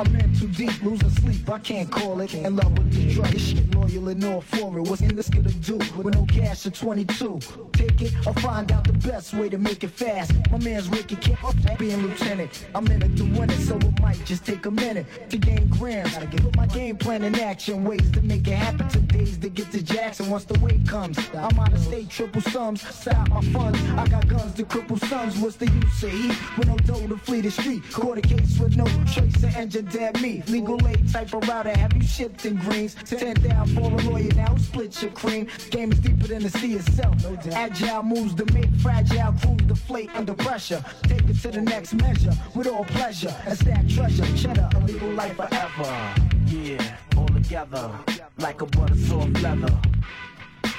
I'm 0.00 0.14
in 0.14 0.32
too 0.32 0.46
deep, 0.46 0.80
losing 0.84 1.10
sleep, 1.10 1.50
I 1.50 1.58
can't 1.58 1.90
call 1.90 2.20
it. 2.20 2.32
In 2.32 2.54
love 2.54 2.78
with 2.78 2.92
the 2.92 3.12
drug, 3.12 3.30
this 3.30 3.48
shit 3.48 3.74
loyal 3.74 4.08
and 4.08 4.24
all 4.24 4.40
for 4.40 4.78
it. 4.78 4.82
What's 4.82 5.02
in 5.02 5.16
this 5.16 5.28
gonna 5.28 5.50
do 5.50 5.76
with 5.96 6.14
no 6.14 6.24
cash 6.26 6.66
at 6.66 6.74
22? 6.74 7.40
Take 7.72 8.02
it 8.02 8.14
or 8.24 8.32
find 8.34 8.70
out 8.70 8.84
the 8.84 8.92
best 8.92 9.34
way 9.34 9.48
to 9.48 9.58
make 9.58 9.82
it 9.82 9.90
fast. 9.90 10.32
My 10.52 10.58
man's 10.58 10.88
Ricky 10.88 11.16
can't 11.16 11.78
being 11.78 12.00
lieutenant. 12.00 12.66
I'm 12.76 12.86
in 12.86 13.02
it 13.02 13.16
to 13.16 13.24
win 13.24 13.50
it, 13.50 13.58
so 13.58 13.76
it 13.76 14.00
might 14.00 14.24
just 14.24 14.46
take 14.46 14.66
a 14.66 14.70
minute 14.70 15.06
to 15.30 15.36
gain 15.36 15.66
grams. 15.68 16.12
Gotta 16.14 16.26
get 16.26 16.56
my 16.56 16.66
game 16.66 16.96
plan 16.96 17.24
in 17.24 17.34
action, 17.34 17.82
ways 17.82 18.08
to 18.12 18.22
make 18.22 18.46
it 18.46 18.54
happen. 18.54 18.88
To 18.90 19.00
days 19.00 19.36
to 19.38 19.48
get 19.48 19.72
to 19.72 19.82
Jackson 19.82 20.30
once 20.30 20.44
the 20.44 20.58
weight 20.60 20.86
comes. 20.86 21.18
I'm 21.34 21.58
out 21.58 21.72
of 21.72 21.80
state, 21.80 22.08
triple 22.08 22.42
sums, 22.42 22.82
side 22.82 23.28
my 23.30 23.40
funds. 23.52 23.80
I 23.96 24.06
got 24.06 24.28
guns 24.28 24.54
to 24.54 24.62
cripple 24.62 25.00
sons. 25.08 25.36
What's 25.38 25.56
the 25.56 25.68
use 25.68 26.02
of 26.04 26.10
heat 26.10 26.36
with 26.56 26.68
no 26.68 26.76
dough 26.76 27.08
to 27.08 27.16
flee 27.16 27.40
the 27.40 27.50
street? 27.50 27.82
A 27.98 28.20
case 28.20 28.58
with 28.58 28.76
no 28.76 28.86
trace 29.12 29.42
of 29.42 29.54
engine 29.56 29.87
dead 29.90 30.20
me. 30.20 30.42
Legal 30.48 30.78
aid 30.88 31.10
type 31.12 31.34
of 31.34 31.46
router, 31.48 31.76
have 31.76 31.92
you 31.94 32.02
shipped 32.02 32.44
in 32.44 32.56
greens? 32.56 32.94
Ten 32.94 33.34
down 33.36 33.66
for 33.68 33.80
a 33.80 33.96
lawyer 34.08 34.32
now, 34.34 34.56
split 34.56 35.00
your 35.02 35.10
cream. 35.12 35.48
Game 35.70 35.92
is 35.92 35.98
deeper 35.98 36.26
than 36.28 36.42
the 36.42 36.50
sea 36.50 36.74
itself. 36.74 37.16
Agile 37.52 38.02
moves 38.02 38.34
to 38.34 38.44
make 38.52 38.70
fragile 38.76 39.32
crews 39.40 39.58
deflate 39.66 40.10
under 40.14 40.34
pressure. 40.34 40.84
Take 41.02 41.28
it 41.28 41.40
to 41.42 41.50
the 41.50 41.60
next 41.60 41.94
measure 41.94 42.32
with 42.54 42.66
all 42.66 42.84
pleasure. 42.84 43.34
And 43.46 43.58
stack 43.58 43.88
treasure, 43.88 44.26
cheddar, 44.36 44.68
a 44.74 44.80
legal 44.80 45.10
life 45.10 45.36
forever. 45.36 46.14
Yeah, 46.46 46.96
all 47.16 47.28
together, 47.28 47.90
like 48.38 48.60
a 48.62 48.66
butter 48.66 48.96
soft 48.96 49.42
leather. 49.42 49.80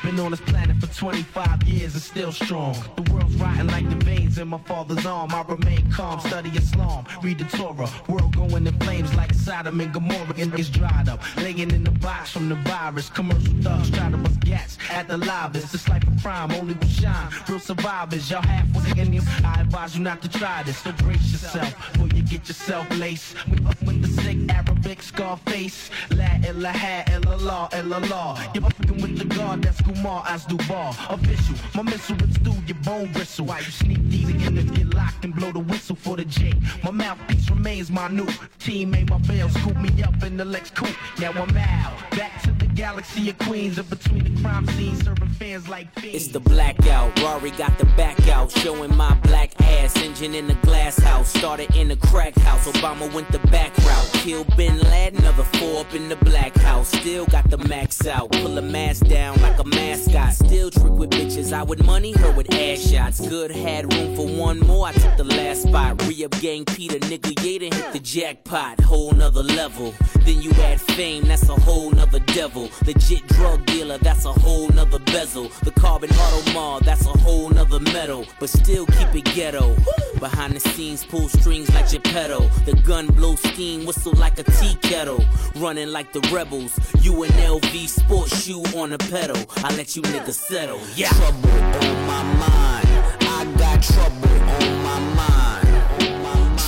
Been 0.09 0.19
on 0.21 0.31
this 0.31 0.41
planet 0.41 0.75
for 0.77 0.87
25 0.87 1.63
years 1.67 1.93
and 1.93 2.01
still 2.01 2.31
strong. 2.31 2.75
The 2.95 3.13
world's 3.13 3.35
rotting 3.35 3.67
like 3.67 3.87
the 3.87 4.03
veins 4.03 4.39
in 4.39 4.47
my 4.47 4.57
father's 4.57 5.05
arm. 5.05 5.31
I 5.31 5.43
remain 5.43 5.91
calm, 5.91 6.19
study 6.19 6.49
Islam, 6.55 7.05
read 7.21 7.37
the 7.37 7.45
Torah. 7.55 7.87
World 8.07 8.35
going 8.35 8.65
in 8.65 8.79
flames 8.79 9.13
like 9.13 9.31
Sodom 9.35 9.79
and 9.79 9.93
Gomorrah. 9.93 10.33
And 10.39 10.51
it's 10.57 10.69
dried 10.69 11.09
up, 11.09 11.21
laying 11.37 11.59
in 11.59 11.83
the 11.83 11.91
box 11.91 12.31
from 12.31 12.49
the 12.49 12.55
virus. 12.55 13.07
Commercial 13.11 13.53
thugs 13.61 13.91
try 13.91 14.09
to 14.09 14.17
bust 14.17 14.39
gats 14.39 14.79
at 14.89 15.07
the 15.07 15.17
lobbyists. 15.17 15.73
This 15.73 15.87
life 15.87 16.07
of 16.07 16.19
crime 16.23 16.51
only 16.53 16.73
will 16.73 16.87
shine. 16.87 17.31
Real 17.47 17.59
survivors, 17.59 18.31
y'all 18.31 18.41
half 18.41 18.67
was 18.73 18.87
in 18.97 19.11
them. 19.11 19.23
I 19.45 19.61
advise 19.61 19.95
you 19.95 20.03
not 20.03 20.23
to 20.23 20.29
try 20.29 20.63
this. 20.63 20.79
So 20.79 20.91
brace 21.03 21.31
yourself 21.31 21.93
before 21.93 22.07
you 22.07 22.23
get 22.23 22.47
yourself 22.47 22.89
laced. 22.97 23.35
We 23.47 23.63
up 23.63 23.79
with 23.83 24.01
the 24.01 24.23
sick 24.23 24.37
Arabic 24.49 25.03
Scarface. 25.03 25.91
La 26.09 26.31
ilaha 26.49 27.03
illallah 27.11 27.69
illallah. 27.73 28.55
You're 28.55 28.63
fucking 28.63 29.01
with 29.03 29.19
the 29.19 29.25
God 29.35 29.61
that's 29.61 29.79
Kumar 29.81 29.98
as 30.07 30.45
Duval. 30.45 30.95
Official, 31.09 31.55
my 31.75 31.83
missile 31.83 32.15
rips 32.17 32.37
through 32.37 32.55
your 32.67 32.77
bone 32.83 33.11
bristle. 33.11 33.45
Why 33.45 33.59
you 33.59 33.65
sneak 33.65 34.01
these 34.09 34.29
again 34.29 34.55
get 34.67 34.93
locked 34.93 35.25
and 35.25 35.35
blow 35.35 35.51
the 35.51 35.59
whistle 35.59 35.95
for 35.95 36.15
the 36.15 36.25
J. 36.25 36.53
My 36.83 36.91
mouthpiece 36.91 37.49
remains 37.49 37.91
my 37.91 38.07
new 38.07 38.25
teammate. 38.59 39.09
My 39.09 39.17
bail 39.19 39.49
scoop 39.49 39.77
me 39.77 40.03
up 40.03 40.23
in 40.23 40.37
the 40.37 40.45
Lex 40.45 40.69
coupe. 40.71 40.95
Now 41.19 41.31
I'm 41.31 41.55
out. 41.57 41.93
Back 42.11 42.41
to 42.43 42.51
the 42.51 42.65
galaxy 42.67 43.29
of 43.29 43.37
Queens. 43.39 43.77
And 43.77 43.89
between 43.89 44.35
the 44.35 44.41
crime 44.41 44.67
scenes, 44.67 45.03
serving 45.03 45.29
fans 45.29 45.67
like 45.67 45.91
fiends. 45.99 46.15
It's 46.15 46.27
the 46.27 46.39
blackout. 46.39 47.19
Rory 47.21 47.51
got 47.51 47.77
the 47.77 47.85
back 47.85 48.27
out, 48.29 48.51
showing 48.51 48.95
my 48.95 49.13
black 49.23 49.59
ass. 49.61 49.95
Engine 49.97 50.35
in 50.35 50.47
the 50.47 50.55
glass 50.55 50.97
house, 50.97 51.29
started 51.29 51.75
in 51.75 51.89
the 51.89 51.97
crack 51.97 52.35
house. 52.39 52.67
Obama 52.67 53.11
went 53.13 53.31
the 53.31 53.39
back 53.49 53.75
route. 53.79 54.09
Kill 54.13 54.43
Bin 54.55 54.79
Laden, 54.79 55.19
another 55.19 55.43
four 55.43 55.81
up 55.81 55.93
in 55.93 56.09
the 56.09 56.15
black 56.17 56.55
house. 56.57 56.89
Still 56.89 57.25
got 57.25 57.49
the 57.49 57.57
max 57.57 58.05
out. 58.07 58.31
Pull 58.31 58.57
a 58.57 58.61
mask 58.61 59.05
down 59.07 59.41
like 59.41 59.59
a 59.59 59.65
mascot. 59.89 60.33
Still 60.33 60.69
trick 60.69 60.93
with 60.93 61.09
bitches. 61.09 61.51
I 61.53 61.63
would 61.63 61.83
money 61.85 62.11
her 62.13 62.31
with 62.31 62.53
ass 62.53 62.79
shots. 62.79 63.27
Good 63.27 63.51
had 63.51 63.91
room 63.93 64.15
for 64.15 64.27
one 64.27 64.59
more. 64.59 64.87
I 64.87 64.93
took 64.93 65.17
the 65.17 65.23
last 65.23 65.63
spot. 65.63 66.01
Re 66.07 66.25
up 66.25 66.31
gang 66.39 66.65
Peter, 66.65 66.99
nigga. 66.99 67.33
Yeah, 67.43 67.75
hit 67.75 67.93
the 67.93 67.99
jackpot. 67.99 68.79
Whole 68.81 69.11
nother 69.11 69.43
level. 69.43 69.93
Then 70.29 70.41
you 70.41 70.51
add 70.61 70.79
fame, 70.79 71.23
that's 71.27 71.49
a 71.49 71.55
whole 71.55 71.91
nother 71.91 72.19
devil. 72.19 72.69
Legit 72.85 73.25
drug 73.29 73.65
dealer, 73.65 73.97
that's 73.97 74.25
a 74.25 74.33
whole 74.33 74.69
nother 74.69 74.99
bezel. 74.99 75.49
The 75.63 75.71
carbon 75.71 76.11
auto 76.11 76.53
mall, 76.53 76.79
that's 76.81 77.05
a 77.05 77.17
whole 77.17 77.49
nother 77.49 77.79
metal. 77.79 78.25
But 78.39 78.49
still 78.49 78.85
keep 78.85 79.15
it 79.15 79.25
ghetto. 79.33 79.75
Behind 80.19 80.53
the 80.53 80.59
scenes, 80.59 81.03
pull 81.05 81.29
strings 81.29 81.73
like 81.73 81.89
Geppetto. 81.89 82.47
The 82.65 82.73
gun 82.85 83.07
blow 83.07 83.35
steam, 83.35 83.85
whistle 83.85 84.13
like 84.13 84.37
a 84.37 84.43
tea 84.43 84.75
kettle. 84.81 85.23
Running 85.55 85.89
like 85.89 86.13
the 86.13 86.21
rebels. 86.31 86.77
You 87.01 87.23
an 87.23 87.31
LV 87.31 87.87
sports 87.87 88.43
shoe 88.43 88.63
on 88.77 88.93
a 88.93 88.97
pedal. 88.97 89.41
I 89.63 89.68
let 89.75 89.95
you 89.95 90.01
niggas 90.01 90.33
settle. 90.33 90.79
Yeah. 90.95 91.09
Trouble 91.09 91.49
on 91.49 92.07
my 92.07 92.23
mind. 92.23 92.87
I 93.21 93.45
got 93.57 93.81
trouble 93.81 94.29
on 94.57 94.83
my 94.83 94.99
mind. 95.19 95.67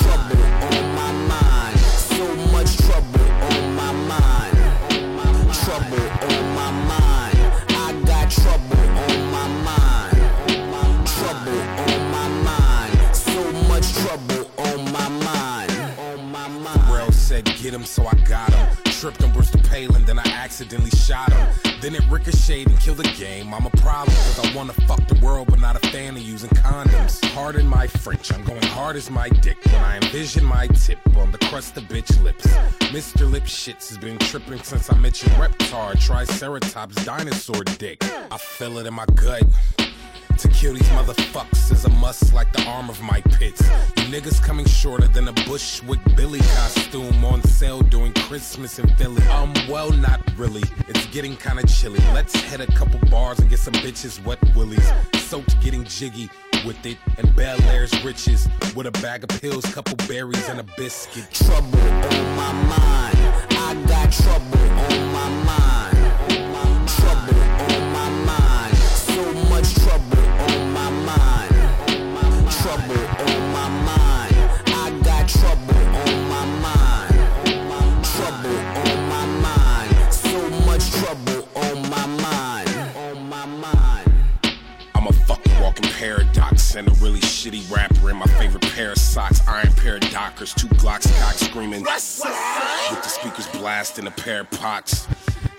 Trouble 0.01 0.43
on 0.67 0.95
my 0.95 1.11
mind. 1.27 1.79
So 1.79 2.25
much 2.51 2.77
trouble 2.77 3.27
on 3.49 3.75
my 3.75 3.91
mind. 4.11 4.57
Trouble 5.63 6.07
on 6.29 6.43
my 6.55 6.71
mind. 6.91 7.39
I 7.69 8.01
got 8.05 8.29
trouble 8.31 8.77
on 9.05 9.31
my 9.31 9.47
mind. 9.69 10.17
Trouble 11.07 11.61
on 11.85 12.01
my 12.11 12.27
mind. 12.43 13.15
So 13.15 13.51
much 13.69 13.87
trouble 13.93 14.43
on 14.57 14.91
my 14.91 15.07
mind. 15.09 15.71
On 15.99 16.31
my 16.31 16.47
mind. 16.47 16.81
Pharrell 16.81 17.13
said, 17.13 17.45
get 17.45 17.73
him, 17.73 17.85
so 17.85 18.05
I 18.05 18.13
got 18.25 18.49
him. 18.49 18.50
Tripped 19.01 19.23
on 19.23 19.31
Bristol 19.31 19.59
Palin, 19.61 20.05
then 20.05 20.19
I 20.19 20.27
accidentally 20.27 20.91
shot 20.91 21.33
him. 21.33 21.73
Then 21.81 21.95
it 21.95 22.07
ricocheted 22.07 22.67
and 22.67 22.79
killed 22.79 22.97
the 22.97 23.11
game. 23.17 23.51
I'm 23.51 23.65
a 23.65 23.71
problem, 23.71 24.15
cause 24.15 24.37
I 24.37 24.55
wanna 24.55 24.73
fuck 24.73 25.07
the 25.07 25.19
world, 25.25 25.47
but 25.49 25.59
not 25.59 25.75
a 25.75 25.89
fan 25.89 26.15
of 26.15 26.21
using 26.21 26.51
condoms. 26.51 27.19
Pardon 27.33 27.65
my 27.65 27.87
French, 27.87 28.31
I'm 28.31 28.43
going 28.43 28.61
hard 28.61 28.95
as 28.95 29.09
my 29.09 29.27
dick 29.27 29.57
when 29.65 29.83
I 29.83 29.95
envision 29.95 30.45
my 30.45 30.67
tip 30.67 30.99
on 31.17 31.31
the 31.31 31.39
crust 31.39 31.75
of 31.77 31.85
bitch 31.85 32.21
lips. 32.21 32.45
Mr. 32.93 33.27
Lip 33.27 33.45
Shits 33.45 33.89
has 33.89 33.97
been 33.97 34.19
tripping 34.19 34.61
since 34.61 34.91
I 34.91 34.97
met 34.99 35.19
your 35.23 35.31
reptar, 35.31 35.99
Triceratops 35.99 37.03
dinosaur 37.03 37.63
dick. 37.79 38.03
I 38.29 38.37
feel 38.37 38.77
it 38.77 38.85
in 38.85 38.93
my 38.93 39.07
gut. 39.15 39.41
To 40.41 40.47
kill 40.47 40.73
these 40.73 40.89
motherfuckers 40.89 41.71
is 41.71 41.85
a 41.85 41.89
must 41.89 42.33
like 42.33 42.51
the 42.51 42.63
arm 42.63 42.89
of 42.89 42.99
my 43.03 43.21
pits. 43.21 43.61
You 43.97 44.05
niggas 44.05 44.41
coming 44.41 44.65
shorter 44.65 45.07
than 45.07 45.27
a 45.27 45.33
Bushwick 45.33 45.99
Billy 46.15 46.39
costume 46.39 47.23
on 47.23 47.43
sale 47.43 47.81
during 47.81 48.11
Christmas 48.13 48.79
in 48.79 48.89
Philly. 48.95 49.21
Um, 49.27 49.53
well, 49.69 49.91
not 49.91 50.19
really. 50.37 50.63
It's 50.87 51.05
getting 51.07 51.35
kinda 51.37 51.67
chilly. 51.67 51.99
Let's 52.11 52.33
hit 52.33 52.59
a 52.59 52.65
couple 52.71 52.99
bars 53.11 53.37
and 53.37 53.51
get 53.51 53.59
some 53.59 53.75
bitches 53.75 54.23
wet 54.25 54.39
willies. 54.55 54.91
Soaked 55.13 55.61
getting 55.61 55.83
jiggy 55.83 56.27
with 56.65 56.83
it 56.87 56.97
and 57.19 57.35
Bel 57.35 57.61
Air's 57.65 57.93
riches 58.03 58.47
with 58.75 58.87
a 58.87 58.91
bag 59.03 59.23
of 59.23 59.29
pills, 59.41 59.63
couple 59.65 59.95
berries, 60.07 60.49
and 60.49 60.59
a 60.59 60.65
biscuit. 60.75 61.31
Trouble 61.31 61.79
on 61.79 62.35
my 62.35 62.51
mind. 62.51 63.17
I 63.51 63.85
got 63.87 64.11
trouble 64.11 64.57
on 64.57 65.13
my 65.13 65.29
mind. 65.45 65.70
Paradox 86.01 86.73
and 86.73 86.87
a 86.87 86.91
really 86.93 87.19
shitty 87.19 87.69
rapper 87.71 88.09
in 88.09 88.15
my 88.17 88.25
favorite 88.25 88.63
pair 88.73 88.93
of 88.93 88.97
socks. 88.97 89.39
Iron 89.47 89.71
pair 89.73 89.97
of 89.97 90.01
Dockers, 90.09 90.51
two 90.51 90.65
Glocks 90.69 91.07
cock 91.19 91.35
screaming. 91.35 91.83
With 91.83 93.03
the 93.03 93.07
speakers 93.07 93.45
blasting 93.49 94.07
a 94.07 94.11
pair 94.11 94.39
of 94.39 94.49
pots. 94.49 95.05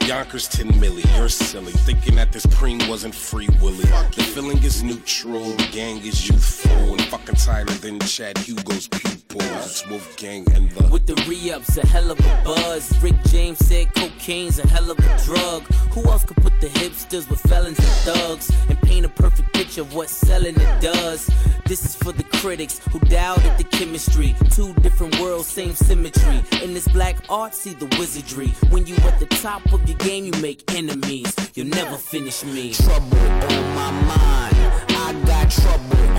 Yonkers 0.07 0.49
10 0.49 0.69
milli, 0.73 1.05
you're 1.17 1.29
silly. 1.29 1.73
Thinking 1.73 2.17
that 2.17 2.33
this 2.33 2.45
cream 2.57 2.81
wasn't 2.89 3.15
free 3.15 3.49
willy. 3.61 3.85
The 4.17 4.23
feeling 4.35 4.63
is 4.63 4.83
neutral, 4.83 5.45
the 5.53 5.69
gang 5.71 5.99
is 5.99 6.29
youthful. 6.29 6.93
And 6.93 7.03
fucking 7.05 7.37
tighter 7.37 7.73
than 7.75 8.01
Chad 8.01 8.37
Hugo's 8.39 8.89
pupils. 8.89 9.23
It's 9.65 9.89
Wolfgang 9.89 10.51
and 10.53 10.71
the. 10.73 10.89
With 10.91 11.07
the 11.07 11.15
re-ups, 11.29 11.77
a 11.77 11.87
hell 11.87 12.11
of 12.11 12.19
a 12.19 12.43
buzz. 12.45 13.01
Rick 13.03 13.23
James 13.29 13.59
said 13.59 13.95
cocaine's 13.95 14.59
a 14.59 14.67
hell 14.67 14.91
of 14.91 14.99
a 14.99 15.25
drug. 15.25 15.63
Who 15.93 16.03
else 16.11 16.25
could 16.25 16.39
put 16.39 16.61
the 16.61 16.69
hipsters 16.69 17.29
with 17.31 17.41
felons 17.41 17.79
and 17.79 17.89
thugs 18.05 18.51
and 18.69 18.81
paint 18.83 19.07
a 19.07 19.09
perfect 19.09 19.53
picture 19.53 19.83
of 19.83 19.95
what 19.95 20.09
selling 20.09 20.57
it 20.57 20.81
does? 20.83 21.31
This 21.67 21.85
is 21.85 21.95
for 21.95 22.13
the 22.13 22.25
critics 22.25 22.81
who 22.91 22.99
doubted 23.01 23.57
the 23.57 23.65
chemistry. 23.65 24.35
Two 24.51 24.75
different 24.75 25.19
worlds, 25.21 25.47
same 25.47 25.75
symmetry. 25.75 26.43
In 26.63 26.75
this 26.75 26.89
black 26.89 27.17
art, 27.31 27.55
see 27.55 27.73
the 27.73 27.87
wizardry. 27.99 28.49
When 28.71 28.87
you 28.87 28.97
at 28.97 29.19
the 29.21 29.27
top 29.27 29.65
of 29.73 29.89
your 29.89 29.97
game, 30.03 30.25
you 30.27 30.33
make 30.41 30.63
enemies. 30.75 31.35
You'll 31.55 31.69
never 31.69 31.97
finish 31.97 32.45
me. 32.45 32.73
Trouble 32.73 33.19
on 33.19 33.75
my 33.75 33.91
mind. 33.91 34.57
I 34.91 35.23
got 35.27 35.51
trouble 35.51 36.12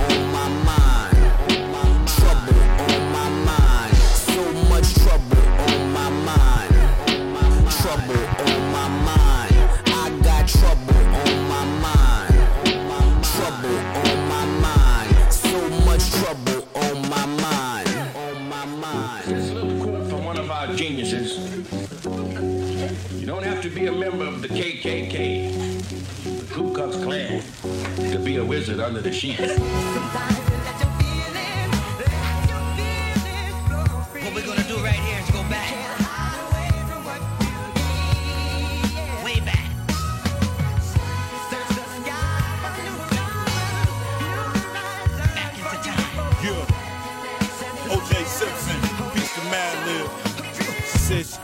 to 28.13 28.19
be 28.19 28.37
a 28.37 28.45
wizard 28.45 28.79
under 28.79 29.01
the 29.01 29.11
sheets. 29.11 29.41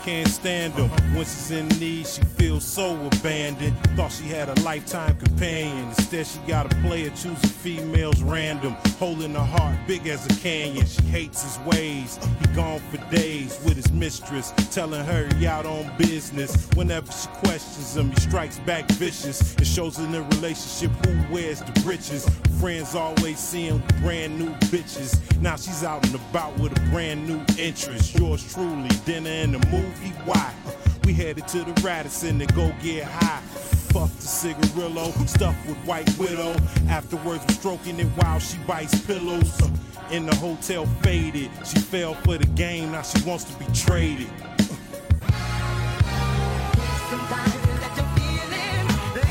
can't 0.04 0.28
stand 0.28 0.74
him. 0.74 0.88
When 1.14 1.24
she's 1.24 1.50
in 1.50 1.68
need, 1.80 2.06
she 2.06 2.22
feels 2.22 2.64
so 2.64 2.94
abandoned. 3.06 3.76
Thought 3.96 4.12
she 4.12 4.24
had 4.24 4.48
a 4.48 4.60
lifetime 4.62 5.16
companion. 5.18 5.88
Instead, 5.88 6.26
she 6.26 6.38
got 6.46 6.72
a 6.72 6.76
player 6.76 7.10
choosing 7.10 7.36
females 7.36 8.22
random. 8.22 8.76
Holding 8.98 9.34
her 9.34 9.44
heart 9.44 9.76
big 9.86 10.06
as 10.06 10.24
a 10.26 10.40
canyon. 10.40 10.86
She 10.86 11.02
hates 11.02 11.42
his 11.42 11.58
ways. 11.66 12.18
He 12.40 12.46
gone 12.54 12.80
for 12.90 12.98
days 13.10 13.58
with 13.64 13.76
his 13.76 13.90
mistress, 13.92 14.52
telling 14.70 15.04
her 15.04 15.28
he 15.36 15.46
out 15.46 15.66
on 15.66 15.90
business. 15.96 16.68
Whenever 16.74 17.10
she 17.12 17.28
questions 17.44 17.96
him, 17.96 18.10
he 18.10 18.20
strikes 18.20 18.58
back 18.60 18.88
vicious. 18.92 19.54
It 19.56 19.66
shows 19.66 19.98
in 19.98 20.12
the 20.12 20.22
relationship 20.22 20.90
who 21.06 21.34
wears 21.34 21.60
the 21.60 21.78
britches. 21.82 22.28
Friends 22.60 22.94
always 22.94 23.38
see 23.38 23.66
him 23.66 23.82
with 23.82 24.02
brand 24.02 24.38
new 24.38 24.50
bitches. 24.68 25.18
Now 25.40 25.56
she's 25.56 25.82
out 25.82 26.04
and 26.06 26.14
about 26.14 26.58
with 26.58 26.76
a 26.76 26.90
brand 26.90 27.26
new 27.26 27.40
interest. 27.58 28.18
Yours 28.18 28.52
truly, 28.52 28.88
dinner 29.06 29.30
and 29.30 29.56
a 29.56 29.58
movie. 29.90 30.10
Why? 30.24 30.52
We 31.04 31.12
headed 31.12 31.48
to 31.48 31.58
the 31.64 31.80
Radisson 31.82 32.38
to 32.38 32.46
go 32.46 32.72
get 32.82 33.04
high. 33.04 33.42
Puff 33.92 34.14
the 34.16 34.26
cigarillo, 34.26 35.10
stuffed 35.26 35.66
with 35.66 35.76
white 35.78 36.08
widow. 36.18 36.54
Afterwards, 36.88 37.44
we're 37.48 37.54
stroking 37.54 37.98
it 37.98 38.06
while 38.06 38.38
she 38.38 38.56
bites 38.58 38.98
pillows. 39.06 39.60
In 40.10 40.26
the 40.26 40.34
hotel, 40.36 40.86
faded. 41.02 41.50
She 41.64 41.78
fell 41.78 42.14
for 42.14 42.38
the 42.38 42.46
game, 42.46 42.92
now 42.92 43.02
she 43.02 43.20
wants 43.28 43.44
to 43.44 43.58
be 43.58 43.66
traded. 43.74 44.28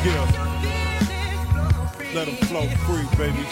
Yeah. 0.03 0.45
Let 2.13 2.25
them 2.25 2.35
flow 2.47 2.67
free, 2.85 3.05
baby. 3.17 3.43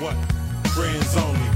What? 0.00 0.16
Friends 0.72 1.16
only. 1.16 1.51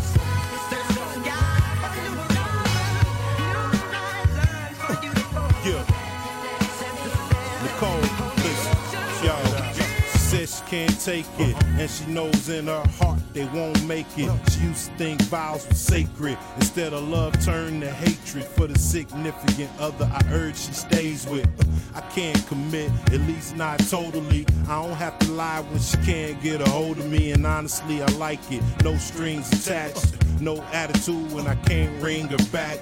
Can't 10.67 11.01
take 11.01 11.27
it, 11.39 11.57
and 11.79 11.89
she 11.89 12.05
knows 12.07 12.49
in 12.49 12.67
her 12.67 12.83
heart 12.99 13.21
they 13.33 13.45
won't 13.47 13.85
make 13.85 14.07
it. 14.17 14.31
She 14.51 14.61
used 14.61 14.91
to 14.91 14.97
think 14.97 15.23
vows 15.23 15.67
were 15.67 15.75
sacred. 15.75 16.37
Instead 16.57 16.93
of 16.93 17.09
love, 17.09 17.33
turned 17.45 17.83
to 17.83 17.91
hatred 17.91 18.45
for 18.45 18.67
the 18.67 18.79
significant 18.79 19.71
other 19.79 20.11
I 20.13 20.21
urge 20.33 20.57
she 20.57 20.73
stays 20.73 21.27
with. 21.29 21.49
I 21.95 22.01
can't 22.13 22.45
commit, 22.49 22.91
at 23.07 23.21
least 23.21 23.57
not 23.57 23.79
totally. 23.89 24.45
I 24.69 24.83
don't 24.83 24.95
have 24.95 25.19
to 25.21 25.33
lie 25.33 25.61
when 25.61 25.81
she 25.81 25.97
can't 25.99 26.43
get 26.43 26.61
a 26.61 26.69
hold 26.69 26.99
of 26.99 27.09
me, 27.09 27.31
and 27.31 27.47
honestly, 27.47 28.03
I 28.03 28.07
like 28.19 28.41
it. 28.51 28.63
No 28.83 28.97
strings 28.97 29.51
attached, 29.53 30.17
no 30.41 30.63
attitude 30.73 31.31
when 31.33 31.47
I 31.47 31.55
can't 31.67 32.03
ring 32.03 32.27
her 32.29 32.45
back. 32.51 32.81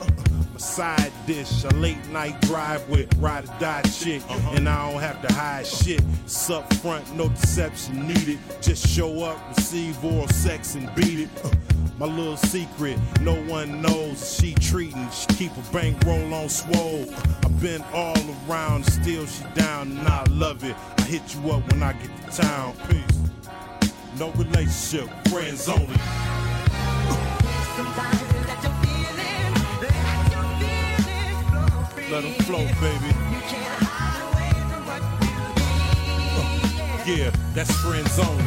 My 0.54 0.60
side 0.60 1.12
dish. 1.26 1.64
A 1.64 1.68
late 1.74 2.02
night 2.08 2.40
drive 2.42 2.88
with 2.88 3.12
ride 3.18 3.44
or 3.44 3.54
die 3.58 3.82
chick. 3.82 4.22
And 4.52 4.68
I 4.68 4.90
don't 4.90 5.00
have 5.00 5.20
to 5.26 5.32
hide 5.34 5.66
shit. 5.66 6.02
It's 6.24 6.48
up 6.48 6.72
front, 6.74 7.14
no 7.16 7.28
deception 7.28 8.06
needed. 8.06 8.38
Just 8.62 8.86
show 8.86 9.24
up, 9.24 9.38
receive 9.56 10.02
oral 10.04 10.28
sex, 10.28 10.74
and 10.76 10.92
beat 10.94 11.20
it. 11.20 11.28
Uh, 11.44 11.50
My 11.98 12.06
little 12.06 12.36
secret, 12.36 12.98
no 13.20 13.34
one 13.44 13.82
knows. 13.82 14.36
She 14.36 14.54
treating, 14.54 15.08
she 15.10 15.26
keep 15.34 15.52
a 15.56 15.72
bankroll 15.72 16.32
on 16.32 16.48
swole. 16.48 17.04
I've 17.44 17.60
been 17.60 17.82
all 17.92 18.16
around, 18.48 18.84
still 18.84 19.26
she 19.26 19.44
down, 19.54 19.98
and 19.98 20.08
I 20.08 20.24
love 20.30 20.64
it. 20.64 20.76
I 20.98 21.02
hit 21.02 21.22
you 21.34 21.50
up 21.50 21.70
when 21.70 21.82
I 21.82 21.92
get 21.92 22.10
to 22.32 22.42
town. 22.42 22.74
Peace. 22.88 23.90
No 24.18 24.30
relationship, 24.32 25.08
friends 25.28 25.68
only. 25.68 25.94
Let 32.14 32.22
them 32.22 32.32
flow, 32.44 32.64
baby. 32.80 33.10
Yeah, 37.04 37.30
that's 37.54 37.74
friends 37.82 38.16
only. 38.20 38.44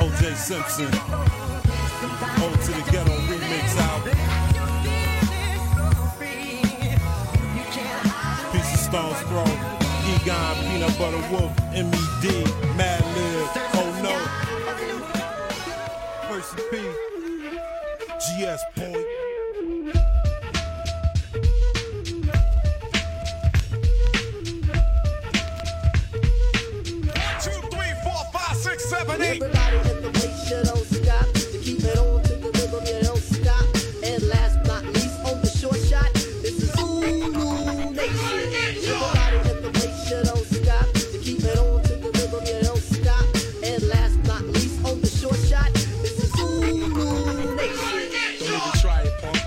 OJ 0.00 0.34
Simpson. 0.34 0.90
Ode 2.42 2.60
to 2.60 2.70
the 2.72 2.82
Ghetto 2.90 3.14
remix 3.30 3.76
album. 3.78 4.18
Piece 8.50 8.72
of 8.74 8.80
Stones 8.80 9.20
Throw. 9.28 9.46
Egon, 10.10 10.56
Peanut 10.66 10.98
Butter 10.98 11.22
Wolf, 11.30 11.54
MED, 11.70 12.24
Mad 12.76 13.04
Lib. 13.14 13.48
Oh 13.78 13.90
no. 14.02 14.14
Percy 16.26 16.56
P. 16.68 16.72
GS 18.20 18.62
Point. 18.74 18.99
Eight. 29.22 29.42
Everybody 29.42 29.78
the 29.78 30.20
stop. 30.84 31.26
To 31.34 31.58
keep 31.58 31.82
it 31.82 31.98
on 31.98 32.22
to 32.22 32.34
the 32.36 32.50
rhythm, 32.50 32.84
you 32.86 33.00
don't 33.02 33.18
stop. 33.18 33.66
And 34.04 34.22
last 34.28 34.58
but 34.64 34.84
not 34.84 34.94
least, 34.94 35.18
on 35.24 35.40
the 35.40 35.48
short 35.48 35.78
shot, 35.78 36.12
this 36.14 36.62
is 36.62 36.72
Zulu 36.74 37.90
Nation. 37.92 38.38
Everybody 38.86 39.38
the 39.70 39.80
stop. 40.44 40.86
To 40.94 41.18
keep 41.22 41.42
it 41.44 41.58
on 41.58 41.82
to 41.82 41.94
the 41.96 42.10
rhythm, 42.10 42.44
you 42.46 42.60
don't 42.62 42.82
stop. 42.82 43.26
And 43.64 43.82
last 43.88 44.16
but 44.22 44.28
not 44.28 44.44
least, 44.54 44.84
on 44.84 45.00
the 45.00 45.06
short 45.08 45.38
shot, 45.48 45.72
this 45.72 46.18
is 46.18 46.30
Zulu 46.32 47.54
Nation. 47.56 48.10
Try 48.80 49.02
it, 49.02 49.14
punk. 49.20 49.38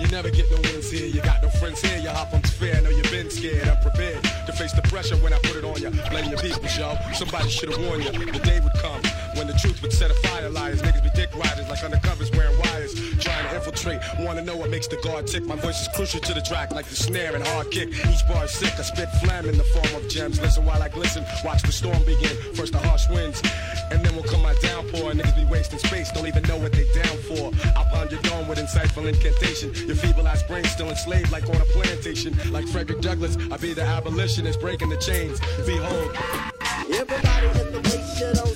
You 0.00 0.06
never 0.08 0.30
get 0.30 0.50
no 0.50 0.56
wins 0.56 0.90
here. 0.90 1.06
You 1.06 1.20
got 1.22 1.42
no 1.42 1.50
friends 1.50 1.80
here. 1.80 1.98
You 1.98 2.10
hop 2.10 2.32
on 2.34 2.42
fair. 2.42 2.76
I 2.76 2.80
know 2.80 2.90
you've 2.90 3.10
been 3.10 3.30
scared. 3.30 3.68
I'm 3.68 3.78
prepared 3.82 4.22
to 4.46 4.52
face 4.52 4.72
the 4.72 4.82
pressure 4.82 5.16
when 5.16 5.32
I 5.32 5.38
put 5.38 5.56
it 5.56 5.64
on 5.64 5.80
you. 5.80 5.90
Blame 6.10 6.30
your 6.30 6.40
people, 6.40 6.68
yo. 6.76 6.96
Somebody 7.14 7.48
should 7.48 7.70
have 7.70 7.80
warned 7.86 8.04
you. 8.04 8.12
The 8.32 8.38
day 8.40 8.60
would 8.60 8.74
come 8.74 9.00
when 9.40 9.46
the 9.46 9.54
truth 9.54 9.80
would 9.80 9.92
set 9.92 10.10
a 10.10 10.14
fire. 10.28 10.50
Liars, 10.50 10.82
niggas 10.82 11.02
be 11.02 11.08
dick 11.14 11.34
riders 11.34 11.66
like 11.66 11.78
undercovers 11.78 12.30
wearing 12.36 12.58
wires. 12.58 12.92
Trying 13.24 13.48
to 13.48 13.54
infiltrate. 13.54 14.00
Wanna 14.18 14.42
know 14.42 14.54
what 14.54 14.68
makes 14.68 14.86
the 14.86 14.96
guard 14.96 15.26
tick. 15.26 15.44
My 15.44 15.56
voice 15.56 15.80
is 15.80 15.88
crucial 15.96 16.20
to 16.20 16.34
the 16.34 16.42
track 16.42 16.72
like 16.72 16.84
the 16.84 16.94
snare 16.94 17.34
and 17.34 17.42
hard 17.46 17.70
kick. 17.70 17.88
Each 17.88 18.26
bar 18.28 18.44
is 18.44 18.50
sick. 18.50 18.74
I 18.78 18.82
spit 18.82 19.08
phlegm 19.22 19.48
in 19.48 19.56
the 19.56 19.64
form 19.64 19.94
of 19.94 20.06
gems. 20.10 20.38
Listen 20.42 20.66
while 20.66 20.82
I 20.82 20.90
glisten. 20.90 21.24
Watch 21.42 21.62
the 21.62 21.72
storm 21.72 22.04
begin. 22.04 22.36
First 22.54 22.72
the 22.72 22.80
harsh 22.80 23.08
winds. 23.08 23.40
And 23.90 24.04
then 24.04 24.14
will 24.14 24.24
come 24.24 24.42
my 24.42 24.52
downpour. 24.60 25.12
Niggas 25.12 25.36
be 25.36 25.46
wasting 25.46 25.78
space. 25.78 26.12
Don't 26.12 26.26
even 26.26 26.42
know 26.42 26.58
what 26.58 26.72
they 26.72 26.84
down 26.92 27.16
for. 27.28 27.50
I'll 27.78 27.86
pound 27.86 28.12
your 28.12 28.20
dome 28.20 28.46
with 28.46 28.58
insightful 28.58 29.08
incantation. 29.08 29.72
Your 29.88 29.96
feeble 29.96 30.28
ass 30.28 30.42
brain 30.42 30.64
still 30.64 30.90
enslaved 30.90 31.32
like 31.32 31.48
on 31.48 31.56
a 31.56 31.68
plantation. 31.76 32.36
Like 32.52 32.68
Frederick 32.68 33.00
Douglass, 33.00 33.38
I 33.50 33.56
be 33.56 33.72
the 33.72 33.84
abolitionist 33.84 34.60
breaking 34.60 34.90
the 34.90 34.98
chains. 34.98 35.40
Behold. 35.64 36.12
Everybody 36.92 37.46
in 37.60 37.72
the 37.72 37.80
don't 38.20 38.49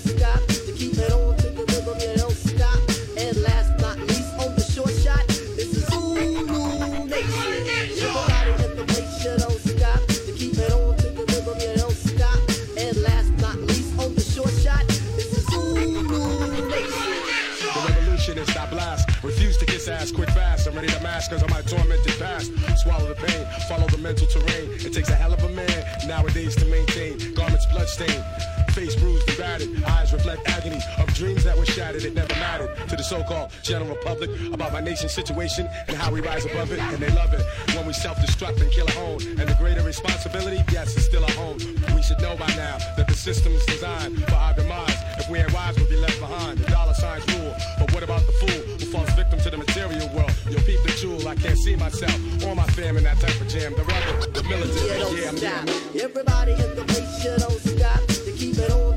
Mask 21.25 21.31
cause 21.31 21.43
of 21.43 21.51
my 21.51 21.63
tormented 21.63 22.19
past. 22.19 22.53
Swallow 22.83 23.09
the 23.09 23.15
pain, 23.15 23.47
follow 23.67 23.87
the 23.87 23.97
mental 23.97 24.27
terrain. 24.27 24.69
It 24.73 24.93
takes 24.93 25.09
a 25.09 25.15
hell 25.15 25.33
of 25.33 25.43
a 25.43 25.49
man 25.49 25.87
nowadays 26.07 26.55
to 26.57 26.67
maintain. 26.67 27.17
Garments 27.35 27.65
bloodstained. 27.67 28.23
Face 28.73 28.95
bruised 28.97 29.29
and 29.29 29.39
battered, 29.39 29.85
eyes 29.85 30.13
reflect 30.13 30.47
agony 30.49 30.81
of 30.99 31.07
dreams 31.15 31.45
that 31.45 31.57
were 31.57 31.65
shattered. 31.65 32.05
It 32.05 32.13
never 32.13 32.35
mattered 32.35 32.77
to 32.89 32.97
the 32.97 33.05
so-called 33.05 33.53
general 33.63 33.97
public 34.03 34.29
about 34.53 34.73
my 34.73 34.81
nation's 34.81 35.13
situation 35.13 35.69
and 35.87 35.97
how 35.97 36.13
we 36.13 36.21
rise 36.21 36.45
above 36.45 36.73
it, 36.73 36.81
and 36.81 36.99
they 36.99 37.11
love 37.11 37.33
it 37.33 37.41
when 37.77 37.87
we 37.87 37.93
self-destruct 37.93 38.61
and 38.61 38.71
kill 38.73 38.89
our 38.91 39.05
own. 39.05 39.23
And 39.39 39.49
the 39.49 39.57
greater 39.61 39.83
responsibility, 39.83 40.63
yes, 40.73 40.97
is 40.97 41.05
still 41.05 41.25
our 41.25 41.39
own. 41.39 41.59
We 41.95 42.03
should 42.03 42.21
know 42.21 42.37
by 42.37 42.49
now 42.49 42.77
that 42.97 43.07
the 43.07 43.15
system 43.15 43.53
is 43.53 43.65
designed 43.65 44.23
for 44.25 44.35
our 44.35 44.55
demise. 44.55 44.99
If 45.19 45.31
we 45.31 45.39
ain't 45.39 45.55
wise, 45.55 45.77
we'll 45.77 45.89
be 45.89 45.97
left 45.97 46.19
behind. 46.19 46.59
The 46.59 46.69
dollar 46.71 46.95
signs 46.95 47.25
rule, 47.33 47.55
but 47.79 47.95
what 47.95 48.03
about 48.03 48.27
the 48.27 48.33
fool 48.33 48.61
who 48.77 48.87
falls 48.87 49.09
victim 49.15 49.24
to 50.45 50.51
the? 50.51 50.55
Yo, 50.55 50.65
peep 50.67 50.83
the 50.83 50.93
jewel. 51.01 51.29
I 51.29 51.35
can't 51.35 51.59
see 51.59 51.77
myself 51.77 52.45
or 52.45 52.55
my 52.55 52.67
fam 52.69 52.97
in 52.97 53.05
that 53.05 53.19
type 53.21 53.41
of 53.41 53.49
jam. 53.49 53.73
The 53.75 53.85
rebel, 53.85 54.33
the 54.33 54.43
militant, 54.45 55.13
You 55.13 55.23
yeah, 55.23 55.29
I'm 55.29 55.37
stop. 55.37 55.67
yeah. 55.95 56.03
Everybody 56.05 56.53
in 56.53 56.75
the 56.77 56.85
place, 56.87 57.25
you 57.25 57.37
don't 57.37 57.61
stop. 57.61 58.07
To 58.07 58.33
keep 58.33 58.57
it 58.59 58.71
on 58.71 58.97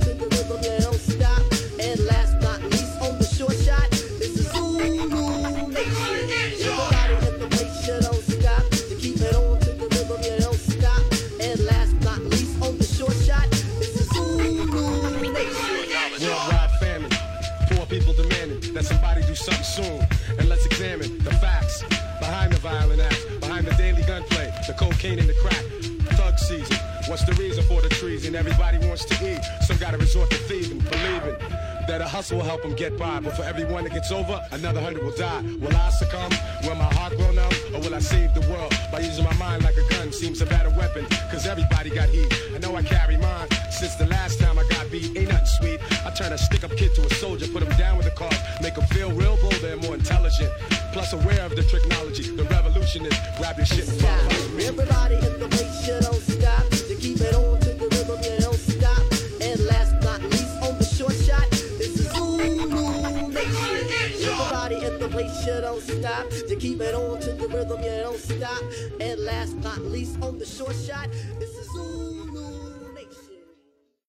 What's 27.07 27.23
the 27.23 27.33
reason 27.33 27.63
for 27.63 27.81
the 27.81 27.87
treason? 27.87 28.35
Everybody 28.35 28.85
wants 28.85 29.05
to 29.05 29.15
eat. 29.25 29.39
Some 29.61 29.77
gotta 29.77 29.97
resort 29.97 30.29
to 30.29 30.37
thieving, 30.37 30.79
believing 30.79 31.39
that 31.87 32.01
a 32.01 32.07
hustle 32.07 32.37
will 32.37 32.45
help 32.45 32.63
them 32.63 32.75
get 32.75 32.97
by. 32.97 33.21
But 33.21 33.37
for 33.37 33.43
everyone 33.43 33.85
that 33.85 33.93
gets 33.93 34.11
over, 34.11 34.41
another 34.51 34.81
hundred 34.81 35.03
will 35.03 35.15
die. 35.15 35.41
Will 35.61 35.73
I 35.73 35.89
succumb? 35.89 36.31
Will 36.63 36.75
my 36.75 36.91
heart 36.95 37.15
grow 37.15 37.31
numb? 37.31 37.53
Or 37.73 37.79
will 37.79 37.95
I 37.95 37.99
save 37.99 38.33
the 38.33 38.41
world 38.51 38.75
by 38.91 38.99
using 38.99 39.23
my 39.23 39.33
mind 39.35 39.63
like 39.63 39.77
a 39.77 39.87
gun? 39.87 40.11
Seems 40.11 40.41
a 40.41 40.45
better 40.45 40.69
weapon, 40.71 41.05
cause 41.31 41.47
everybody 41.47 41.91
got 41.91 42.09
heat. 42.09 42.27
I 42.53 42.57
know 42.59 42.75
I 42.75 42.83
carry 42.83 43.15
mine 43.15 43.47
since 43.71 43.95
the 43.95 44.07
last 44.07 44.41
time 44.41 44.59
I 44.59 44.67
got 44.67 44.91
beat. 44.91 45.15
Ain't 45.17 45.29
nothing 45.29 45.47
sweet. 45.47 45.79
I 46.05 46.09
turn 46.09 46.33
a 46.33 46.37
stick 46.37 46.65
up 46.65 46.71
kid 46.71 46.93
to 46.95 47.05
a 47.05 47.13
soldier, 47.15 47.47
put 47.47 47.63
him 47.63 47.77
down 47.77 47.95
with 47.97 48.07
a 48.07 48.11
cause, 48.11 48.37
make 48.61 48.75
him 48.75 48.85
feel 48.87 49.13
real 49.13 49.37
bolder 49.37 49.69
and 49.69 49.81
more 49.81 49.95
intelligent. 49.95 50.51
Plus 50.91 51.13
aware 51.13 51.45
of 51.45 51.55
the 51.55 51.63
technology, 51.63 52.35
the 52.35 52.43
revolutionist. 52.43 53.17
Grab 53.37 53.55
your 53.55 53.65
shit 53.65 53.87
and. 53.87 54.01
Everybody 54.59 55.15
in 55.15 55.39
the 55.39 55.47
place, 55.47 55.87
you 55.87 56.36
you 65.47 65.61
don't 65.61 65.81
stop. 65.81 66.29
To 66.29 66.55
keep 66.57 66.81
it 66.81 66.93
on 66.93 67.19
to 67.21 67.31
the 67.31 67.47
rhythm, 67.47 67.81
you 67.81 67.89
don't 68.03 68.19
stop. 68.19 68.61
And 68.99 69.19
last 69.21 69.55
not 69.57 69.79
least, 69.79 70.21
on 70.21 70.37
the 70.37 70.45
short 70.45 70.75
shot, 70.75 71.09
this 71.39 71.55
is 71.55 71.67
Zulu 71.71 72.26